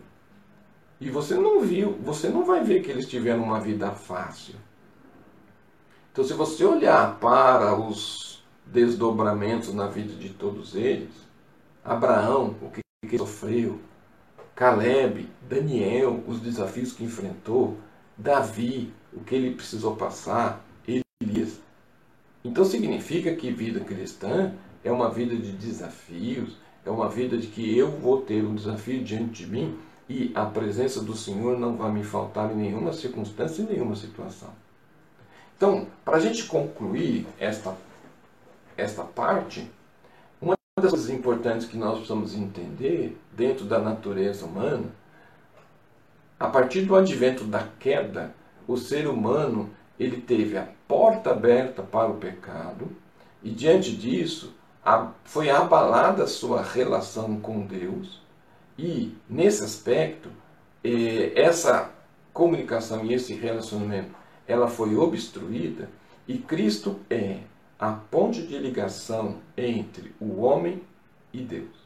E 0.99 1.09
você 1.09 1.35
não 1.35 1.61
viu, 1.61 1.93
você 2.03 2.29
não 2.29 2.43
vai 2.43 2.63
ver 2.63 2.81
que 2.81 2.89
eles 2.89 3.07
tiveram 3.07 3.43
uma 3.43 3.59
vida 3.59 3.91
fácil. 3.91 4.55
Então, 6.17 6.25
se 6.25 6.33
você 6.33 6.65
olhar 6.65 7.19
para 7.19 7.79
os 7.79 8.43
desdobramentos 8.65 9.71
na 9.71 9.85
vida 9.85 10.15
de 10.15 10.29
todos 10.29 10.73
eles, 10.73 11.11
Abraão, 11.85 12.55
o 12.59 12.71
que, 12.71 12.81
que 13.07 13.19
sofreu, 13.19 13.79
Caleb, 14.55 15.29
Daniel, 15.47 16.23
os 16.27 16.39
desafios 16.39 16.91
que 16.91 17.03
enfrentou, 17.03 17.77
Davi, 18.17 18.91
o 19.13 19.19
que 19.19 19.35
ele 19.35 19.53
precisou 19.53 19.95
passar, 19.95 20.65
Elias. 21.21 21.59
Então 22.43 22.65
significa 22.65 23.35
que 23.35 23.51
vida 23.51 23.81
cristã 23.81 24.55
é 24.83 24.91
uma 24.91 25.11
vida 25.11 25.35
de 25.35 25.51
desafios, 25.51 26.57
é 26.83 26.89
uma 26.89 27.07
vida 27.09 27.37
de 27.37 27.45
que 27.45 27.77
eu 27.77 27.91
vou 27.91 28.21
ter 28.21 28.43
um 28.43 28.55
desafio 28.55 29.03
diante 29.03 29.45
de 29.45 29.51
mim 29.51 29.77
e 30.09 30.31
a 30.33 30.47
presença 30.47 30.99
do 30.99 31.15
Senhor 31.15 31.59
não 31.59 31.77
vai 31.77 31.91
me 31.91 32.03
faltar 32.03 32.51
em 32.51 32.55
nenhuma 32.55 32.91
circunstância, 32.91 33.61
em 33.61 33.67
nenhuma 33.67 33.95
situação. 33.95 34.49
Então, 35.57 35.87
para 36.05 36.17
a 36.17 36.19
gente 36.19 36.43
concluir 36.43 37.25
esta, 37.39 37.75
esta 38.77 39.03
parte, 39.03 39.67
uma 40.39 40.53
das 40.79 40.91
coisas 40.91 41.09
importantes 41.09 41.65
que 41.65 41.75
nós 41.75 41.93
precisamos 41.95 42.35
entender 42.35 43.19
dentro 43.33 43.65
da 43.65 43.79
natureza 43.79 44.45
humana, 44.45 44.85
a 46.39 46.47
partir 46.47 46.81
do 46.81 46.95
advento 46.95 47.43
da 47.43 47.67
queda, 47.79 48.35
o 48.67 48.77
ser 48.77 49.07
humano 49.07 49.71
ele 49.99 50.21
teve 50.21 50.55
a 50.59 50.67
porta 50.87 51.31
aberta 51.31 51.81
para 51.81 52.11
o 52.11 52.17
pecado 52.17 52.87
e 53.41 53.49
diante 53.49 53.95
disso 53.95 54.53
foi 55.23 55.49
abalada 55.49 56.23
a 56.23 56.27
sua 56.27 56.61
relação 56.61 57.39
com 57.41 57.61
Deus 57.61 58.21
e 58.77 59.17
nesse 59.27 59.63
aspecto 59.63 60.29
eh, 60.83 61.31
essa 61.35 61.89
comunicação 62.31 63.03
e 63.03 63.13
esse 63.15 63.33
relacionamento 63.33 64.11
ela 64.47 64.67
foi 64.67 64.95
obstruída 64.95 65.89
e 66.27 66.37
Cristo 66.37 66.99
é 67.09 67.39
a 67.79 67.91
ponte 67.91 68.41
de 68.41 68.57
ligação 68.57 69.35
entre 69.55 70.11
o 70.19 70.41
homem 70.41 70.81
e 71.33 71.39
Deus. 71.39 71.77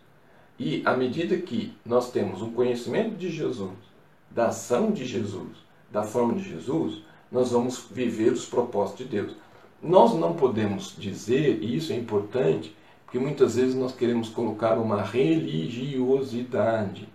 E 0.57 0.81
à 0.85 0.95
medida 0.95 1.37
que 1.37 1.73
nós 1.85 2.11
temos 2.11 2.41
um 2.41 2.51
conhecimento 2.51 3.15
de 3.15 3.29
Jesus, 3.29 3.71
da 4.29 4.47
ação 4.47 4.91
de 4.91 5.05
Jesus, 5.05 5.49
da 5.91 6.03
forma 6.03 6.35
de 6.35 6.47
Jesus, 6.47 7.01
nós 7.31 7.51
vamos 7.51 7.87
viver 7.91 8.31
os 8.31 8.45
propósitos 8.45 9.05
de 9.05 9.11
Deus. 9.11 9.35
Nós 9.81 10.13
não 10.13 10.35
podemos 10.35 10.95
dizer, 10.97 11.61
e 11.61 11.75
isso 11.75 11.91
é 11.91 11.95
importante, 11.95 12.73
porque 13.03 13.19
muitas 13.19 13.55
vezes 13.55 13.75
nós 13.75 13.93
queremos 13.93 14.29
colocar 14.29 14.77
uma 14.77 15.01
religiosidade 15.01 17.09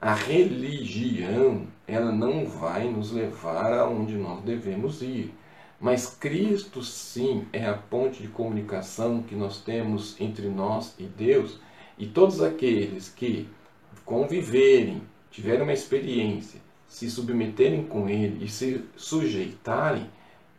a 0.00 0.12
religião, 0.12 1.66
ela 1.86 2.12
não 2.12 2.46
vai 2.46 2.88
nos 2.88 3.12
levar 3.12 3.72
aonde 3.72 4.14
nós 4.14 4.42
devemos 4.42 5.00
ir. 5.00 5.32
Mas 5.80 6.06
Cristo 6.06 6.82
sim 6.82 7.46
é 7.52 7.66
a 7.66 7.74
ponte 7.74 8.22
de 8.22 8.28
comunicação 8.28 9.22
que 9.22 9.34
nós 9.34 9.60
temos 9.60 10.18
entre 10.20 10.48
nós 10.48 10.94
e 10.98 11.04
Deus, 11.04 11.58
e 11.98 12.06
todos 12.06 12.42
aqueles 12.42 13.08
que 13.08 13.48
conviverem, 14.04 15.02
tiverem 15.30 15.62
uma 15.62 15.72
experiência, 15.72 16.60
se 16.86 17.10
submeterem 17.10 17.84
com 17.84 18.08
Ele 18.08 18.44
e 18.44 18.48
se 18.48 18.84
sujeitarem, 18.96 20.08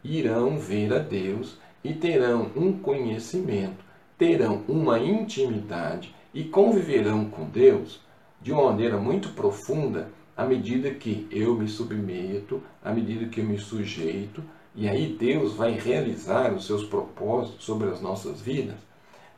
irão 0.03 0.57
ver 0.57 0.93
a 0.93 0.99
Deus 0.99 1.57
e 1.83 1.93
terão 1.93 2.51
um 2.55 2.73
conhecimento, 2.73 3.85
terão 4.17 4.63
uma 4.67 4.99
intimidade 4.99 6.13
e 6.33 6.43
conviverão 6.43 7.25
com 7.25 7.45
Deus 7.45 8.01
de 8.41 8.51
uma 8.51 8.63
maneira 8.63 8.97
muito 8.97 9.29
profunda 9.29 10.09
à 10.35 10.45
medida 10.45 10.91
que 10.91 11.27
eu 11.31 11.55
me 11.55 11.67
submeto, 11.67 12.61
à 12.83 12.91
medida 12.91 13.27
que 13.27 13.39
eu 13.39 13.45
me 13.45 13.57
sujeito, 13.57 14.43
e 14.75 14.88
aí 14.88 15.15
Deus 15.19 15.53
vai 15.53 15.71
realizar 15.71 16.53
os 16.53 16.67
seus 16.67 16.83
propósitos 16.83 17.65
sobre 17.65 17.89
as 17.89 17.99
nossas 17.99 18.39
vidas, 18.39 18.77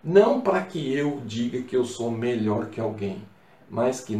não 0.03 0.41
para 0.41 0.61
que 0.63 0.93
eu 0.93 1.21
diga 1.25 1.61
que 1.61 1.75
eu 1.75 1.85
sou 1.85 2.11
melhor 2.11 2.67
que 2.67 2.81
alguém, 2.81 3.21
mas 3.69 4.01
que, 4.01 4.17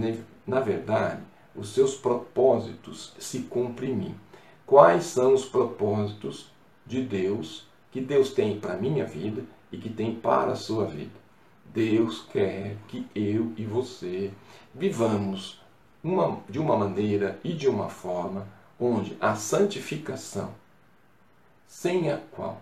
na 0.48 0.60
verdade, 0.62 1.22
os 1.54 1.74
seus 1.74 1.96
propósitos 1.96 3.14
se 3.20 3.40
cumprem 3.40 3.92
em 3.92 3.96
mim. 3.96 4.16
Quais 4.66 5.06
são 5.06 5.34
os 5.34 5.46
propósitos 5.46 6.52
de 6.86 7.02
Deus 7.02 7.68
que 7.92 8.00
Deus 8.00 8.32
tem 8.32 8.60
para 8.60 8.74
a 8.74 8.78
minha 8.78 9.04
vida 9.04 9.44
e 9.72 9.78
que 9.78 9.90
tem 9.90 10.16
para 10.16 10.52
a 10.52 10.56
sua 10.56 10.86
vida? 10.86 11.20
Deus 11.74 12.26
quer 12.32 12.78
que 12.88 13.06
eu 13.14 13.52
e 13.58 13.66
você 13.66 14.32
vivamos 14.74 15.60
uma, 16.04 16.40
de 16.50 16.60
uma 16.60 16.78
maneira 16.78 17.40
e 17.44 17.54
de 17.54 17.68
uma 17.68 17.90
forma 17.90 18.48
onde 18.80 19.18
a 19.20 19.36
santificação, 19.36 20.54
sem 21.68 22.12
a 22.12 22.18
qual 22.18 22.62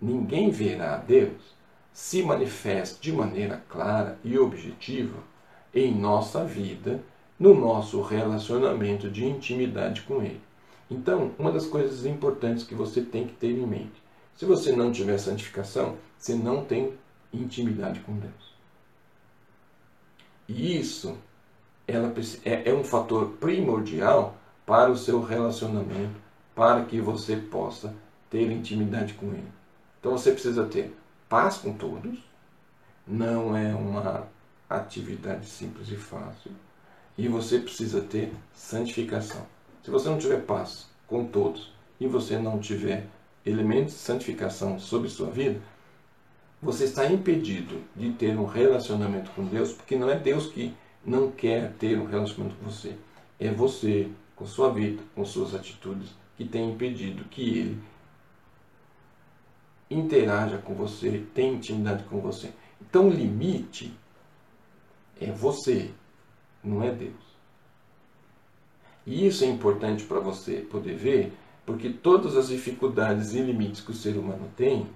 ninguém 0.00 0.50
verá 0.50 0.94
a 0.94 0.98
Deus, 0.98 1.54
se 1.92 2.22
manifeste 2.22 3.00
de 3.00 3.12
maneira 3.12 3.62
clara 3.68 4.18
e 4.22 4.38
objetiva 4.38 5.18
em 5.72 5.94
nossa 5.94 6.44
vida, 6.44 7.02
no 7.38 7.54
nosso 7.54 8.00
relacionamento 8.02 9.10
de 9.10 9.24
intimidade 9.24 10.02
com 10.02 10.22
Ele. 10.22 10.40
Então, 10.90 11.32
uma 11.38 11.50
das 11.50 11.66
coisas 11.66 12.04
importantes 12.04 12.64
que 12.64 12.74
você 12.74 13.00
tem 13.00 13.26
que 13.26 13.34
ter 13.34 13.50
em 13.50 13.66
mente: 13.66 14.02
se 14.36 14.44
você 14.44 14.72
não 14.72 14.92
tiver 14.92 15.18
santificação, 15.18 15.96
você 16.18 16.34
não 16.34 16.64
tem 16.64 16.92
intimidade 17.32 18.00
com 18.00 18.18
Deus. 18.18 18.54
E 20.48 20.78
isso 20.78 21.16
ela 21.86 22.12
é, 22.44 22.70
é 22.70 22.74
um 22.74 22.84
fator 22.84 23.28
primordial 23.40 24.36
para 24.64 24.90
o 24.90 24.96
seu 24.96 25.22
relacionamento, 25.22 26.14
para 26.54 26.84
que 26.84 27.00
você 27.00 27.36
possa 27.36 27.94
ter 28.30 28.50
intimidade 28.50 29.14
com 29.14 29.26
Ele. 29.26 29.52
Então 30.00 30.12
você 30.12 30.32
precisa 30.32 30.64
ter 30.64 30.96
paz 31.28 31.58
com 31.58 31.72
todos, 31.74 32.18
não 33.06 33.56
é 33.56 33.74
uma 33.74 34.26
atividade 34.68 35.46
simples 35.46 35.88
e 35.90 35.96
fácil, 35.96 36.50
e 37.16 37.28
você 37.28 37.58
precisa 37.58 38.00
ter 38.00 38.32
santificação. 38.52 39.46
Se 39.82 39.90
você 39.90 40.08
não 40.08 40.18
tiver 40.18 40.40
paz 40.42 40.86
com 41.06 41.26
todos 41.26 41.72
e 42.00 42.06
você 42.06 42.38
não 42.38 42.58
tiver 42.58 43.06
elementos 43.44 43.94
de 43.94 44.00
santificação 44.00 44.78
sobre 44.78 45.08
sua 45.08 45.30
vida, 45.30 45.60
você 46.62 46.84
está 46.84 47.06
impedido 47.06 47.82
de 47.94 48.10
ter 48.12 48.38
um 48.38 48.46
relacionamento 48.46 49.30
com 49.32 49.44
Deus, 49.44 49.72
porque 49.72 49.96
não 49.96 50.08
é 50.08 50.18
Deus 50.18 50.46
que 50.46 50.74
não 51.04 51.30
quer 51.30 51.72
ter 51.74 51.98
um 51.98 52.06
relacionamento 52.06 52.58
com 52.58 52.70
você. 52.70 52.96
É 53.38 53.50
você, 53.50 54.08
com 54.34 54.46
sua 54.46 54.72
vida, 54.72 55.02
com 55.14 55.24
suas 55.24 55.54
atitudes, 55.54 56.10
que 56.36 56.44
tem 56.44 56.70
impedido 56.70 57.24
que 57.24 57.58
Ele 57.58 57.82
interaja 59.90 60.58
com 60.58 60.74
você, 60.74 61.24
tenha 61.34 61.54
intimidade 61.54 62.04
com 62.04 62.20
você. 62.20 62.52
Então, 62.80 63.08
o 63.08 63.12
limite 63.12 63.92
é 65.20 65.30
você, 65.30 65.90
não 66.62 66.82
é 66.82 66.90
Deus. 66.90 67.12
E 69.06 69.26
isso 69.26 69.44
é 69.44 69.46
importante 69.46 70.04
para 70.04 70.18
você 70.18 70.60
poder 70.60 70.96
ver, 70.96 71.32
porque 71.66 71.90
todas 71.90 72.36
as 72.36 72.48
dificuldades 72.48 73.34
e 73.34 73.40
limites 73.40 73.80
que 73.80 73.90
o 73.90 73.94
ser 73.94 74.16
humano 74.16 74.50
tem, 74.56 74.86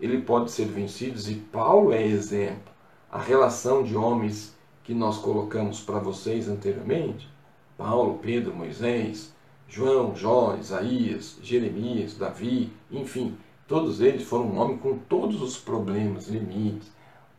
ele 0.00 0.20
pode 0.22 0.50
ser 0.50 0.66
vencido, 0.66 1.18
e 1.30 1.34
Paulo 1.34 1.92
é 1.92 2.04
exemplo. 2.04 2.72
A 3.10 3.18
relação 3.18 3.82
de 3.82 3.96
homens 3.96 4.54
que 4.88 4.94
nós 4.94 5.18
colocamos 5.18 5.82
para 5.82 5.98
vocês 5.98 6.48
anteriormente, 6.48 7.28
Paulo, 7.76 8.20
Pedro, 8.22 8.56
Moisés, 8.56 9.34
João, 9.68 10.16
Jó, 10.16 10.56
Isaías, 10.58 11.36
Jeremias, 11.42 12.16
Davi, 12.16 12.72
enfim, 12.90 13.36
todos 13.66 14.00
eles 14.00 14.22
foram 14.22 14.46
um 14.46 14.58
homem 14.58 14.78
com 14.78 14.96
todos 14.96 15.42
os 15.42 15.58
problemas, 15.58 16.28
limites, 16.28 16.90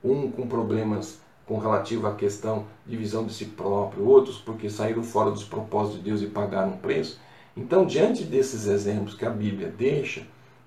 um 0.04 0.30
com 0.30 0.48
problemas 0.48 1.22
com 1.48 1.58
relativo 1.58 2.06
à 2.06 2.14
questão 2.14 2.68
de 2.86 2.96
visão 2.96 3.26
de 3.26 3.34
si 3.34 3.46
próprio, 3.46 4.06
outros 4.06 4.38
porque 4.38 4.70
saíram 4.70 5.02
fora 5.02 5.32
dos 5.32 5.44
propósitos 5.44 5.98
de 5.98 6.06
Deus 6.08 6.22
e 6.22 6.28
pagaram 6.28 6.74
um 6.74 6.78
preço. 6.78 7.20
Então, 7.58 7.84
diante 7.84 8.24
desses 8.24 8.68
exemplos 8.68 9.16
que 9.16 9.26
a 9.26 9.32
Bíblia 9.32 9.74
deixa, 9.76 10.22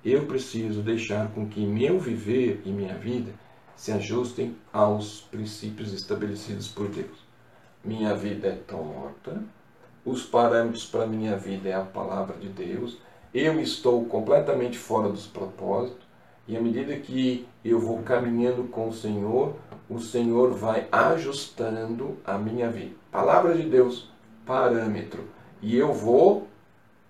eu 0.04 0.26
preciso 0.26 0.82
deixar 0.82 1.28
com 1.28 1.46
que 1.46 1.64
meu 1.64 2.00
viver 2.00 2.60
e 2.66 2.70
minha 2.70 2.96
vida 2.96 3.32
se 3.82 3.90
ajustem 3.90 4.54
aos 4.72 5.22
princípios 5.22 5.92
estabelecidos 5.92 6.68
por 6.68 6.88
Deus. 6.88 7.18
Minha 7.84 8.14
vida 8.14 8.46
é 8.46 8.52
torta, 8.52 9.42
os 10.04 10.22
parâmetros 10.22 10.84
para 10.84 11.04
minha 11.04 11.36
vida 11.36 11.68
é 11.68 11.74
a 11.74 11.80
palavra 11.80 12.36
de 12.36 12.48
Deus, 12.48 12.98
eu 13.34 13.60
estou 13.60 14.04
completamente 14.04 14.78
fora 14.78 15.08
dos 15.08 15.26
propósitos, 15.26 16.06
e 16.46 16.56
à 16.56 16.60
medida 16.60 16.94
que 16.94 17.44
eu 17.64 17.80
vou 17.80 18.00
caminhando 18.04 18.68
com 18.68 18.88
o 18.88 18.94
Senhor, 18.94 19.56
o 19.90 19.98
Senhor 19.98 20.52
vai 20.52 20.86
ajustando 20.92 22.16
a 22.24 22.38
minha 22.38 22.70
vida. 22.70 22.94
Palavra 23.10 23.52
de 23.52 23.68
Deus, 23.68 24.08
parâmetro. 24.46 25.24
E 25.60 25.76
eu 25.76 25.92
vou 25.92 26.46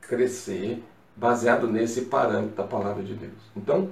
crescer 0.01 0.83
baseado 1.15 1.67
nesse 1.67 2.07
parâmetro 2.07 2.57
da 2.57 2.65
palavra 2.65 3.03
de 3.03 3.13
Deus. 3.13 3.43
Então, 3.55 3.91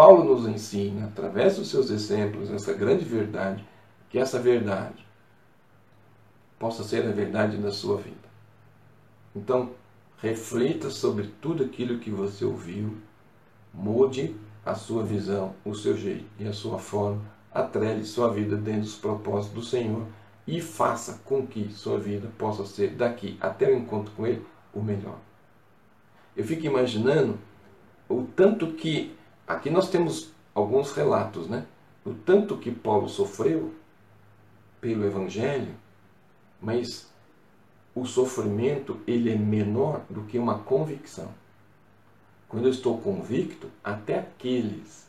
Paulo 0.00 0.24
nos 0.24 0.48
ensina, 0.48 1.08
através 1.08 1.58
dos 1.58 1.68
seus 1.68 1.90
exemplos, 1.90 2.50
essa 2.50 2.72
grande 2.72 3.04
verdade, 3.04 3.62
que 4.08 4.18
essa 4.18 4.38
verdade 4.38 5.06
possa 6.58 6.82
ser 6.82 7.06
a 7.06 7.10
verdade 7.10 7.58
da 7.58 7.70
sua 7.70 7.98
vida. 7.98 8.16
Então, 9.36 9.72
reflita 10.16 10.88
sobre 10.88 11.26
tudo 11.42 11.64
aquilo 11.64 11.98
que 11.98 12.08
você 12.08 12.46
ouviu, 12.46 12.96
mude 13.74 14.34
a 14.64 14.74
sua 14.74 15.02
visão, 15.02 15.54
o 15.66 15.74
seu 15.74 15.94
jeito 15.94 16.24
e 16.38 16.48
a 16.48 16.52
sua 16.54 16.78
forma, 16.78 17.20
atrele 17.52 18.06
sua 18.06 18.32
vida 18.32 18.56
dentro 18.56 18.80
dos 18.80 18.96
propósitos 18.96 19.54
do 19.54 19.62
Senhor 19.62 20.06
e 20.46 20.62
faça 20.62 21.20
com 21.26 21.46
que 21.46 21.70
sua 21.74 21.98
vida 21.98 22.26
possa 22.38 22.64
ser 22.64 22.94
daqui 22.94 23.36
até 23.38 23.68
o 23.68 23.76
encontro 23.76 24.14
com 24.16 24.26
Ele 24.26 24.46
o 24.72 24.80
melhor. 24.80 25.18
Eu 26.34 26.42
fico 26.42 26.64
imaginando 26.64 27.38
o 28.08 28.22
tanto 28.34 28.68
que 28.68 29.19
Aqui 29.50 29.68
nós 29.68 29.90
temos 29.90 30.30
alguns 30.54 30.92
relatos, 30.92 31.48
né? 31.48 31.66
O 32.06 32.14
tanto 32.14 32.56
que 32.56 32.70
Paulo 32.70 33.08
sofreu 33.08 33.74
pelo 34.80 35.04
Evangelho, 35.04 35.74
mas 36.62 37.12
o 37.92 38.06
sofrimento 38.06 39.00
ele 39.08 39.28
é 39.28 39.34
menor 39.34 40.02
do 40.08 40.22
que 40.22 40.38
uma 40.38 40.60
convicção. 40.60 41.34
Quando 42.48 42.66
eu 42.66 42.70
estou 42.70 42.98
convicto, 42.98 43.68
até 43.82 44.20
aqueles 44.20 45.08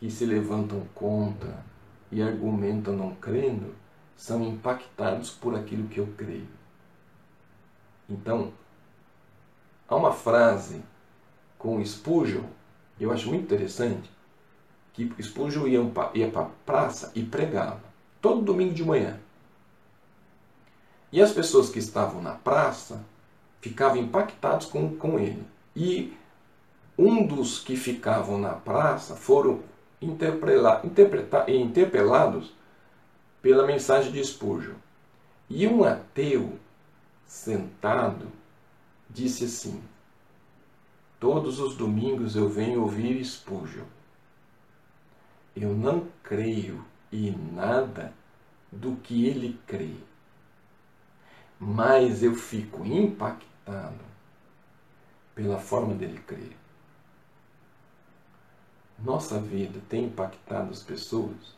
que 0.00 0.10
se 0.10 0.26
levantam 0.26 0.82
contra 0.92 1.64
e 2.10 2.20
argumentam 2.20 2.96
não 2.96 3.14
crendo 3.14 3.72
são 4.16 4.42
impactados 4.42 5.30
por 5.30 5.54
aquilo 5.54 5.86
que 5.86 6.00
eu 6.00 6.08
creio. 6.16 6.48
Então, 8.10 8.52
há 9.86 9.94
uma 9.94 10.12
frase 10.12 10.82
com 11.56 11.80
Spurgeon 11.84 12.42
eu 12.98 13.12
acho 13.12 13.28
muito 13.28 13.44
interessante 13.44 14.10
que 14.92 15.12
Spurgeon 15.20 15.66
ia, 15.66 16.30
para 16.30 16.42
a 16.42 16.50
praça 16.64 17.10
e 17.14 17.22
pregava, 17.22 17.82
todo 18.20 18.42
domingo 18.42 18.72
de 18.72 18.84
manhã. 18.84 19.18
E 21.10 21.20
as 21.20 21.32
pessoas 21.32 21.68
que 21.68 21.78
estavam 21.78 22.22
na 22.22 22.32
praça 22.32 23.04
ficavam 23.60 23.98
impactados 23.98 24.66
com, 24.66 24.96
com 24.96 25.18
ele. 25.18 25.44
E 25.74 26.16
um 26.96 27.26
dos 27.26 27.58
que 27.58 27.76
ficavam 27.76 28.38
na 28.38 28.52
praça 28.52 29.16
foram 29.16 29.60
interpelados 30.00 32.52
pela 33.42 33.66
mensagem 33.66 34.12
de 34.12 34.24
Spurgeon. 34.24 34.74
E 35.50 35.66
um 35.66 35.84
ateu 35.84 36.56
sentado 37.26 38.28
disse 39.10 39.44
assim: 39.44 39.82
Todos 41.24 41.58
os 41.58 41.74
domingos 41.74 42.36
eu 42.36 42.50
venho 42.50 42.82
ouvir 42.82 43.24
Spurgeon. 43.24 43.86
Eu 45.56 45.74
não 45.74 46.06
creio 46.22 46.84
em 47.10 47.30
nada 47.30 48.12
do 48.70 48.94
que 48.96 49.24
ele 49.24 49.58
crê, 49.66 49.94
mas 51.58 52.22
eu 52.22 52.34
fico 52.34 52.84
impactado 52.84 54.04
pela 55.34 55.58
forma 55.58 55.94
dele 55.94 56.18
crer. 56.26 56.54
Nossa 58.98 59.40
vida 59.40 59.80
tem 59.88 60.04
impactado 60.04 60.72
as 60.72 60.82
pessoas 60.82 61.56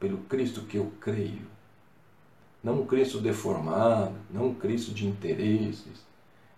pelo 0.00 0.22
Cristo 0.24 0.62
que 0.62 0.78
eu 0.78 0.90
creio. 1.02 1.46
Não 2.62 2.80
um 2.80 2.86
Cristo 2.86 3.20
deformado, 3.20 4.16
não 4.30 4.46
um 4.46 4.54
Cristo 4.54 4.94
de 4.94 5.06
interesses, 5.06 6.13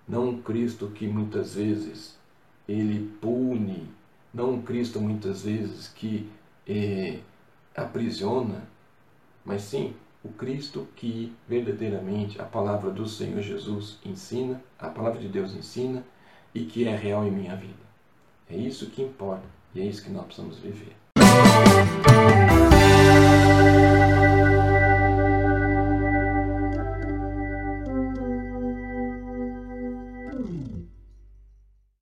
não 0.09 0.31
um 0.31 0.43
Cristo 0.43 0.89
que 0.89 1.07
muitas 1.07 1.55
vezes 1.55 2.17
ele 2.69 3.11
pune, 3.21 3.89
não 4.33 4.55
um 4.55 4.63
Cristo 4.63 5.01
muitas 5.01 5.43
vezes 5.43 5.89
que 5.89 6.29
é, 6.67 7.21
aprisiona, 7.75 8.69
mas 9.45 9.63
sim 9.63 9.95
o 10.25 10.29
Cristo 10.31 10.89
que 10.97 11.33
verdadeiramente 11.49 12.41
a 12.41 12.45
palavra 12.45 12.91
do 12.91 13.09
Senhor 13.09 13.41
Jesus 13.41 13.99
ensina, 14.05 14.63
a 14.79 14.89
palavra 14.89 15.21
de 15.21 15.29
Deus 15.29 15.55
ensina 15.55 16.05
e 16.55 16.65
que 16.65 16.87
é 16.87 16.97
real 16.97 17.27
em 17.27 17.31
minha 17.31 17.55
vida. 17.55 17.87
É 18.51 18.57
isso 18.57 18.91
que 18.91 19.03
importa 19.03 19.47
e 19.75 19.81
é 19.81 19.85
isso 19.85 20.03
que 20.03 20.11
nós 20.11 20.25
precisamos 20.27 20.59
viver. 20.59 21.06